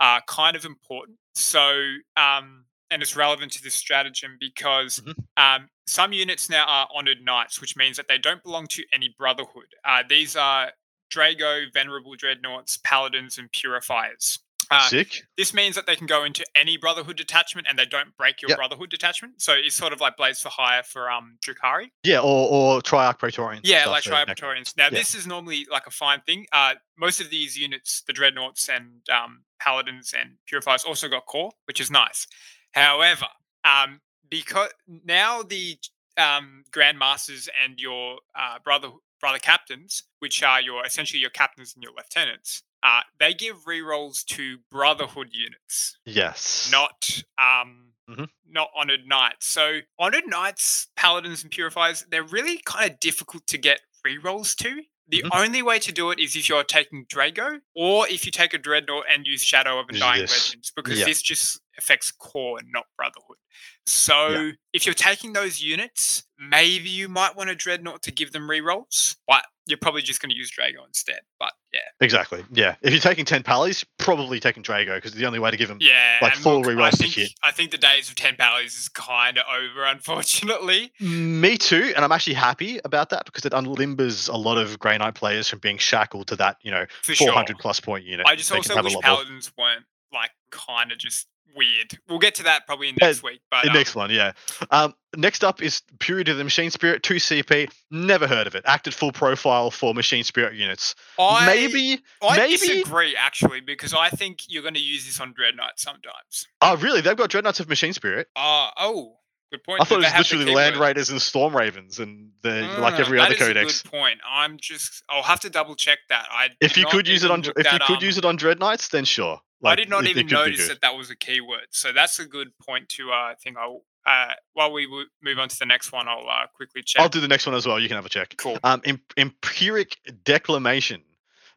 [0.00, 1.18] uh, kind of important.
[1.34, 1.80] So,
[2.16, 5.14] um, and it's relevant to this stratagem because Mhm.
[5.36, 9.14] um, some units now are Honored Knights, which means that they don't belong to any
[9.18, 9.74] Brotherhood.
[9.84, 10.72] Uh, these are
[11.10, 14.38] Draigo, Venerable Dreadnoughts, Paladins, and Purifiers.
[14.70, 15.22] Uh, Sick.
[15.36, 18.48] this means that they can go into any Brotherhood detachment and they don't break your
[18.50, 18.58] Yep.
[18.58, 19.40] Brotherhood detachment.
[19.40, 21.90] So it's sort of like Blades for Hire for um Drukhari.
[22.02, 23.68] Yeah, or or Triarch Praetorians.
[23.68, 24.74] Yeah, like Triarch Praetorians.
[24.76, 24.90] Now, yeah.
[24.90, 26.46] this is normally like a fine thing.
[26.52, 31.52] Uh, most of these units, the Dreadnoughts and um, Paladins and Purifiers, also got core,
[31.66, 32.26] which is nice.
[32.72, 33.26] However,
[33.64, 34.70] um, because
[35.04, 35.78] now the
[36.16, 38.88] um, Grandmasters and your uh, brother
[39.20, 44.24] brother captains, which are your essentially your captains and your lieutenants, uh, they give rerolls
[44.26, 46.68] to Brotherhood units Yes.
[46.70, 48.28] not um Mhm.
[48.48, 49.48] not honored knights.
[49.48, 54.84] So honored knights, paladins, and purifiers, they're really kind of difficult to get rerolls to.
[55.08, 55.30] The Mhm.
[55.32, 58.58] only way to do it is if you're taking Draigo, or if you take a
[58.58, 60.30] dreadnought and use Shadow of a Undying this.
[60.32, 61.04] Legends, because Yeah.
[61.06, 63.38] this just affects core and not Brotherhood.
[63.86, 68.48] So if you're taking those units, maybe you might want a dreadnought to give them
[68.48, 71.20] rerolls, but you're probably just going to use Draigo instead.
[71.38, 72.44] But yeah, Exactly.
[72.52, 72.76] Yeah.
[72.82, 75.78] If you're taking ten pallies, probably taking Draigo because the only way to give him
[75.80, 77.30] yeah, Like full look, rerolls to think, hit.
[77.42, 80.92] I think the days of ten pallies is kind of over, unfortunately.
[81.00, 84.98] Me too, and I'm actually happy about that because it unlimbers a lot of Grey
[84.98, 87.56] Knight players from being shackled to that, you know, For 400 sure.
[87.60, 88.26] plus point unit.
[88.26, 91.26] I just They also wish paladins weren't like kind of just
[91.56, 91.98] weird.
[92.08, 93.40] We'll get to that probably in Yeah, next week.
[93.50, 94.32] But The um, next one, yeah.
[94.70, 97.70] Um, next up is Purity of the Machine Spirit, 2 CP.
[97.90, 98.62] Never heard of it.
[98.66, 100.94] Acted full profile for Machine Spirit units.
[101.18, 102.02] I, maybe.
[102.22, 106.46] I maybe- disagree actually because I think you're going to use this on Dreadnought sometimes.
[106.60, 107.00] Oh, really?
[107.00, 108.28] They've got Dreadnoughts of Machine Spirit.
[108.36, 109.16] Uh, oh,
[109.50, 109.80] good point.
[109.80, 110.76] I thought it was literally Land?
[110.76, 113.82] Raiders and Storm Ravens and the, like Ah, every other codex.
[113.82, 114.20] good point.
[114.28, 115.02] I'm just.
[115.08, 116.26] I'll have to double check that.
[116.30, 118.88] I If you could use it on, if you could use um, it on Dreadnoughts,
[118.88, 119.40] then sure.
[119.64, 121.66] I did not even notice that that was a keyword.
[121.70, 123.56] So that's a good point to uh, think.
[123.56, 127.02] I'll uh, while we w- move on to the next one, I'll uh, quickly check.
[127.02, 127.80] I'll do the next one as well.
[127.80, 128.34] You can have a check.
[128.36, 128.58] cool.
[128.62, 131.02] Um, em- empyric declamation.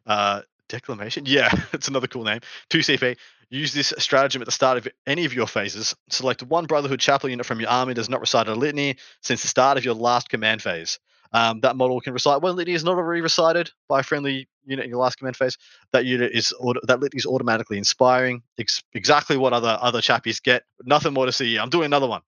[0.06, 1.26] Uh, declamation.
[1.26, 2.40] Yeah, it's another cool name.
[2.68, 3.16] Two CP.
[3.50, 5.94] Use this stratagem at the start of any of your phases.
[6.08, 9.42] Select one Brotherhood Chapel unit from your army that does not recite a litany since
[9.42, 10.98] the start of your last command phase.
[11.32, 14.84] Um, that model can recite one litany is not already recited by a friendly unit
[14.84, 15.56] in your last command phase.
[15.92, 18.42] That unit is auto- that litany is automatically inspiring.
[18.58, 20.64] Ex- exactly what other other chappies get.
[20.84, 21.56] Nothing more to see.
[21.58, 22.22] I'm doing another one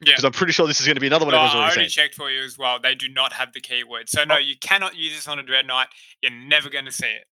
[0.00, 0.12] Yeah.
[0.12, 1.34] because I'm pretty sure this is going to be another one.
[1.34, 2.04] Everyone's I already seen.
[2.04, 2.78] checked for you as well.
[2.78, 4.08] They do not have the keyword.
[4.10, 4.38] So no, Oh.
[4.38, 5.88] you cannot use this on a dreadnought.
[6.20, 7.26] You're never going to see it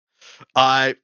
[0.55, 0.97] I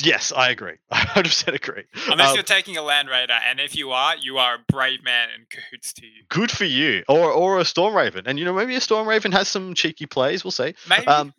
[0.00, 0.76] yes, I agree.
[0.90, 1.84] I 100% agree.
[2.10, 3.36] unless Um, you're taking a land raider.
[3.48, 6.24] And if you are, you are a brave man in cahoots to you.
[6.28, 9.32] good for you, or or a Storm Raven, and you know maybe a Storm Raven
[9.32, 10.44] has some cheeky plays.
[10.44, 10.74] We'll see.
[10.88, 11.06] Maybe.
[11.06, 11.34] Um,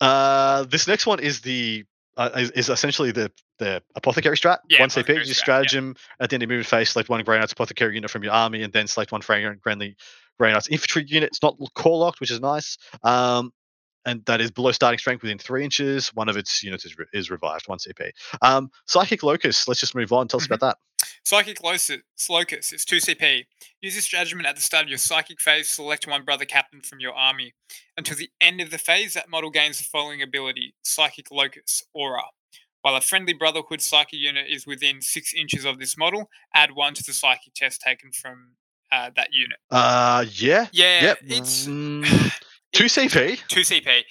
[0.00, 1.84] uh, this next one is the
[2.16, 4.58] uh, is, is essentially the the apothecary strat.
[4.68, 5.42] Yeah, one CP, apothecary use strat, yeah.
[5.42, 6.90] stratagem at the end of movement phase.
[6.90, 9.96] Select one Grey Knight's apothecary unit from your army, and then select one fragrant friendly
[10.38, 11.28] Grey Knight's infantry unit.
[11.28, 12.78] It's not core locked, which is nice.
[13.02, 13.52] Um,
[14.06, 16.08] and that is below starting strength within three inches.
[16.14, 18.10] One of its units is, re- is revived, one CP.
[18.40, 19.68] Um, Psychic Locus.
[19.68, 20.28] Let's just move on.
[20.28, 20.54] Tell us Mhm.
[20.54, 20.78] about that.
[21.24, 21.90] Psychic Locus,
[22.30, 23.44] Locus, it's 2 CP.
[23.82, 25.68] Use this stratagem at the start of your psychic phase.
[25.68, 27.52] Select one brother captain from your army.
[27.98, 32.22] Until the end of the phase, that model gains the following ability Psychic Locus, Aura.
[32.82, 36.94] While a friendly Brotherhood psychic unit is within six inches of this model, add one
[36.94, 38.52] to the psychic test taken from
[38.92, 39.58] uh, that unit.
[39.70, 40.68] Uh, yeah.
[40.72, 41.18] Yeah, Yep.
[41.26, 42.32] it's Mm,
[42.76, 43.40] two CP.
[43.48, 44.02] two CP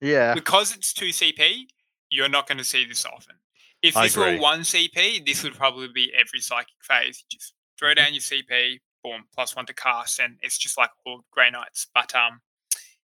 [0.00, 0.34] Yeah.
[0.34, 1.66] because it's two CP.
[2.10, 3.36] You're not going to see this often.
[3.82, 7.24] If I this were one CP, this would probably be every psychic phase.
[7.30, 7.96] You just throw Mhm.
[7.96, 11.88] down your CP, boom, plus one to cast, and it's just like all Grey Knights.
[11.92, 12.40] But um,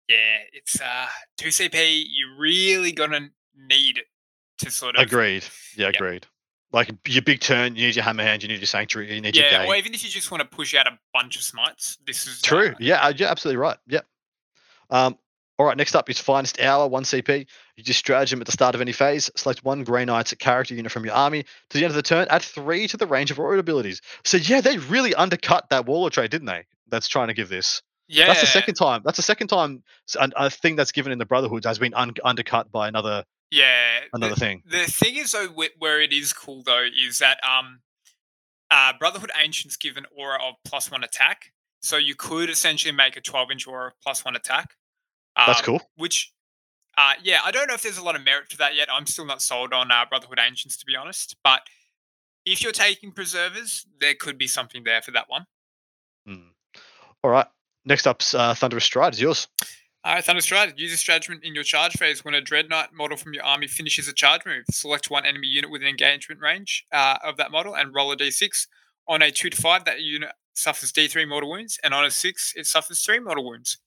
[0.08, 2.04] yeah, it's uh two CP.
[2.08, 4.06] You're really gonna need it
[4.58, 5.44] to sort of Agreed.
[5.76, 5.94] Yeah, Yep.
[5.96, 6.26] agreed.
[6.72, 9.44] Like your big turn, you need your Hammerhand, you need your sanctuary, you need your
[9.44, 12.26] Yeah, or even if you just want to push out a bunch of smites, this
[12.26, 12.68] is True.
[12.70, 13.76] uh, Yeah, uh, yeah, absolutely right.
[13.88, 14.06] Yep.
[14.92, 15.16] Um,
[15.58, 17.46] all right, next up is Finest Hour, 1 CP.
[17.76, 19.30] You just stratagem at the start of any phase.
[19.36, 21.42] Select one Grey Knight's character unit from your army.
[21.70, 24.00] To the end of the turn, add three to the range of royal abilities.
[24.24, 26.64] So, yeah, they really undercut that Warlord trait, didn't they?
[26.88, 27.82] That's trying to give this.
[28.08, 28.26] yeah.
[28.26, 29.02] That's the second time.
[29.04, 29.82] That's the second time
[30.20, 34.00] an- a thing that's given in the Brotherhood has been un- undercut by another Yeah,
[34.00, 34.62] the- another thing.
[34.66, 35.48] The thing is, though,
[35.78, 37.80] where it is cool though, is that um,
[38.70, 41.52] uh, Brotherhood Ancients give an aura of plus one attack,
[41.82, 44.74] so you could essentially make a twelve-inch aura of plus one attack.
[45.36, 45.80] That's um, cool.
[45.96, 46.32] Which,
[46.96, 48.88] uh, yeah, I don't know if there's a lot of merit to that yet.
[48.92, 51.62] I'm still not sold on uh, Brotherhood Ancients to be honest, but
[52.44, 55.46] if you're taking preservers, there could be something there for that one.
[56.28, 56.48] Mm.
[57.22, 57.46] All right.
[57.84, 59.14] Next up's uh, Thunderous Stride.
[59.14, 59.48] Is yours.
[60.04, 60.74] All right, Thunder Stride.
[60.76, 64.08] Use a stratagem in your charge phase when a Dreadnought model from your army finishes
[64.08, 64.64] a charge move.
[64.68, 68.66] Select one enemy unit within engagement range uh, of that model and roll a d6.
[69.06, 72.54] On a 2 to 5, that unit suffers d3 mortal wounds, and on a 6,
[72.56, 73.78] it suffers 3 mortal wounds.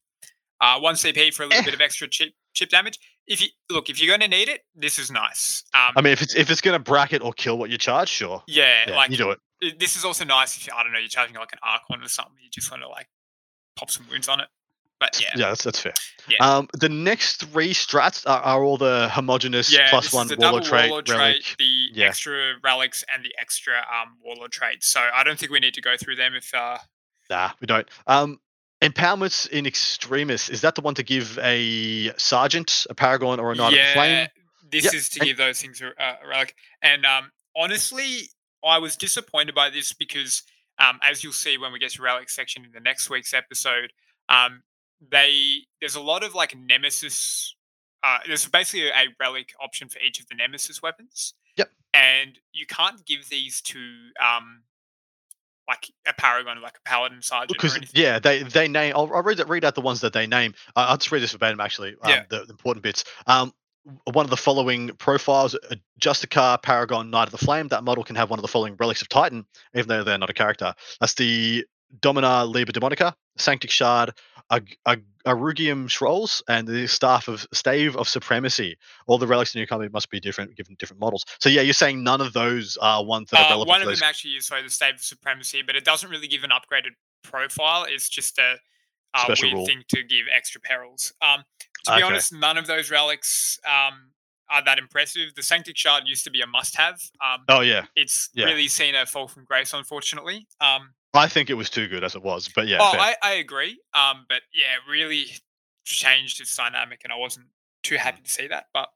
[0.65, 1.65] Uh, 1 CP for a little Eh.
[1.65, 2.97] bit of extra chip, chip damage.
[3.27, 5.63] If you Look, if you're going to need it, this is nice.
[5.73, 8.09] Um, I mean, if it's if it's going to bracket or kill what you charge,
[8.09, 8.43] sure.
[8.47, 9.39] yeah, Yeah, like you do it.
[9.79, 12.07] this is also nice if you, I don't know, you're charging like an Archon or
[12.09, 12.35] something.
[12.43, 13.07] You just want to like
[13.75, 14.47] pop some wounds on it.
[14.99, 15.93] But yeah, Yeah, that's that's fair.
[16.29, 16.37] Yeah.
[16.39, 20.63] Um, the next three strats are, are all the homogenous yeah, one is the warlord
[20.63, 21.41] trait, warlord relic.
[21.43, 22.05] trait, the Yeah.
[22.07, 24.87] extra relics, and the extra um, warlord traits.
[24.87, 26.33] So I don't think we need to go through them.
[26.35, 26.77] If uh,
[27.29, 27.87] Nah, we don't.
[28.07, 28.39] Um,
[28.89, 33.55] empowerments in extremis is that the one to give a sergeant, a paragon, or a
[33.55, 34.11] knight of flame?
[34.11, 34.27] yeah,
[34.71, 36.55] this is to and- give those things a, a relic.
[36.81, 38.29] And um, honestly,
[38.63, 40.43] I was disappointed by this because,
[40.79, 43.93] um, as you'll see when we get to relic section in the next week's episode,
[44.29, 44.63] um,
[45.11, 47.55] they there's a lot of like nemesis.
[48.03, 51.33] Uh, there's basically a relic option for each of the nemesis weapons.
[51.57, 51.69] Yep.
[51.93, 53.79] And you can't give these to
[54.23, 54.63] um,
[55.67, 58.93] like a paragon, like a paladin sergeant, Because yeah, they they name.
[58.95, 60.53] I'll, I'll read read out the ones that they name.
[60.75, 61.95] Uh, I'll just read this verbatim actually.
[62.01, 62.23] Um, Yeah.
[62.29, 63.03] the, the important bits.
[63.27, 63.53] Um,
[64.13, 67.67] one of the following profiles: uh, Justicar, Paragon, Knight of the Flame.
[67.69, 70.29] That model can have one of the following relics of Titan, even though they're not
[70.29, 70.73] a character.
[70.99, 71.65] That's the
[72.01, 74.11] Domina Liber Daemonica, Sanctic Shard,
[74.51, 78.77] Ag- Ag- Augurium Scrolls, and the Staff of Stave of Supremacy.
[79.07, 81.26] All the relics in your company must be different, given different models.
[81.39, 83.88] So yeah, you're saying none of those are ones that are Uh, relevant one of
[83.88, 83.99] those.
[83.99, 86.91] them actually is so the stave of supremacy, but it doesn't really give an upgraded
[87.23, 87.85] profile.
[87.89, 88.57] It's just a,
[89.17, 89.65] Special weird rule.
[89.65, 91.13] thing to give extra perils.
[91.22, 91.43] Um,
[91.85, 92.03] to be Okay.
[92.03, 94.11] honest, none of those relics um,
[94.49, 95.34] are that impressive.
[95.35, 96.99] The Sanctic Shard used to be a must-have.
[97.23, 98.43] Um, Oh yeah, it's yeah.
[98.45, 100.47] really seen a fall from grace, unfortunately.
[100.59, 102.77] Um, I think it was too good as it was, but yeah.
[102.81, 102.93] oh.
[102.97, 103.79] I, I agree.
[103.93, 105.25] Um, but yeah, really
[105.85, 107.47] changed its dynamic, and I wasn't
[107.83, 107.99] too Mm.
[107.99, 108.65] happy to see that.
[108.73, 108.89] But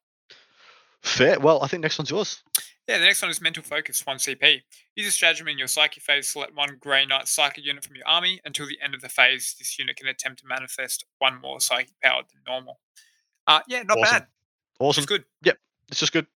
[1.02, 1.40] Fair.
[1.40, 2.44] Well, I think next one's yours.
[2.88, 4.62] Yeah, the next one is Mental Focus, 1 CP.
[4.96, 8.08] Use a stratagem in your Psyche phase, select one Grey Knight Psychic unit from your
[8.08, 8.42] army.
[8.46, 11.94] Until the end of the phase, this unit can attempt to manifest one more Psychic
[12.02, 12.80] power than normal.
[13.48, 14.18] Uh, yeah, not Awesome.
[14.20, 14.28] bad.
[14.80, 15.04] Awesome.
[15.04, 15.24] It's good.
[15.90, 16.28] It's just good.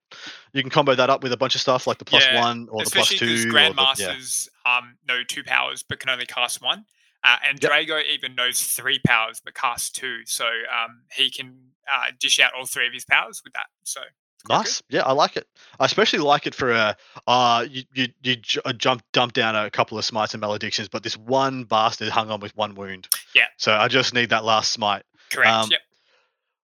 [0.53, 2.67] You can combo that up with a bunch of stuff like the plus Yeah, one
[2.71, 3.25] or the plus Especially two.
[3.27, 3.69] because the- yeah.
[4.15, 6.85] Grandmasters um, know two powers but can only cast one.
[7.23, 7.71] Uh, and Yep.
[7.71, 10.25] Draigo even knows three powers but casts two.
[10.25, 11.55] So um, he can
[11.91, 13.67] uh, dish out all three of his powers with that.
[13.84, 14.01] So
[14.45, 14.63] quite good.
[14.65, 14.84] Nice.
[14.89, 15.47] Yeah, I like it.
[15.80, 16.97] I especially like it for a
[17.27, 20.89] uh you you, you j- uh, jump dump down a couple of smites and maledictions,
[20.89, 23.07] but this one bastard hung on with one wound.
[23.34, 23.45] Yeah.
[23.57, 25.03] So I just need that last smite.
[25.31, 25.49] Correct.
[25.49, 25.80] Um, yep.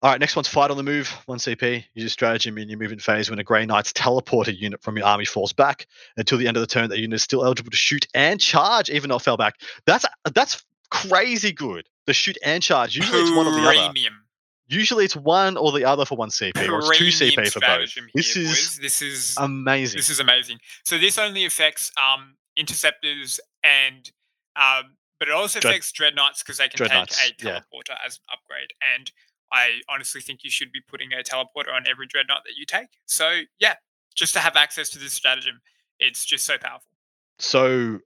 [0.02, 1.09] All right, next one's fight on the move.
[1.24, 1.85] One CP.
[1.94, 5.06] Use a stratagem in your moving phase when a Grey Knight's teleporter unit from your
[5.06, 5.86] army falls back
[6.18, 6.90] until the end of the turn.
[6.90, 9.55] That unit is still eligible to shoot and charge, even though it fell back.
[9.86, 10.05] That's
[10.35, 11.89] that's crazy good.
[12.06, 12.94] The shoot and charge.
[12.94, 13.73] Usually it's one or the other.
[13.93, 14.23] Premium.
[14.68, 17.89] Usually it's one or the other for one CP, or it's two CP for both.
[17.89, 18.78] stratagem This here, is boys.
[18.82, 19.97] this is amazing.
[19.98, 20.59] this is amazing.
[20.85, 24.10] So this only affects um interceptors and
[24.56, 27.60] um but it also Dread- affects dreadnoughts because they can take a yeah.
[27.60, 28.73] teleporter as an upgrade.
[28.94, 29.10] And
[29.52, 32.89] I honestly think you should be putting a teleporter on every dreadnought that you take.
[33.06, 33.74] So yeah,
[34.14, 35.60] just to have access to this stratagem,
[35.98, 36.90] it's just so powerful.
[37.39, 38.01] So,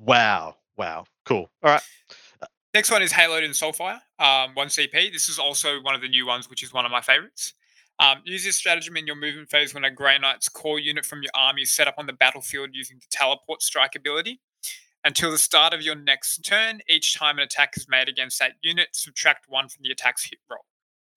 [0.00, 1.50] wow, wow, cool.
[1.62, 1.82] All right,
[2.74, 5.12] Next one is Haloed and Soulfire, um, 1 CP.
[5.12, 7.54] This is also one of the new ones, which is one of my favorites.
[7.98, 11.22] Um, use this stratagem in your movement phase when a Grey Knight's core unit from
[11.22, 14.40] your army is set up on the battlefield using the teleport strike ability.
[15.04, 18.52] Until the start of your next turn, each time an attack is made against that
[18.62, 20.64] unit, subtract one from the attack's hit roll.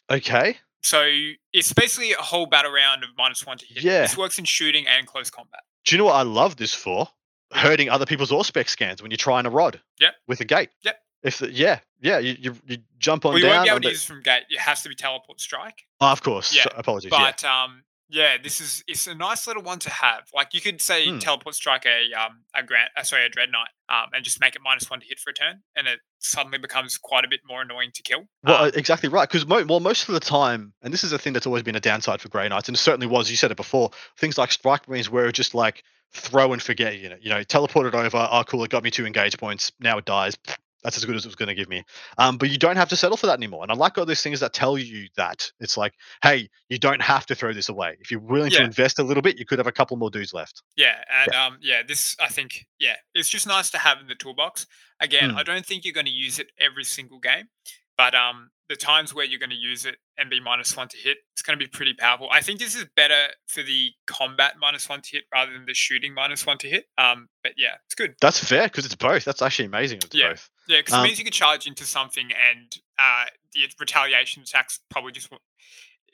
[0.09, 0.57] Okay.
[0.83, 1.07] So
[1.53, 3.83] it's basically a whole battle round of minus one to hit.
[3.83, 4.01] Yeah.
[4.01, 5.61] This works in shooting and close combat.
[5.85, 7.07] Do you know what I love this for?
[7.53, 9.81] Hurting other people's Auspex scans when you're trying a rod.
[9.99, 10.13] Yep.
[10.27, 10.69] With a gate.
[10.83, 10.97] Yep.
[11.23, 13.49] If the, yeah, yeah, you, you you jump on we down.
[13.51, 14.43] won't be able to use it from gate.
[14.49, 15.83] It has to be teleport strike.
[15.99, 16.55] Oh, of course.
[16.55, 17.11] Yeah, so- apologies.
[17.11, 17.19] yeah.
[17.31, 20.23] But um, yeah, this is it's a nice little one to have.
[20.33, 21.17] Like you could say Hmm.
[21.19, 24.55] teleport strike a um a grant uh, sorry a dread knight um and just make
[24.55, 27.39] it minus one to hit for a turn, and it suddenly becomes quite a bit
[27.47, 28.27] more annoying to kill.
[28.43, 29.27] Well, Um, uh, exactly right.
[29.27, 31.75] Because mo- well, most of the time, and this is a thing that's always been
[31.75, 33.31] a downside for Grey Knights, and it certainly was.
[33.31, 33.89] You said it before.
[34.17, 35.83] Things like Strike Marines, where just like
[36.13, 37.19] throw and forget unit.
[37.23, 38.27] You know, teleport it over.
[38.29, 38.63] Oh, cool!
[38.63, 39.71] It got me two engage points.
[39.79, 40.37] Now it dies.
[40.83, 41.83] That's as good as it was going to give me.
[42.17, 43.63] Um, but you don't have to settle for that anymore.
[43.63, 45.93] And I like all these things that tell you that it's like,
[46.23, 47.97] hey, you don't have to throw this away.
[47.99, 50.33] If you're willing to invest a little bit, you could have a couple more dudes
[50.33, 50.63] left.
[50.75, 54.15] Yeah, and um, yeah, this I think yeah, it's just nice to have in the
[54.15, 54.65] toolbox.
[54.99, 55.37] Again, Hmm.
[55.37, 57.49] I don't think you're going to use it every single game,
[57.97, 60.97] but um, the times where you're going to use it and be minus one to
[60.97, 62.29] hit, it's going to be pretty powerful.
[62.31, 65.73] I think this is better for the combat minus one to hit rather than the
[65.73, 66.85] shooting minus one to hit.
[66.97, 68.15] Um, but yeah, it's good.
[68.21, 69.25] That's fair because it's both.
[69.25, 69.97] That's actually amazing.
[70.05, 70.29] It's Yeah.
[70.29, 70.49] both.
[70.69, 74.79] Yeah, because Um, it means you can charge into something and uh, the retaliation attacks
[74.89, 75.27] probably just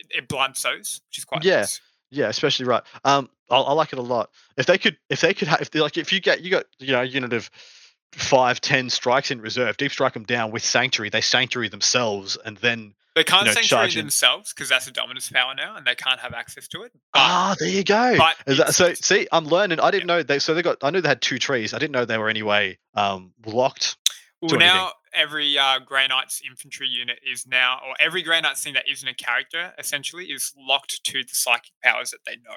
[0.10, 1.60] it, blunts those, which is quite Yeah.
[1.60, 1.80] nice.
[2.10, 2.84] Yeah, especially right.
[3.04, 4.32] Um, I, I like it a lot.
[4.56, 6.66] If they could, if they could have, if they, like, if you get, you got,
[6.80, 7.52] you know, a unit of
[8.14, 11.10] five, ten strikes in reserve, deep strike them down with sanctuary.
[11.10, 15.54] They sanctuary themselves, and then They can't know, sanctuary themselves because that's a Dominus power
[15.56, 16.92] now, and they can't have access to it.
[17.14, 18.18] But ah, there you go.
[18.46, 19.80] that- so see, I'm learning.
[19.80, 20.40] I didn't know they.
[20.40, 20.78] So they got.
[20.82, 21.74] I knew they had two trees.
[21.74, 23.98] I didn't know they were anyway um locked.
[24.42, 24.68] Well, anything.
[24.68, 28.88] now every uh, Grey Knight's infantry unit is now, or every Grey Knight thing that
[28.88, 32.56] isn't a character, essentially, is locked to the psychic powers that they know.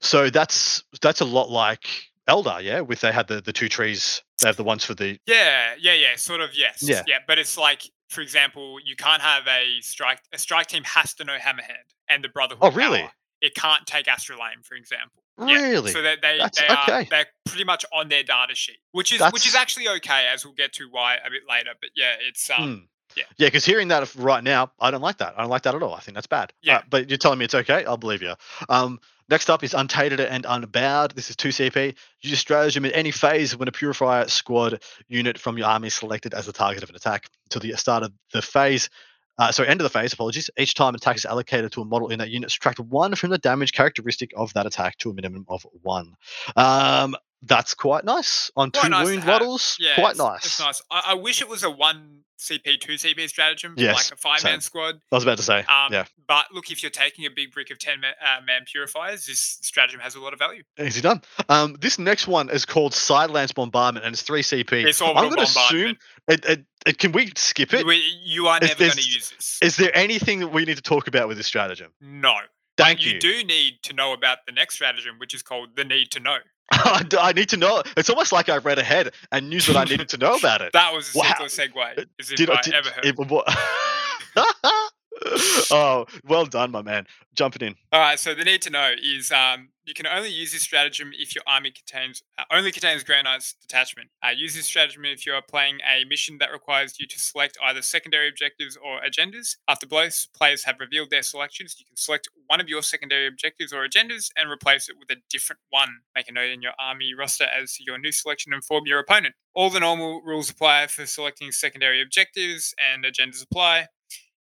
[0.00, 2.80] So that's that's a lot like Eldar, yeah.
[2.80, 4.22] With they had the the two trees.
[4.40, 5.18] They have the ones for the.
[5.26, 7.02] Yeah, yeah, yeah, sort of, yes, Yeah.
[7.06, 7.18] yeah.
[7.26, 10.20] But it's like, for example, you can't have a strike.
[10.32, 12.62] A strike team has to know Hammerhand and the Brotherhood.
[12.62, 13.00] Oh, really?
[13.00, 13.10] power.
[13.42, 15.22] It can't take Astral Aim, for example.
[15.38, 15.90] Yeah, Really?
[15.92, 17.08] So that they, That's- they are okay.
[17.10, 20.52] they're pretty much on their data sheet, which is which is actually okay, as we'll
[20.54, 21.70] get to why a bit later.
[21.80, 22.74] But yeah, it's um, Hmm.
[23.16, 23.24] yeah.
[23.38, 25.34] Yeah, because hearing that right now, I don't like that.
[25.36, 25.94] I don't like that at all.
[25.94, 26.52] I think that's bad.
[26.62, 26.78] Yeah.
[26.78, 27.84] Uh, but you're telling me it's okay.
[27.86, 28.34] I'll believe you.
[28.68, 29.00] Um,
[29.30, 31.12] next up is Untainted and Unbowed.
[31.12, 31.94] This is 2 CP.
[32.20, 36.34] Use stratagem in any phase when a Purifier squad unit from your army is selected
[36.34, 37.28] as the target of an attack.
[37.46, 38.90] Until the start of the phase,
[39.38, 40.50] uh, sorry, end of the phase, apologies.
[40.58, 43.30] Each time an attack is allocated to a model in that unit, subtract one from
[43.30, 46.14] the damage characteristic of that attack to a minimum of one.
[46.56, 48.50] Um, that's quite nice.
[48.56, 50.44] On Quite two nice wound models, yeah, quite it's, nice.
[50.44, 50.82] It's nice.
[50.90, 54.42] I, I wish it was a one CP, two CP stratagem, Yes, like a five
[54.44, 55.00] man squad.
[55.12, 56.04] I was about to say, Um, yeah.
[56.26, 59.58] But look, if you're taking a big brick of 10 man, uh, man purifiers, this
[59.60, 60.62] stratagem has a lot of value.
[60.78, 61.22] Easy done.
[61.48, 64.86] Um, this next one is called Sidelance Bombardment, and it's three CP.
[64.86, 65.96] It's I'm orbital going to assume.
[66.28, 67.86] It, it, it, can we skip it?
[67.86, 69.58] We, you are never going to use this.
[69.62, 71.92] Is there anything that we need to talk about with this stratagem?
[72.00, 72.34] no.
[72.76, 73.20] Thank you you.
[73.20, 76.38] do need to know about the next stratagem, which is called the need to know.
[77.18, 77.82] I need to know.
[77.96, 80.70] It's almost like I read ahead and knew what I needed to know about it.
[80.80, 81.34] That was a Wow.
[81.40, 83.04] segue, as if Did I did- ever heard.
[83.06, 83.16] it-
[85.70, 87.06] oh, well done, my man.
[87.34, 87.74] Jumping in.
[87.92, 91.10] All right, so the need to know is um, you can only use this stratagem
[91.18, 94.08] if your army contains uh, only contains Knight's detachment.
[94.22, 97.58] Uh, use this stratagem if you are playing a mission that requires you to select
[97.62, 99.56] either secondary objectives or agendas.
[99.68, 103.72] After both players have revealed their selections, you can select one of your secondary objectives
[103.72, 105.88] or agendas and replace it with a different one.
[106.14, 109.00] Make a note in your army roster as to your new selection and inform your
[109.00, 109.34] opponent.
[109.54, 113.88] All the normal rules apply for selecting secondary objectives, and agendas apply.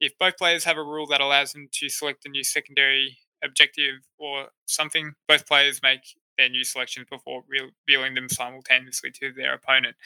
[0.00, 3.96] If both players have a rule that allows them to select a new secondary objective
[4.18, 6.00] or something, both players make
[6.38, 9.96] their new selections before revealing them simultaneously to their opponent.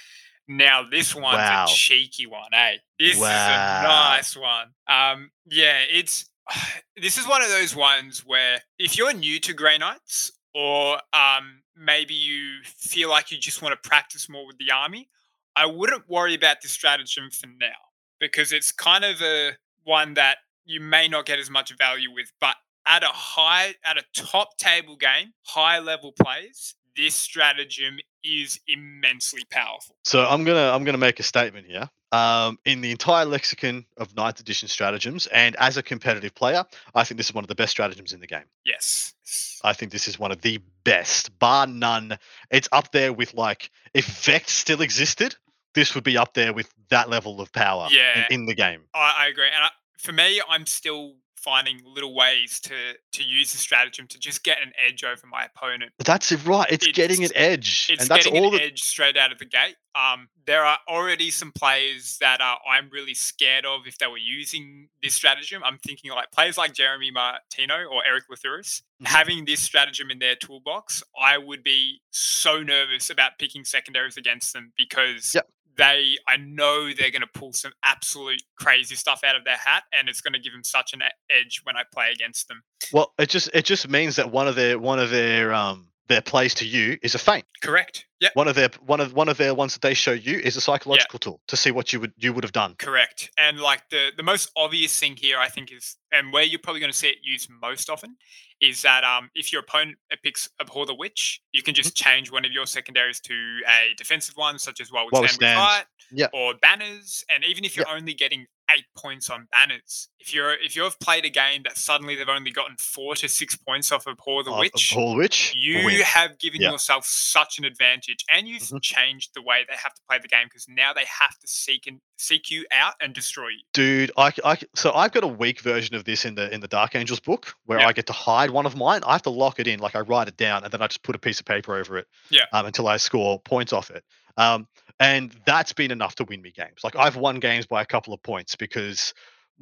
[0.49, 1.65] Now, this one's Wow.
[1.69, 2.79] a cheeky one, eh?
[2.99, 4.75] This is a nice one.
[4.89, 6.29] Um, yeah, it's
[6.97, 11.63] this is one of those ones where if you're new to Grey Knights or um,
[11.77, 15.09] maybe you feel like you just want to practice more with the army,
[15.55, 17.77] I wouldn't worry about this stratagem for now
[18.19, 19.53] because it's kind of a
[19.85, 23.99] one that you may not get as much value with, but at a high, at
[23.99, 29.97] a top table game, high level plays, this stratagem is immensely powerful.
[30.05, 31.89] So I'm gonna I'm gonna make a statement here.
[32.13, 37.05] Um, in the entire lexicon of ninth edition stratagems, and as a competitive player, I
[37.05, 38.47] think this is one of the best stratagems in the game.
[38.65, 39.15] Yes.
[39.63, 42.19] I think this is one of the best, bar none.
[42.51, 45.37] It's up there with like if Vect still existed,
[45.75, 48.27] this would be up there with that level of power in- Yeah.
[48.31, 48.83] in, the game.
[48.95, 49.47] I, I agree.
[49.55, 52.75] And I, for me, I'm still finding little ways to
[53.13, 55.91] to use the stratagem to just get an edge over my opponent.
[56.05, 56.67] That's it, right?
[56.71, 58.51] It's, getting an edge, It's and that's getting all.
[58.53, 59.77] an The, edge straight out of the gate.
[59.95, 64.19] Um, there are already some players that uh, I'm really scared of if they were
[64.19, 65.63] using this stratagem.
[65.65, 68.83] I'm thinking like players like Jeremy Martino or Eric Lathuris.
[69.03, 69.07] Mhm.
[69.07, 74.53] Having this stratagem in their toolbox, I would be so nervous about picking secondaries against
[74.53, 75.49] them because Yep.
[75.77, 79.85] They, I know they're going to pull some absolute crazy stuff out of their hat,
[79.93, 82.63] and it's going to give them such an edge when I play against them.
[82.93, 86.21] well, it just it just means that one of their one of their um their
[86.21, 87.47] plays to you is a feint.
[87.63, 88.05] Correct.
[88.21, 88.33] Yep.
[88.35, 90.61] One of their one of one of their ones that they show you is a
[90.61, 92.75] psychological tool to see what you would you would have done.
[92.79, 93.31] Correct.
[93.39, 96.81] And like the the most obvious thing here, I think, is and where you're probably
[96.81, 98.17] going to see it used most often
[98.61, 102.45] is that um, if your opponent picks Abhor the Witch, you can just change one
[102.45, 103.33] of your secondaries to
[103.69, 105.59] a defensive one, such as While We While Stand, Stand.
[105.59, 106.27] Fight, Yeah.
[106.33, 107.25] or banners.
[107.35, 108.47] And even if you're only getting
[108.77, 112.51] eight points on banners, if you're if you've played a game that suddenly they've only
[112.51, 115.55] gotten four to six points off of Abhor the Witch, Paul Witch.
[115.57, 116.01] you win.
[116.03, 116.73] have given Yeah.
[116.73, 118.83] yourself such an advantage and you've Mhm.
[118.83, 121.87] changed the way they have to play the game because now they have to seek
[121.87, 125.61] and seek you out and destroy you dude I, I so i've got a weak
[125.63, 127.87] version of this in the in the dark angels book where Yeah.
[127.89, 130.01] i get to hide one of mine i have to lock it in like i
[130.01, 132.45] write it down and then i just put a piece of paper over it Yeah.
[132.53, 134.05] um, until i score points off it
[134.37, 134.69] um,
[135.01, 138.15] and that's been enough to win me games like i've won games by a couple
[138.15, 139.13] of points because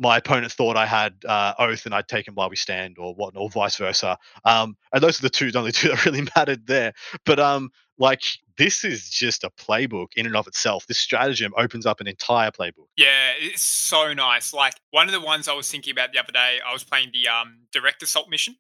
[0.01, 3.15] my opponent thought I had uh, oath and I'd take him while we stand, or
[3.15, 4.17] what, or vice versa.
[4.45, 6.93] Um, and those are the two, the only two that really mattered there.
[7.27, 8.23] But um, like
[8.57, 10.87] this is just a playbook in and of itself.
[10.87, 12.87] This stratagem opens up an entire playbook.
[12.97, 16.33] yeah it's so nice like one of the ones i was thinking about the other
[16.33, 18.57] day i was playing the um direct assault mission.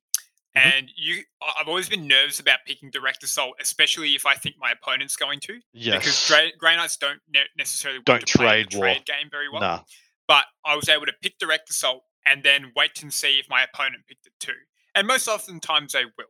[0.64, 1.22] And you
[1.58, 5.40] i've always been nervous about picking direct assault especially if i think my opponent's going
[5.40, 5.98] to Yes.
[5.98, 8.84] because Grey, Grey Knights don't ne- necessarily Don't to trade war.
[8.84, 9.80] trade game very well nah.
[10.26, 13.62] but I was able to pick direct assault and then wait and see if my
[13.64, 14.52] opponent picked it too.
[14.94, 16.26] And most oftentimes they will.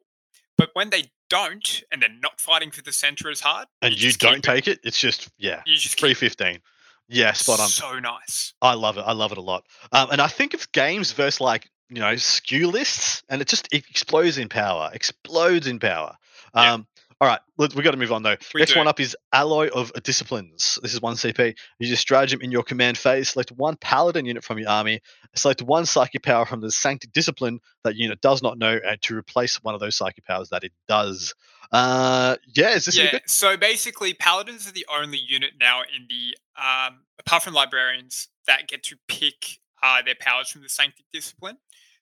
[0.56, 4.10] But when they don't and they're not fighting for the center as hard, and you,
[4.10, 6.60] keep don't take it, it's just yeah, you just three fifteen.
[7.08, 7.68] Yeah, spot on.
[7.68, 8.52] so nice.
[8.62, 9.02] I love it.
[9.06, 9.64] I love it a lot.
[9.90, 13.68] Um, and I think of games versus like you know skew lists, and it just
[13.72, 14.90] it explodes in power.
[14.92, 16.16] Explodes in power.
[16.54, 16.74] Yeah.
[16.74, 16.86] Um,
[17.20, 18.36] all right, let, we got to move on though.
[18.54, 18.78] We Next do.
[18.78, 20.78] one up is Alloy of Disciplines.
[20.82, 21.56] This is one CP.
[21.80, 23.30] Use your stratagem in your command phase.
[23.30, 25.00] Select one Paladin unit from your army.
[25.34, 29.16] Select one psychic power from the Sanctic Discipline that unit does not know, and to
[29.16, 31.34] replace one of those psychic powers that it does.
[31.72, 33.18] Uh, yeah, is this Yeah.
[33.26, 38.68] So basically, paladins are the only unit now in the um, apart from librarians that
[38.68, 41.58] get to pick uh, their powers from the sanctic discipline.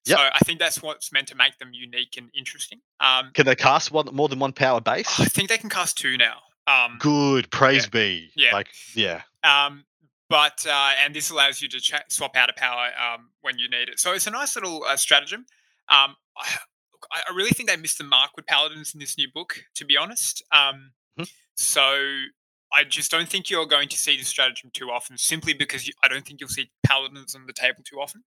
[0.07, 0.19] Yep.
[0.19, 2.81] So I think that's what's meant to make them unique and interesting.
[3.01, 5.19] Um, Can they cast one more than one power base?
[5.21, 6.39] I think they can cast two now.
[6.67, 8.31] Um, Good, praise be.
[8.35, 8.53] Yeah.
[8.53, 9.23] Like, yeah.
[9.45, 9.85] Um,
[10.29, 13.69] but uh, and this allows you to cha- swap out a power um, when you
[13.69, 14.01] need it.
[14.01, 15.47] So it's a nice little uh, stratagem.
[15.89, 16.57] Um, I,
[16.93, 19.63] look, I really think they missed the mark with paladins in this new book.
[19.77, 21.31] To be honest, um, Mhm.
[21.57, 21.83] so
[22.73, 25.95] I just don't think you're going to see this stratagem too often, simply because you,
[26.03, 28.25] I don't think you'll see paladins on the table too often,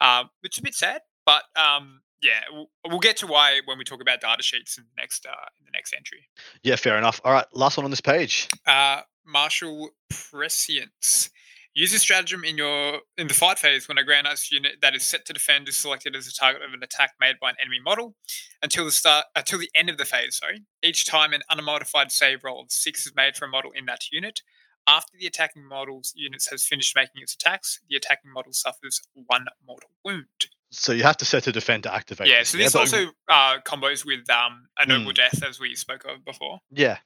[0.00, 1.00] um, which is a bit sad.
[1.28, 4.84] But um, yeah, we'll, we'll get to why when we talk about data sheets in
[4.84, 6.26] the next uh, in the next entry.
[6.62, 7.20] Yeah, fair enough.
[7.22, 8.48] All right, last one on this page.
[8.66, 11.28] Uh, martial prescience.
[11.74, 14.96] Use this stratagem in your in the fight phase when a Grand Knights unit that
[14.96, 17.56] is set to defend is selected as a target of an attack made by an
[17.60, 18.16] enemy model
[18.62, 20.38] until the start until the end of the phase.
[20.38, 20.62] Sorry.
[20.82, 24.10] Each time an unmodified save roll of six is made for a model in that
[24.10, 24.40] unit.
[24.86, 29.44] After the attacking model's units has finished making its attacks, the attacking model suffers one
[29.66, 30.48] mortal wound.
[30.70, 32.28] So you have to set a defend to activate.
[32.28, 35.12] yeah, so this but- also uh, combos with um, a noble Hmm.
[35.12, 36.60] death, as we spoke of before.
[36.70, 36.98] Yeah.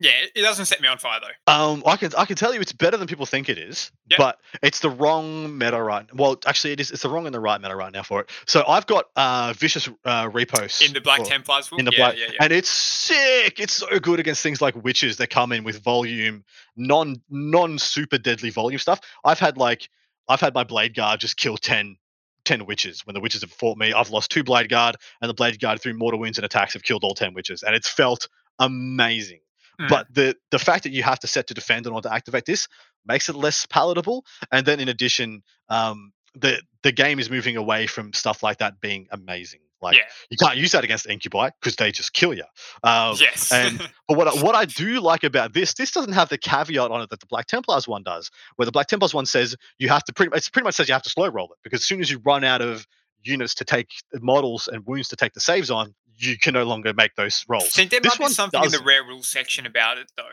[0.00, 1.52] Yeah, it- doesn't set me on fire though.
[1.52, 4.18] Um, I can I can tell you it's better than people think it is, Yep.
[4.18, 6.04] but it's the wrong meta right.
[6.12, 6.90] Well, actually, it is.
[6.90, 8.30] It's the wrong and the right meta right now for it.
[8.46, 11.92] So I've got uh vicious uh riposte In the Black or- Templars book, in the
[11.92, 12.38] yeah, black, yeah, yeah.
[12.40, 13.60] and it's sick.
[13.60, 16.44] It's so good against things like witches that come in with volume,
[16.74, 19.00] non non super deadly volume stuff.
[19.24, 19.88] I've had like
[20.28, 21.96] I've had my blade guard just kill 10,
[22.44, 23.92] 10 witches when the witches have fought me.
[23.92, 26.82] I've lost two blade guard, and the blade guard through mortal wounds and attacks have
[26.82, 28.28] killed all ten witches, and it's felt
[28.58, 29.40] amazing.
[29.80, 29.88] Mm.
[29.88, 32.44] But the the fact that you have to set to defend in order to activate
[32.44, 32.68] this
[33.06, 34.24] makes it less palatable.
[34.50, 38.80] And then in addition, um, the the game is moving away from stuff like that
[38.80, 39.60] being amazing.
[39.82, 40.02] Like yeah.
[40.30, 42.44] you can't use that against incubi because they just kill you.
[42.82, 43.52] Um, yes.
[43.52, 46.90] and- But what I, what I do like about this, this doesn't have the caveat
[46.90, 49.88] on it that the Black Templars one does, where the Black Templars one says you
[49.88, 50.30] have to pretty.
[50.36, 52.18] It pretty much says you have to slow roll it because as soon as you
[52.24, 52.86] run out of
[53.22, 56.92] units to take models and wounds to take the saves on, you can no longer
[56.94, 57.70] make those I rolls.
[57.72, 60.24] think there this might be something in the rare rules section about it though.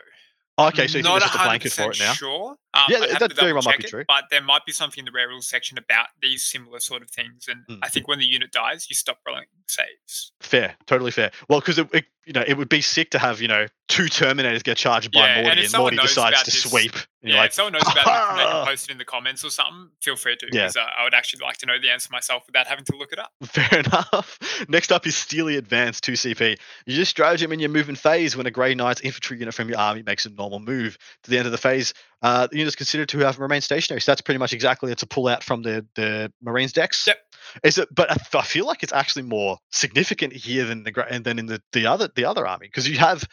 [0.66, 2.12] Okay, so you think Not just a blanket for it now.
[2.12, 4.04] Sure, Um, Yeah, I'd that very well might be it, true.
[4.06, 7.10] But there might be something in the rare rules section about these similar sort of
[7.10, 7.46] things.
[7.48, 7.80] And Mm.
[7.82, 10.32] I think when the unit dies, you stop rolling saves.
[10.40, 11.30] Fair, totally fair.
[11.48, 14.04] Well, because it, it, you know, it would be sick to have you know two
[14.04, 16.94] Terminators get charged by Yeah, and Morty, if and, Morty decides to this- sweep.
[17.22, 19.04] And Yeah, like, if someone knows about it, they "Ah!" can post it in the
[19.04, 19.90] comments or something.
[20.00, 20.70] Feel free to, Yeah.
[20.74, 23.18] uh, I would actually like to know the answer myself without having to look it
[23.18, 23.32] up.
[23.44, 24.38] Fair enough.
[24.68, 26.56] Next up is Steely Advance 2CP.
[26.86, 29.78] You just stratagem in your movement phase when a Grey Knight's infantry unit from your
[29.78, 30.96] army makes a normal move.
[31.24, 31.92] To the end of the phase,
[32.22, 34.00] uh, the unit is considered to have remained stationary.
[34.00, 37.06] So that's pretty much exactly it's a pull out from the, the Marines decks.
[37.06, 37.18] Yep.
[37.64, 37.88] Is it?
[37.94, 41.62] But I, feel like it's actually more significant here than the and than in the,
[41.72, 43.24] the other the other army because you have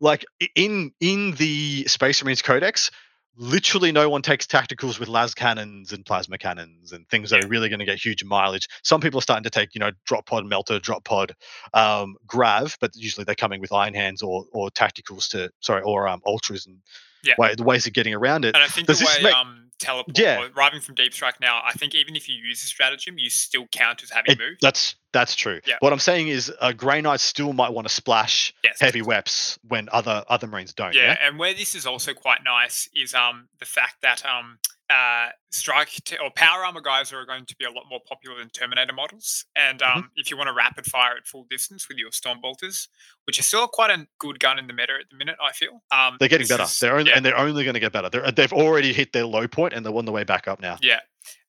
[0.00, 0.24] like
[0.54, 2.90] in in the Space Marines Codex.
[3.38, 7.48] Literally, no one takes tacticals with las cannons and plasma cannons and things that are
[7.48, 8.66] really going to get huge mileage.
[8.82, 11.34] Some people are starting to take, you know, drop pod melta, drop pod,
[11.74, 16.08] um, grav, but usually they're coming with iron hands or or tacticals to sorry or
[16.08, 16.78] um ultras and
[17.26, 17.34] Yeah.
[17.38, 18.54] way, the ways of getting around it.
[18.54, 20.48] And I think Does the this way make- um, teleport, Yeah.
[20.56, 23.66] arriving from Deep Strike now, I think even if you use the stratagem, you still
[23.72, 24.60] count as having It- moved.
[24.62, 25.60] that's that's true.
[25.66, 25.76] Yeah.
[25.80, 28.78] What I'm saying is, uh, Grey Knight still might want to splash Yes.
[28.80, 30.94] heavy weps when other other Marines don't.
[30.94, 31.16] yeah, Yeah.
[31.26, 34.58] and where this is also quite nice is um the fact that um
[34.90, 38.38] uh strike t- or power armor guys are going to be a lot more popular
[38.38, 39.96] than Terminator models, and Mhm.
[39.96, 42.88] um if you want to rapid fire at full distance with your storm bolters,
[43.24, 45.82] which is still quite a good gun in the meta at the minute, I feel.
[45.90, 46.62] Um, They're getting better.
[46.64, 47.16] is- they're only, yeah.
[47.16, 48.08] and they're only going to get better.
[48.10, 50.78] They're, they've already hit their low point and they're on the way back up now.
[50.82, 51.00] Yeah.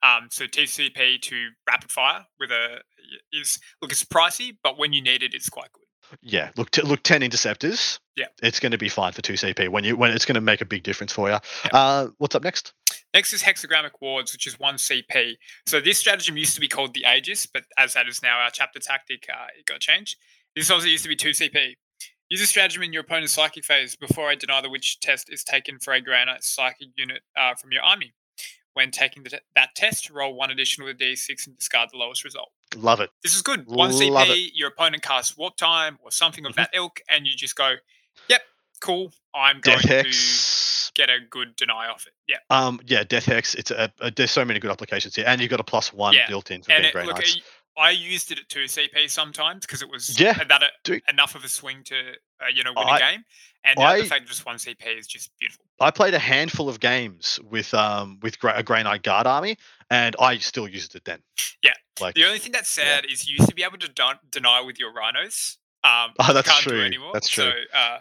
[0.04, 2.82] Um, so TCP to rapid fire with a
[3.32, 5.84] is look it's pricey, but when you need it, it's quite good.
[6.22, 8.00] Yeah, look, t- look, ten interceptors.
[8.16, 8.26] Yeah.
[8.42, 10.62] it's going to be fine for two CP when you when it's going to make
[10.62, 11.38] a big difference for you.
[11.66, 11.70] Yeah.
[11.72, 12.74] Uh, what's up next?
[13.14, 15.36] Next is hexagrammic wards, which is one CP.
[15.68, 18.50] So this stratagem used to be called the Aegis, but as that is now our
[18.52, 20.18] chapter tactic, uh, it got changed.
[20.56, 21.76] This also used to be two CP.
[22.30, 25.44] Use a stratagem in your opponent's psychic phase before I deny the witch test is
[25.44, 28.14] taken for a granite psychic unit uh, from your army.
[28.78, 32.52] When taking the that test, roll one additional with d6 and discard the lowest result.
[32.76, 33.10] Love it.
[33.24, 33.66] This is good.
[33.66, 36.58] One Love CP, your opponent casts warp time or something of Mhm.
[36.58, 37.78] that ilk, and you just go,
[38.30, 38.44] "Yep,
[38.82, 39.12] cool.
[39.34, 40.92] I'm going Death to Hex.
[40.94, 43.56] get a good deny off it." Yeah, Um, yeah, Death Hex.
[43.56, 46.14] It's a, a, there's so many good applications here, and you've got a plus one
[46.14, 47.38] Yeah, built in for and being it, Grey look, Knights.
[47.38, 47.42] I
[47.80, 51.44] I used it at two CP sometimes because it was Yeah, that a, enough of
[51.44, 53.26] a swing to uh, you know win I- a game,
[53.64, 55.66] and now the I- fact just one CP is just beautiful.
[55.80, 59.58] I played a handful of games with um with a Grey Knight Guard army,
[59.90, 61.20] and I still used it then.
[61.62, 61.74] Yeah.
[62.00, 64.62] like The only thing that's sad is you used to be able to don- deny
[64.62, 65.58] with your rhinos.
[65.84, 66.78] Um, Oh, that's can't true.
[66.80, 67.12] do anymore.
[67.14, 67.52] That's true.
[67.72, 67.98] So, uh,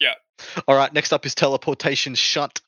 [0.00, 0.14] Yeah.
[0.66, 2.60] All right, next up is teleportation shunt.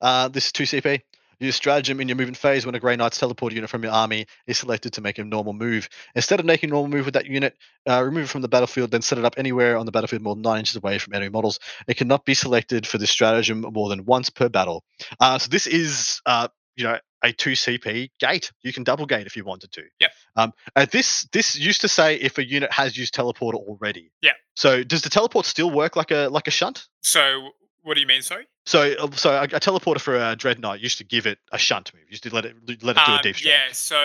[0.00, 1.02] Uh, this is 2CP.
[1.40, 4.26] Use stratagem in your movement phase when a Grey Knight's teleport unit from your army
[4.46, 5.88] is selected to make a normal move.
[6.14, 7.56] Instead of making a normal move with that unit,
[7.88, 10.34] uh, remove it from the battlefield, then set it up anywhere on the battlefield more
[10.34, 11.60] than 9 inches away from enemy models.
[11.86, 14.82] It cannot be selected for this stratagem more than once per battle.
[15.20, 18.52] Uh, so this is, uh, you know, a 2CP gate.
[18.62, 19.82] You can double gate if you wanted to.
[20.00, 20.10] Yep.
[20.36, 24.12] Um, uh, this this used to say if a unit has used teleporter already.
[24.22, 24.32] Yeah.
[24.54, 26.86] So does the teleport still work like a like a shunt?
[27.02, 27.50] So,
[27.82, 28.22] what do you mean?
[28.22, 28.46] Sorry.
[28.68, 31.92] So, uh, so a, a teleporter for a dreadnought used to give it a shunt
[31.94, 32.04] move.
[32.10, 33.50] Used to let it let it do a Um, deep strike.
[33.54, 33.96] yeah, so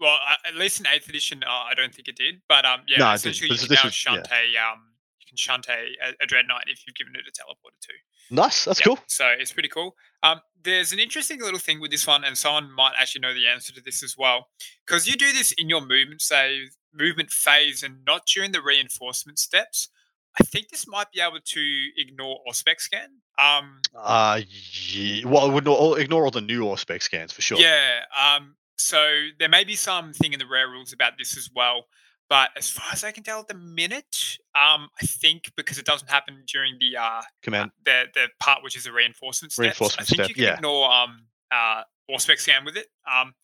[0.00, 2.80] well, uh, at least in eighth edition, uh, I don't think it did, but um,
[2.88, 4.80] yeah, No, essentially you can now was- shunt a um,
[5.20, 7.94] you can shunt a, a, a dreadnought if you've given it a teleporter too.
[8.34, 8.64] Nice.
[8.64, 8.98] That's Yeah, cool.
[9.06, 9.94] So it's pretty cool.
[10.22, 13.46] Um, there's an interesting little thing with this one, and someone might actually know the
[13.48, 14.48] answer to this as well,
[14.86, 19.38] because you do this in your movement save, movement phase, and not during the reinforcement
[19.38, 19.88] steps.
[20.38, 23.08] I think this might be able to ignore Auspex scan.
[23.38, 24.40] Um, Uh,
[24.92, 25.26] yeah.
[25.26, 27.58] Well, I would not ignore all the new Auspex scans for sure.
[27.58, 28.02] Yeah.
[28.18, 31.86] Um, so there may be something in the rare rules about this as well.
[32.28, 35.84] But as far as I can tell at the minute, um, I think because it
[35.84, 37.72] doesn't happen during the uh, Command.
[37.84, 39.64] the the part which is a reinforcement step.
[39.64, 40.54] Reinforcement I think step, you can yeah.
[40.54, 42.86] ignore um uh Auspex scan with it.
[43.12, 43.34] Um,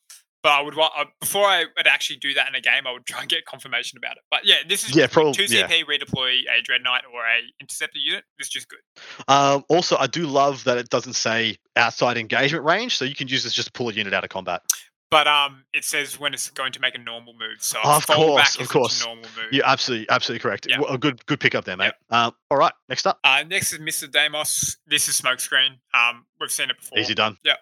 [0.47, 2.93] but I would wa- uh, before I would actually do that in a game, I
[2.93, 4.23] would try and get confirmation about it.
[4.31, 5.67] But yeah, this is Yeah, just prob- two yeah.
[5.67, 8.23] CP redeploy a dreadnought or a interceptor unit.
[8.39, 8.79] This is just good.
[9.27, 13.27] Um, also, I do love that it doesn't say outside engagement range, so you can
[13.27, 14.63] use this just to pull a unit out of combat.
[15.11, 17.59] But um, it says when it's going to make a normal move.
[17.59, 19.05] So Of course, back of course.
[19.05, 19.53] normal move.
[19.53, 20.67] You're absolutely, absolutely correct.
[20.71, 20.81] Yeah.
[20.89, 21.93] A good, good pick up there, mate.
[22.11, 24.09] Um, all right, next up, Uh, next is Mr.
[24.09, 24.77] Damos.
[24.87, 25.79] This is Smokescreen.
[25.93, 26.99] Um, we've seen it before.
[27.01, 27.37] easy done.
[27.45, 27.55] Yeah.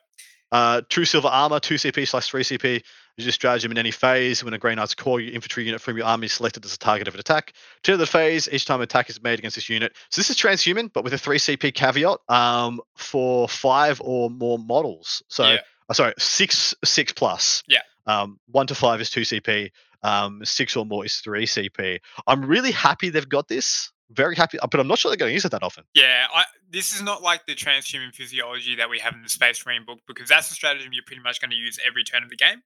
[0.55, 2.83] Uh, True Silver Armor, 2 CP slash 3 CP.
[3.17, 6.07] Use this stratagem in any phase when a Grey Knight's core infantry unit from your
[6.07, 7.55] army is selected as a target of an attack.
[7.83, 9.97] To the phase, each time an attack is made against this unit.
[10.11, 14.59] So this is transhuman, but with a 3 CP caveat um, for five or more
[14.61, 15.25] models.
[15.29, 15.59] So, Yeah.
[15.89, 17.65] uh, sorry, six, six plus.
[17.67, 17.81] Yeah.
[18.07, 19.71] Um, one to five is 2 CP.
[20.05, 21.99] Um, six or more is 3 CP.
[22.29, 25.35] I'm really happy they've got this very happy, but I'm not sure they're going to
[25.35, 25.85] use it that often.
[25.95, 29.65] Yeah, I, this is not like the transhuman physiology that we have in the Space
[29.65, 32.31] Marine book because that's a stratagem you're pretty much going to use every turn of
[32.31, 32.63] the game.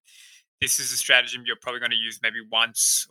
[0.60, 3.06] This is a stratagem you're probably going to use maybe once,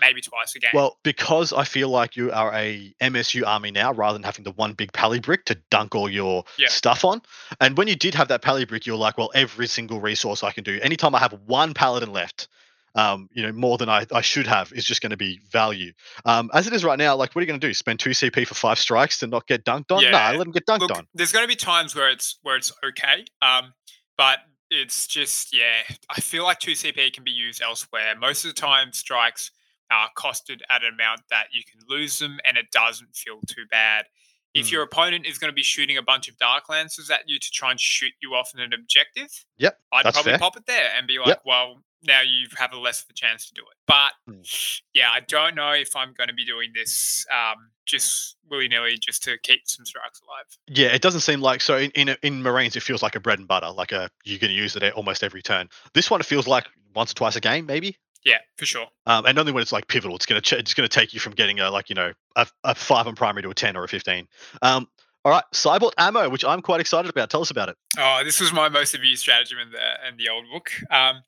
[0.00, 0.70] maybe twice a game.
[0.72, 4.52] Well, because I feel like you are a MSU army now, rather than having the
[4.52, 6.68] one big pally brick to dunk all your Yeah.
[6.68, 7.20] stuff on.
[7.60, 10.52] And when you did have that pally brick, you're like, well, every single resource I
[10.52, 12.48] can do, anytime I have one paladin left,
[12.96, 15.92] um, you know, more than I, I should have is just going to be value.
[16.24, 17.72] Um, as it is right now, like, what are you going to do?
[17.74, 20.02] Spend two CP for five strikes to not get dunked on?
[20.02, 20.10] Yeah.
[20.10, 21.06] Nah, let them get dunked Look, on.
[21.14, 23.72] there's going to be times where it's where it's okay, um,
[24.16, 24.38] but
[24.70, 25.82] it's just yeah.
[26.10, 28.14] I feel like two CP can be used elsewhere.
[28.18, 29.50] Most of the time, strikes
[29.92, 33.64] are costed at an amount that you can lose them, and it doesn't feel too
[33.70, 34.06] bad.
[34.54, 34.72] If Mm.
[34.72, 37.50] your opponent is going to be shooting a bunch of dark lances at you to
[37.52, 39.28] try and shoot you off in an objective,
[39.58, 40.38] Yep, I'd probably fair.
[40.38, 41.42] pop it there and be like, Yep.
[41.44, 43.76] well, now you have a less of a chance to do it.
[43.86, 44.80] But Mm.
[44.94, 48.98] yeah, I don't know if I'm going to be doing this um, just willy nilly
[49.00, 50.46] just to keep some strikes alive.
[50.68, 53.38] Yeah, it doesn't seem like so in in, in Marines it feels like a bread
[53.38, 55.68] and butter, like a you're going to use it at almost every turn.
[55.94, 57.96] This one it feels like once or twice a game, maybe.
[58.24, 58.86] Yeah, for sure.
[59.06, 61.32] Um, and only when it's like pivotal, it's gonna ch- it's gonna take you from
[61.34, 63.88] getting a like you know a, a five on primary to a ten or a
[63.88, 64.26] fifteen.
[64.62, 64.88] Um,
[65.24, 67.30] all right, Psybolt ammo, which I'm quite excited about.
[67.30, 67.76] Tell us about it.
[67.98, 70.70] Oh, this was my most abused stratagem in the in the old book.
[70.90, 71.22] Um,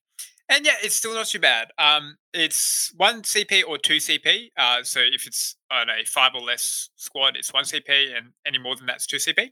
[0.49, 1.69] and yeah, it's still not too bad.
[1.79, 4.49] Um, it's one CP or two CP.
[4.57, 8.59] Uh, so if it's on a five or less squad, it's one CP, and any
[8.59, 9.51] more than that's two CP.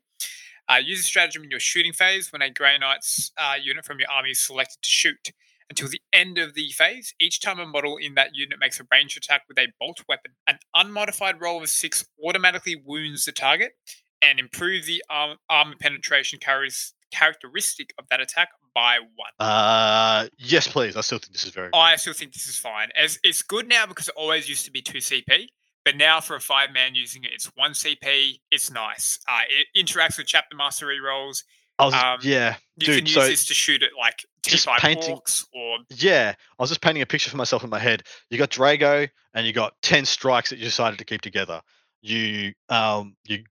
[0.69, 3.99] Uh, use the stratagem in your shooting phase when a Grey Knights uh, unit from
[4.01, 5.33] your army is selected to shoot.
[5.69, 8.85] Until the end of the phase, each time a model in that unit makes a
[8.91, 13.73] ranged attack with a bolt weapon, an unmodified roll of six automatically wounds the target
[14.23, 19.31] and improve the arm, armor penetration charis- characteristic of that attack by one.
[19.49, 20.97] Uh, yes, please.
[20.97, 21.69] I still think this is very.
[21.71, 21.77] Good.
[21.79, 22.89] I still think this is fine.
[22.97, 25.47] As it's good now because it always used to be two CP,
[25.85, 28.41] but now for a five man using it, it's one CP.
[28.51, 29.19] It's nice.
[29.29, 31.45] Uh, it interacts with chapter master rolls.
[31.79, 32.97] I was, um, yeah, You dude.
[32.97, 35.21] can use so this to shoot at like just T5 painting-
[35.53, 38.03] or yeah, I was just painting a picture for myself in my head.
[38.31, 41.61] You got Draigo, and you got ten strikes that you decided to keep together.
[42.01, 43.45] You, um, you,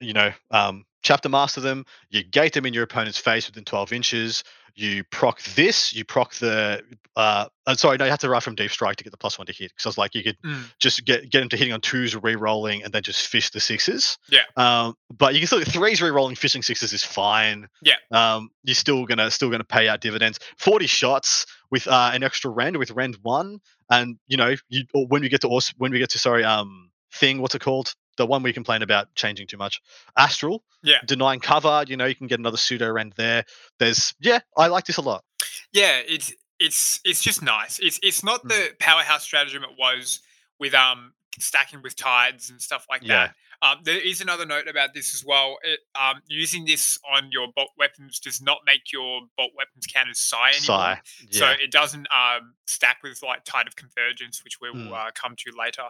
[0.00, 1.84] you know, um, chapter master them.
[2.10, 4.42] You gate them in your opponent's face within twelve inches.
[4.78, 5.94] You proc this.
[5.94, 6.82] You proc the.
[7.16, 9.38] Uh, uh, sorry, no, you have to ride from deep strike to get the plus
[9.38, 9.70] one to hit.
[9.72, 10.64] Because I was like, you could Mm.
[10.78, 14.18] just get get him to hitting on twos, re-rolling, and then just fish the sixes.
[14.28, 14.42] Yeah.
[14.56, 17.68] Um, but you can still threes re-rolling, fishing sixes is fine.
[17.80, 17.94] Yeah.
[18.10, 20.38] Um, you're still gonna still gonna pay out dividends.
[20.58, 25.06] Forty shots with uh, an extra rend with rend one, and you know you or
[25.06, 28.26] when we get to when we get to sorry um thing what's it called the
[28.26, 29.80] one we complain about changing too much
[30.16, 30.98] astral Yeah.
[31.06, 33.44] denying cover you know you can get another pseudo rend there
[33.78, 35.24] there's yeah i like this a lot
[35.72, 37.78] yeah, it's it's it's just nice.
[37.78, 38.48] It's it's not Mm.
[38.48, 40.20] the powerhouse stratagem it was
[40.58, 43.28] with um stacking with tides and stuff like Yeah.
[43.28, 43.34] that.
[43.62, 45.56] Um, there is another note about this as well.
[45.62, 50.08] It, um, using this on your bolt weapons does not make your bolt weapons count
[50.10, 50.60] as psi anymore.
[50.60, 51.00] Sigh.
[51.30, 55.08] yeah So it doesn't um, stack with like Tide of Convergence, which we will Mm.
[55.08, 55.84] uh, come to later.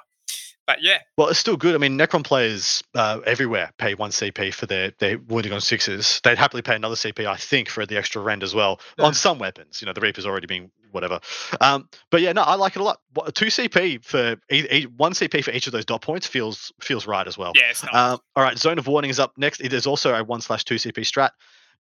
[0.66, 1.74] But yeah, Well, it's still good.
[1.74, 6.20] I mean, Necron players uh, everywhere pay one CP for their their wounding on sixes.
[6.24, 9.38] They'd happily pay another CP, I think, for the extra rend as well on some
[9.38, 9.80] weapons.
[9.80, 11.20] You know, the Reaper's already being whatever.
[11.60, 12.98] Um, but yeah, no, I like it a lot.
[13.34, 17.06] Two CP for e- e- one CP for each of those dot points feels feels
[17.06, 17.52] right as well.
[17.55, 17.94] yeah, it's nice.
[17.94, 19.62] Um, all right, Zone of Warning is up next.
[19.68, 21.30] There's also a one slash two CP strat.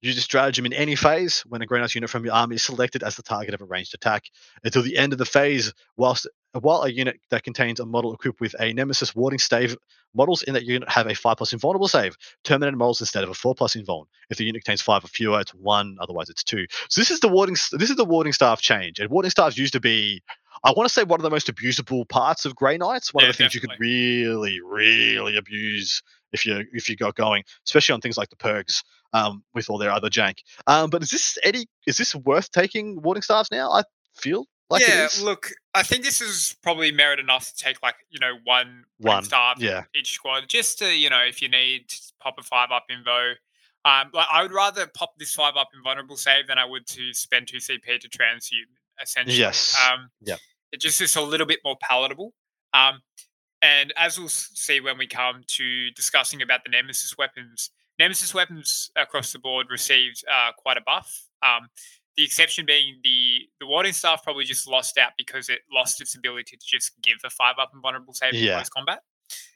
[0.02, 3.02] Use a stratagem in any phase when a Knights unit from your army is selected
[3.02, 4.24] as the target of a ranged attack
[4.62, 5.72] until the end of the phase.
[5.96, 6.26] Whilst
[6.60, 9.76] while a unit that contains a model equipped with a Nemesis warding stave,
[10.14, 12.16] models in that unit have a five plus invulnerable save.
[12.44, 14.06] Terminated models instead of a four plus invuln.
[14.30, 15.96] If the unit contains five or fewer, it's one.
[16.00, 16.66] Otherwise, it's two.
[16.88, 17.56] So this is the warding.
[17.72, 18.98] This is the warding staff change.
[18.98, 20.22] And warding staffs used to be.
[20.64, 23.12] I want to say one of the most abusable parts of Grey Knights.
[23.12, 26.02] One Yeah, of the things you could really, really abuse
[26.32, 29.78] if you if you got going, especially on things like the purgs um, with all
[29.78, 30.38] their other jank.
[30.66, 33.70] Um, but is this any is this worth taking warding staffs now?
[33.70, 33.82] I
[34.14, 38.18] feel like yeah, look, I think this is probably merit enough to take like you
[38.20, 39.84] know one One, star yeah.
[39.94, 43.34] each squad, just to you know if you need to pop a five up invo.
[43.84, 46.86] Um, like I would rather pop this five up in vulnerable save than I would
[46.88, 48.66] to spend two CP to transhume.
[49.00, 49.76] Essentially, Yes.
[49.88, 50.40] Um, Yep.
[50.72, 52.34] It just is a little bit more palatable.
[52.74, 53.00] Um,
[53.62, 58.90] and as we'll see when we come to discussing about the Nemesis weapons, Nemesis weapons
[58.96, 61.28] across the board received uh, quite a buff.
[61.42, 61.68] Um,
[62.16, 66.14] the exception being the the warding staff probably just lost out because it lost its
[66.16, 68.54] ability to just give a five up and vulnerable save in Yeah.
[68.56, 69.00] close combat.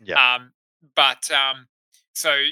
[0.02, 0.34] Yeah.
[0.34, 0.52] Um,
[0.96, 1.66] but um,
[2.12, 2.42] so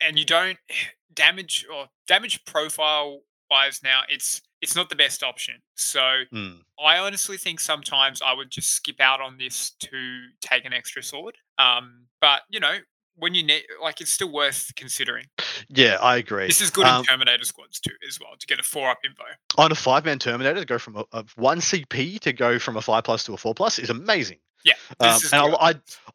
[0.00, 0.58] and you don't
[1.14, 3.20] damage or damage profile
[3.50, 5.54] wise now it's it's not the best option.
[5.76, 6.00] So
[6.32, 6.60] Mm.
[6.84, 11.02] I honestly think sometimes I would just skip out on this to take an extra
[11.02, 11.36] sword.
[11.58, 12.78] Um, but you know,
[13.18, 15.26] when you need, like, it's still worth considering.
[15.68, 16.46] Yeah, I agree.
[16.46, 18.98] This is good Um, in Terminator squads too, as well, to get a four up
[19.04, 19.24] info.
[19.56, 22.76] on a five man Terminator to go from a, a one CP to go from
[22.76, 24.38] a five plus to a four plus is amazing.
[24.64, 25.54] Yeah, Um, this is and.
[25.60, 25.74] I, I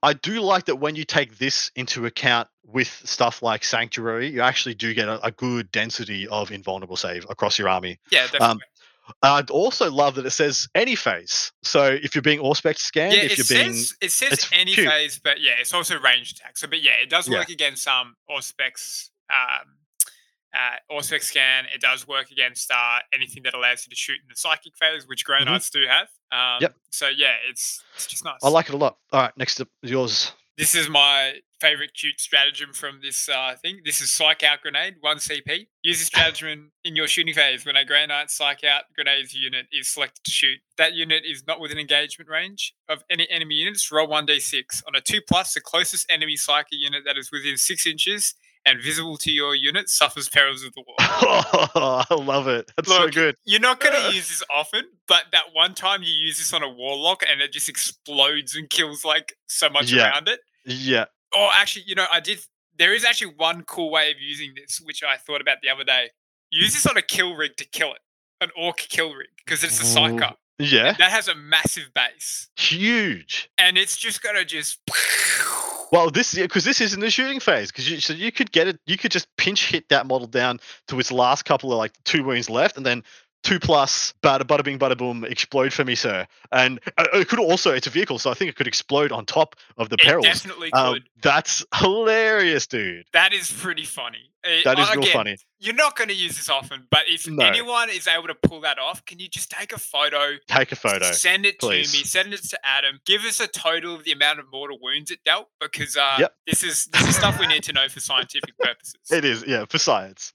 [0.10, 4.42] I do like that when you take this into account with stuff like Sanctuary, you
[4.42, 8.00] actually do get a, a good density of invulnerable save across your army.
[8.12, 8.64] yeah, definitely.
[9.22, 11.52] I'd also love that it says any phase.
[11.64, 14.74] So if you're being Auspex scanned, yeah, if it you're says being it says any
[14.74, 14.88] cute.
[14.88, 16.58] phase, but yeah, it's also range attack.
[16.58, 17.40] So, but yeah, it does Yeah.
[17.40, 19.76] work against um Auspex um
[20.54, 21.66] uh Auspex scan.
[21.74, 25.08] It does work against uh anything that allows you to shoot in the psychic phase,
[25.08, 25.44] which Grey.
[25.44, 26.08] Knights do have.
[26.32, 26.76] Um, Yep.
[26.92, 28.40] So yeah, it's it's just nice.
[28.44, 28.98] I like it a lot.
[29.12, 30.32] All right, next up is yours.
[30.58, 31.34] This is my
[31.64, 33.80] favorite cute stratagem from this uh, thing.
[33.86, 35.68] This is Psyk-out Grenade, 1 CP.
[35.82, 39.90] Use this stratagem in your shooting phase when a Grey Knight Psyk-out Grenades unit is
[39.90, 40.60] selected to shoot.
[40.78, 43.90] That unit is not within engagement range of any enemy units.
[43.94, 44.84] Roll 1d6.
[44.90, 48.36] On a 2 plus, the closest enemy Psychic unit that is within 6 inches
[48.66, 50.98] and visible to your unit suffers perils of the warp.
[51.00, 52.70] Oh, I love it.
[52.76, 53.36] That's so good.
[53.46, 56.62] You're not going to use this often, but that one time you use this on
[56.62, 60.10] a Warlock and it just explodes and kills like so much Yeah.
[60.12, 60.42] around it.
[60.66, 61.06] Yeah.
[61.36, 62.40] Oh, actually, you know, I did.
[62.78, 65.84] There is actually one cool way of using this, which I thought about the other
[65.84, 66.10] day.
[66.52, 68.00] Use this on a kill rig to kill it,
[68.42, 70.36] an ork kill rig, because it's a psycho.
[70.60, 70.94] Yeah.
[70.94, 73.50] That has a massive base, Huge.
[73.58, 74.80] and it's just gonna just.
[75.92, 78.80] Well, this because this isn't the shooting phase because you so you could get it.
[78.88, 82.24] You could just pinch hit that model down to its last couple of like two
[82.24, 83.04] wounds left, and then
[83.44, 86.26] two plus bada bada bing bada boom explode for me, sir.
[86.52, 89.26] And uh, it could also it's a vehicle, so I think it could explode on
[89.26, 90.26] top of the It perils.
[90.26, 90.80] definitely could.
[90.80, 93.06] Um, that's hilarious, dude.
[93.14, 94.30] that is pretty funny.
[94.46, 95.38] Uh, That is real funny.
[95.60, 97.46] You're not going to use this often, but if No.
[97.46, 100.76] anyone is able to pull that off, can you just take a photo, Take a
[100.76, 101.10] photo.
[101.14, 101.92] send it please.
[101.94, 104.78] to me, send it to Adam, give us a total of the amount of mortal
[104.82, 106.36] wounds it dealt, because uh, Yep.
[106.48, 108.96] this is this is stuff we need to know for scientific purposes.
[109.12, 110.34] It is, yeah, for science.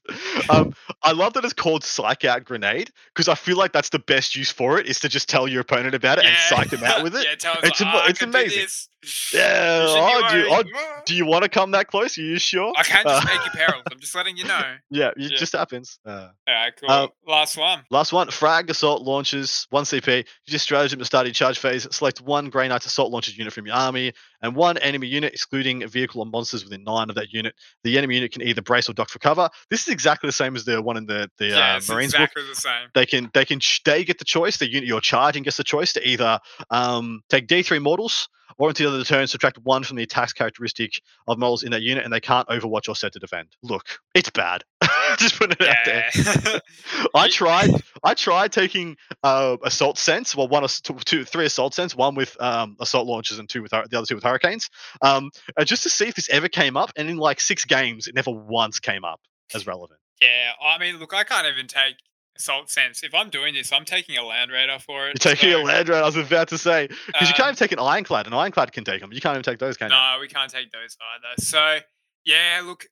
[0.48, 0.72] Um,
[1.02, 4.35] I love that it's called Psych Out Grenade because I feel like that's the best
[4.35, 7.02] use for it is to just tell your opponent about it and psych them out
[7.02, 7.26] with it.
[7.28, 8.62] yeah, tell us It's like, "Oh, I it's amazing.
[8.62, 8.89] this.
[9.32, 12.18] Yeah, You oh, do, you, oh, do you want to come that close?
[12.18, 12.72] Are you sure?
[12.76, 13.85] I can't just Uh, make you perils.
[13.99, 14.61] I'm just letting you know.
[14.91, 15.37] Yeah, it Yeah.
[15.37, 15.99] just happens.
[16.07, 16.89] Uh, All right, cool.
[16.91, 17.83] Um, Last one.
[17.91, 20.19] last one, frag assault launchers, one CP.
[20.19, 21.87] You just stratagem at the start your charge phase.
[21.91, 25.83] Select one Grey Knights assault launchers unit from your army and one enemy unit, excluding
[25.83, 27.57] a vehicle or monsters within nine of that unit.
[27.83, 29.51] The enemy unit can either brace or duck for cover.
[29.69, 32.31] This is exactly the same as the one in the the yeah, uh, Marines book.
[32.35, 32.89] the same.
[32.95, 34.59] They can they can they get the choice.
[34.59, 36.39] The unit you're charging gets the choice to either
[36.70, 41.03] um, take D3 models or until the of turn subtract one from the attacks characteristic
[41.27, 43.49] of models in that unit, and they can't overwatch or set to defend.
[43.62, 44.65] Look, it's bad.
[45.19, 46.61] Just putting it out there.
[47.15, 47.70] I tried.
[48.03, 50.37] I tried taking uh, assault sense.
[50.37, 51.95] Well, one, two, two, three assault sense.
[51.95, 54.70] One with um, assault launchers, and two with the other two with hurricanes.
[55.03, 56.93] Um, uh, just to see if this ever came up.
[56.97, 59.20] And in like six games, it never once came up
[59.55, 60.01] as relevant.
[60.20, 61.97] yeah, I mean, look, I can't even take
[62.39, 63.02] assault sense.
[63.02, 65.24] If I'm doing this, I'm taking a land raider for it.
[65.24, 66.02] You're taking so, a land rat.
[66.02, 68.27] I was about to say because you can't um, even take an ironclad.
[68.27, 69.12] An ironclad can take them.
[69.12, 69.97] You can't even take those, can you?
[69.97, 71.43] No, we can't take those either.
[71.43, 71.78] So,
[72.24, 72.86] yeah, look,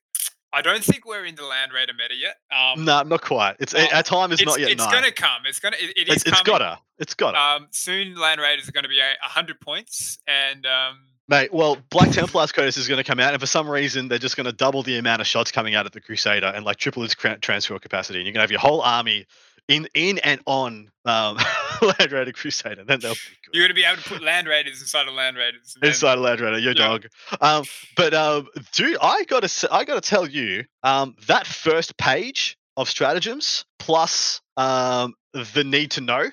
[0.53, 2.37] I don't think we're in the land raider meta yet.
[2.51, 3.57] Um, No, not quite.
[3.59, 5.43] It's our time is not yet it's gonna come.
[5.45, 5.77] It's gonna.
[5.79, 6.43] It, it is it's, coming.
[6.45, 6.79] gotta.
[6.99, 7.37] It's gotta.
[7.37, 10.99] Um, soon, land raiders are going to be a hundred points, and um,
[11.29, 14.17] Mate, well, Black Templars Codex is going to come out, and for some reason, they're
[14.19, 16.77] just going to double the amount of shots coming out at the Crusader and like
[16.77, 18.19] triple its transfer capacity.
[18.19, 19.25] And you're going to have your whole army
[19.67, 21.37] in in and on um,
[21.81, 22.85] Land Raider Crusader.
[22.85, 23.17] Then they'll
[23.53, 25.75] you're going to be able to put land raiders inside of land raiders.
[25.81, 26.87] Inside of Land Raider, your Yeah.
[26.87, 27.07] dog.
[27.41, 32.57] Um, but um, dude, I gotta s- I gotta tell you, um, that first page
[32.77, 36.29] of stratagems plus um, the need to know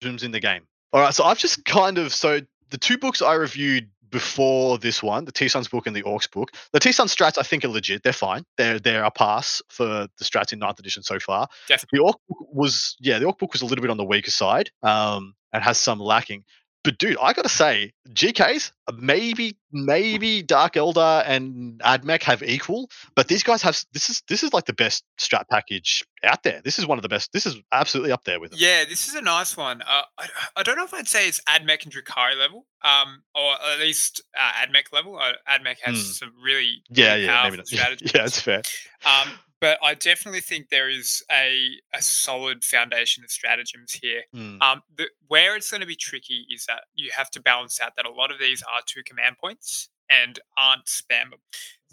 [0.00, 0.62] stratagems in the game.
[0.92, 2.40] All right, so I've just kind of so
[2.70, 6.30] the two books I reviewed before this one, the T Sons book and the Orks
[6.30, 6.50] book.
[6.72, 8.02] The T Son strats I think are legit.
[8.02, 8.44] They're fine.
[8.56, 11.48] They're they're a pass for the strats in ninth edition so far.
[11.68, 11.98] Definitely.
[11.98, 14.30] The Ork book was yeah, the Ork book was a little bit on the weaker
[14.30, 14.70] side.
[14.82, 16.44] Um, and has some lacking.
[16.82, 23.28] But dude, I gotta say, GKs maybe maybe Dark Eldar and Admech have equal, but
[23.28, 26.60] these guys have this is this is like the best strat package out there.
[26.64, 27.32] This is one of the best.
[27.34, 28.60] This is absolutely up there with them.
[28.62, 29.82] Yeah, this is a nice one.
[29.82, 33.52] Uh, I, I don't know if I'd say it's Admech and Drukhari level, um, or
[33.72, 35.18] at least uh, Admech level.
[35.18, 36.00] Uh, Admech has Hmm.
[36.12, 37.66] some really, Yeah, yeah, maybe not.
[37.68, 38.12] strategies.
[38.14, 38.62] Yeah, it's fair.
[39.04, 39.28] Um,
[39.60, 44.22] but I definitely think there is a, a solid foundation of stratagems here.
[44.34, 44.60] Mm.
[44.62, 47.92] Um, the, where it's going to be tricky is that you have to balance out
[47.96, 51.40] that a lot of these are two command points and aren't spammable.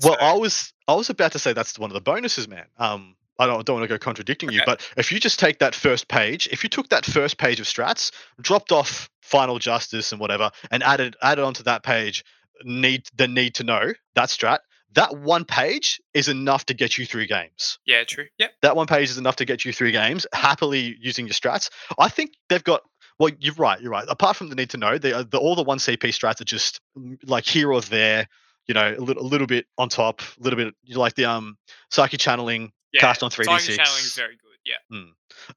[0.03, 2.65] Well, I was I was about to say that's one of the bonuses, man.
[2.77, 5.75] Um, I don't, don't want to go contradicting you, but if you just take that
[5.75, 8.11] first page, if you took that first page of strats,
[8.41, 12.23] dropped off Final Justice and whatever, and added added onto that page
[12.63, 14.59] need the need to know that strat.
[14.93, 17.77] That one page is enough to get you through games.
[17.85, 18.25] Yeah, true.
[18.39, 18.51] Yep.
[18.61, 21.69] That one page is enough to get you through games happily using your strats.
[21.99, 22.81] I think they've got.
[23.19, 23.81] Well, you're right.
[23.81, 24.05] You're right.
[24.07, 26.79] Apart from the need to know, the, the all the one CP strats are just
[26.97, 28.27] mm, like here or there.
[28.67, 30.73] You know, a little, a little bit on top, a little bit.
[30.83, 31.57] You like the um
[31.89, 33.01] psychic channeling, Yeah.
[33.01, 34.15] cast on three d Target channeling is six.
[34.15, 34.46] very good.
[34.67, 34.99] Yeah.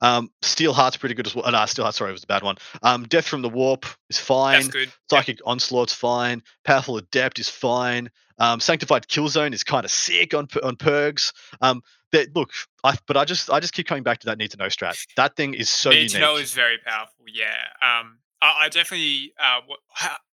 [0.00, 1.44] Um, Steel Heart's pretty good as well.
[1.54, 2.56] Uh, Steel Heart, sorry, it was a bad one.
[2.82, 4.60] Um, Death from the Warp is fine.
[4.60, 4.92] That's good.
[5.10, 6.42] Psychic Onslaught's fine.
[6.64, 8.10] Powerful Adept is fine.
[8.38, 11.32] Um, Sanctified Killzone is kind of sick on on Purgs.
[11.60, 11.82] Um,
[12.12, 12.50] that look,
[12.84, 14.98] I but I just I just keep coming back to that need to know strat.
[15.16, 16.12] That thing is so Need unique.
[16.12, 17.24] to know is very powerful.
[17.32, 17.54] Yeah.
[17.82, 19.60] Um, I, I definitely uh,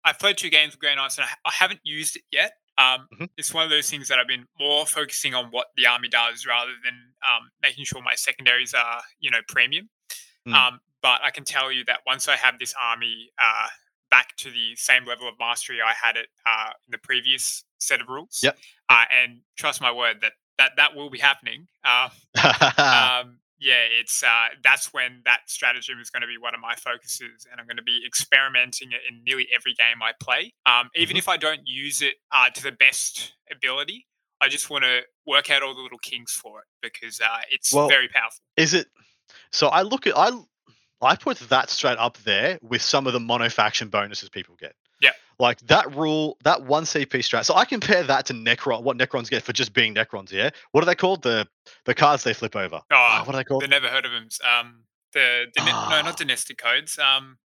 [0.05, 2.53] I played two games with Grey Knights and I, I haven't used it yet.
[2.77, 3.29] Um, Mhm.
[3.37, 6.45] It's one of those things that I've been more focusing on what the army does
[6.45, 9.89] rather than um, making sure my secondaries are you know premium.
[10.47, 10.53] Mm.
[10.53, 13.67] Um, but I can tell you that once I have this army uh,
[14.09, 18.01] back to the same level of mastery I had it uh, in the previous set
[18.01, 18.39] of rules.
[18.41, 18.57] Yep.
[18.89, 21.67] Uh, and trust my word that that that will be happening.
[21.83, 22.09] Uh,
[23.23, 26.75] um, yeah, it's uh, that's when that stratagem is going to be one of my
[26.75, 30.51] focuses, and I'm going to be experimenting it in nearly every game I play.
[30.65, 31.19] Um, even Mhm.
[31.19, 34.07] if I don't use it uh, to the best ability,
[34.41, 37.73] I just want to work out all the little kinks for it because uh, it's
[37.73, 38.39] Well, very powerful.
[38.55, 38.87] is it?
[39.51, 40.31] So I look at I
[41.01, 44.75] I put that straight up there with some of the mono faction bonuses people get.
[45.01, 45.11] Yeah.
[45.39, 47.45] Like that rule, that one CP strat.
[47.45, 50.31] So I compare that to Necron, what Necrons get for just being Necrons.
[50.31, 50.49] Yeah.
[50.71, 51.21] What are they called?
[51.23, 51.47] The
[51.85, 52.77] the cards they flip over.
[52.77, 53.61] Oh, Ah, what are they called?
[53.63, 54.27] the never heard of them.
[54.59, 54.83] Um,
[55.13, 56.01] the, the no, Ah.
[56.03, 56.97] not dynastic codes.
[56.99, 57.37] Um,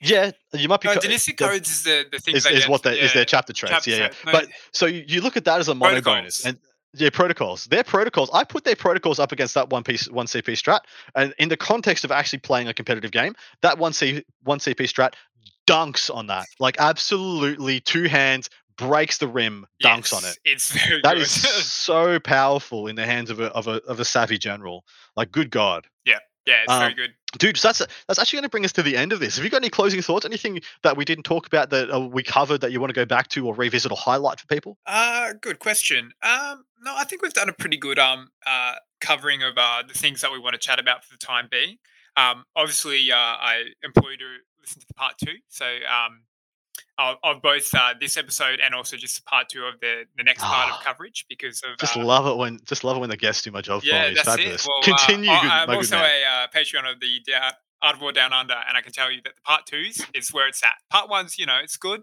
[0.00, 0.88] Yeah, you might be.
[0.88, 3.12] no, co- dynastic the- codes is the the things is, they is what they is
[3.12, 3.72] their chapter traits.
[3.72, 4.10] chapter yeah, yeah.
[4.26, 6.58] No, But so you, you look at that as a mono bonus, and
[6.94, 7.64] yeah, protocols.
[7.64, 8.30] Their protocols.
[8.32, 10.80] I put their protocols up against that one piece, one CP strat,
[11.14, 14.84] and in the context of actually playing a competitive game, that one C one CP
[14.84, 15.14] strat
[15.66, 16.46] dunks on that.
[16.58, 20.38] Like absolutely, two hands breaks the rim, dunks on it.
[20.44, 21.30] It's very That is
[21.72, 24.84] so powerful in the hands of a of a of a savvy general.
[25.16, 25.86] Like, good God.
[26.04, 27.14] yeah, Yeah, it's very um, good.
[27.38, 29.36] Dude, so that's that's actually going to bring us to the end of this.
[29.36, 30.24] Have you got any closing thoughts?
[30.24, 33.04] Anything that we didn't talk about that uh, we covered that you want to go
[33.04, 34.78] back to or revisit or highlight for people?
[34.86, 36.12] Uh, good question.
[36.22, 39.94] Um, no, I think we've done a pretty good um uh covering of uh the
[39.94, 41.78] things that we want to chat about for the time being.
[42.16, 44.24] Um, obviously, uh, I implore you to
[44.60, 45.34] listen to the part two.
[45.48, 46.22] So um,
[46.98, 50.42] of, of both uh, this episode and also just part two of the the next
[50.42, 50.78] part Ah.
[50.78, 53.42] of coverage because of Just uh, love it when just love it when the guests
[53.42, 53.92] do my job for me.
[53.98, 54.64] It's that's fabulous.
[54.64, 54.68] it.
[54.68, 57.20] Well, Continue, uh, good, I, I'm also a uh, Patreon of the
[57.82, 60.32] Art of War Down Under, and I can tell you that the part twos is
[60.32, 60.74] where it's at.
[60.90, 62.00] Part one's, you know, it's good,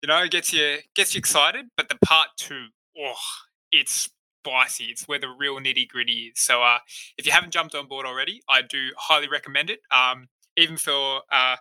[0.00, 2.68] you know, it gets you gets you excited, but the part two,
[2.98, 3.14] oh,
[3.70, 4.08] it's
[4.44, 4.84] spicy.
[4.84, 6.40] It's where the real nitty gritty is.
[6.40, 6.78] So, uh,
[7.16, 9.80] if you haven't jumped on board already, I do highly recommend it.
[9.90, 11.56] Um, even for uh,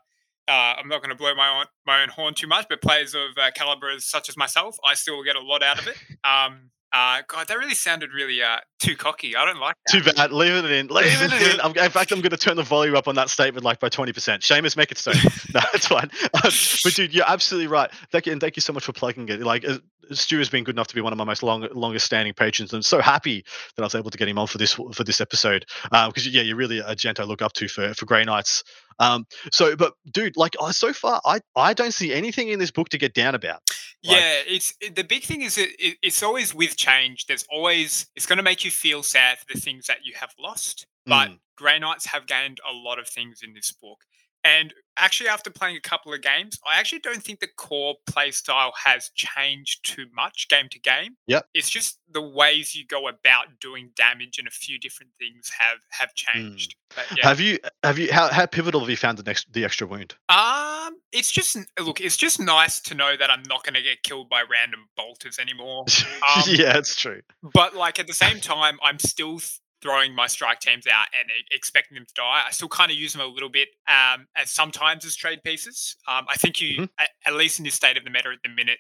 [0.48, 3.16] uh, I'm not going to blow my own my own horn too much, but players
[3.16, 5.96] of uh, calibers such as myself, I still get a lot out of it.
[6.24, 9.36] Um, uh, God, that really sounded really uh, too cocky.
[9.36, 10.04] I don't like that.
[10.04, 10.32] Too bad.
[10.34, 10.88] Leave it in.
[10.88, 11.62] Leave it in.
[11.62, 13.88] I'm, in fact, I'm going to turn the volume up on that statement like by
[13.88, 14.14] 20%.
[14.14, 15.12] Seamus, make it so.
[15.54, 16.12] no, it's fine.
[16.24, 16.52] Um,
[16.84, 17.90] but dude, you're absolutely right.
[18.12, 19.40] Thank you, and thank you so much for plugging it.
[19.40, 19.78] Like, uh,
[20.14, 22.74] Stu has been good enough to be one of my most long, longest standing patrons.
[22.74, 23.44] I'm so happy
[23.76, 25.66] that I was able to get him on for this for this episode.
[25.84, 28.64] Because yeah, you're really a gent I look up to for for Grey Knights.
[29.00, 32.72] Um, so, but dude, like, uh, so far, I I don't see anything in this
[32.72, 33.62] book to get down about.
[34.04, 37.26] Like- yeah, it's the big thing is that it, it's always with change.
[37.28, 40.34] There's always it's going to make you feel sad for the things that you have
[40.40, 40.88] lost.
[41.06, 41.40] But Mm.
[41.56, 44.00] Grey Knights have gained a lot of things in this book.
[44.44, 48.32] And actually, after playing a couple of games, I actually don't think the core play
[48.32, 51.18] style has changed too much game to game.
[51.28, 51.46] Yep.
[51.54, 55.80] It's just the ways you go about doing damage and a few different things have
[55.90, 56.76] have changed.
[56.96, 57.24] But yeah.
[57.24, 57.28] Mm.
[57.28, 60.16] Have you have you how, how pivotal have you found the next the extra wound?
[60.30, 64.04] Um, it's just look, it's just nice to know that I'm not going to get
[64.04, 65.86] killed by random bolters anymore.
[66.36, 67.22] Um, yeah, it's true.
[67.42, 69.40] But like at the same time, I'm still
[69.82, 72.44] throwing my strike teams out and expecting them to die.
[72.48, 75.96] I still kind of use them a little bit um, as sometimes as trade pieces.
[76.08, 76.90] Um, I think you, Mhm.
[77.00, 78.80] at, at least in this state of the meta at the minute,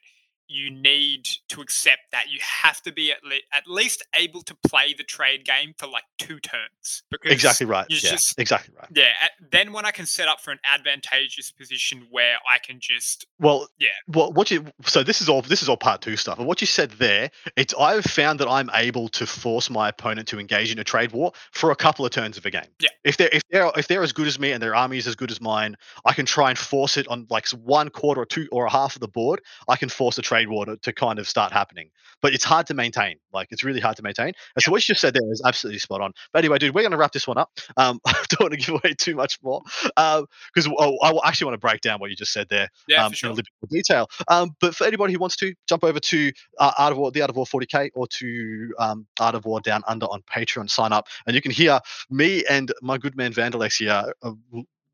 [0.51, 4.55] you need to accept that you have to be at, le- at least able to
[4.67, 7.03] play the trade game for like two turns.
[7.09, 7.85] Because Exactly right.
[7.89, 8.89] Yeah, just- exactly right.
[8.93, 9.07] Yeah.
[9.51, 13.67] then when I can set up for an advantageous position where I can just Well,
[13.79, 13.89] Yeah.
[14.07, 16.37] Well, what you so this is all this is all part two stuff.
[16.37, 20.27] But what you said there, it's I've found that I'm able to force my opponent
[20.29, 22.65] to engage in a trade war for a couple of turns of a game.
[22.79, 22.89] Yeah.
[23.03, 25.15] If they're if they're if they're as good as me and their army is as
[25.15, 25.75] good as mine,
[26.05, 28.95] I can try and force it on like one quarter or two or a half
[28.95, 29.41] of the board.
[29.67, 31.89] I can force a trade raid war to, to kind of start happening.
[32.21, 33.17] But it's hard to maintain.
[33.33, 34.33] Like it's really hard to maintain.
[34.55, 36.13] And so what you just said there is absolutely spot on.
[36.33, 37.49] But anyway, dude, we're going to wrap this one up.
[37.77, 39.61] Um, I don't want to give away too much more
[39.95, 43.05] because um, oh, I actually want to break down what you just said there Yeah,
[43.05, 43.29] um, sure.
[43.29, 44.07] in a little bit more detail.
[44.27, 47.21] Um, but for anybody who wants to jump over to uh, Art of War, the
[47.21, 50.93] Art of War 40k, or to um, Art of War Down Under on Patreon, sign
[50.93, 54.31] up, and you can hear me and my good man Vandalex here uh,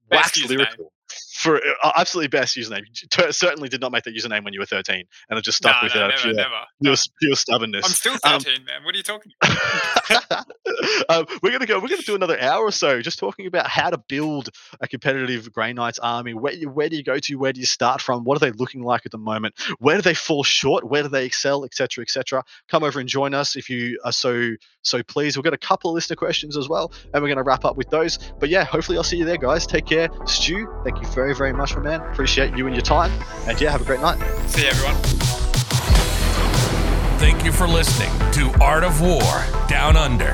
[0.10, 0.92] wax lyrical
[1.38, 2.82] for uh, absolutely best username.
[2.88, 5.58] You t- certainly did not make that username when you were 13, and it just
[5.60, 6.50] stuck no, with no, it never, pure, never.
[6.82, 7.86] pure, pure stubbornness.
[7.86, 8.84] I'm still Um, 13, man.
[8.84, 10.46] What are you talking about?
[11.10, 11.80] um, we're gonna go.
[11.80, 14.50] We're gonna do another hour or so, just talking about how to build
[14.82, 16.34] a competitive Grey Knights army.
[16.34, 17.36] Where you, where do you go to?
[17.36, 18.24] Where do you start from?
[18.24, 19.56] What are they looking like at the moment?
[19.80, 20.84] Where do they fall short?
[20.90, 22.44] Where do they excel, etc., etc.
[22.68, 25.38] Come over and join us if you are so so pleased.
[25.38, 27.90] We've got a couple of listener questions as well, and we're gonna wrap up with
[27.90, 28.18] those.
[28.40, 29.68] But yeah, hopefully I'll see you there, guys.
[29.68, 30.68] Take care, Stu.
[30.84, 32.02] Thank you very very much, my man.
[32.02, 33.12] Appreciate you and your time,
[33.48, 34.18] and yeah, have a great night.
[34.48, 34.96] See you, everyone.
[37.20, 40.32] Thank you for listening to Art of War Down Under,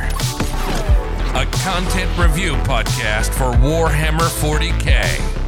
[1.35, 5.32] a content review podcast for Warhammer 40k,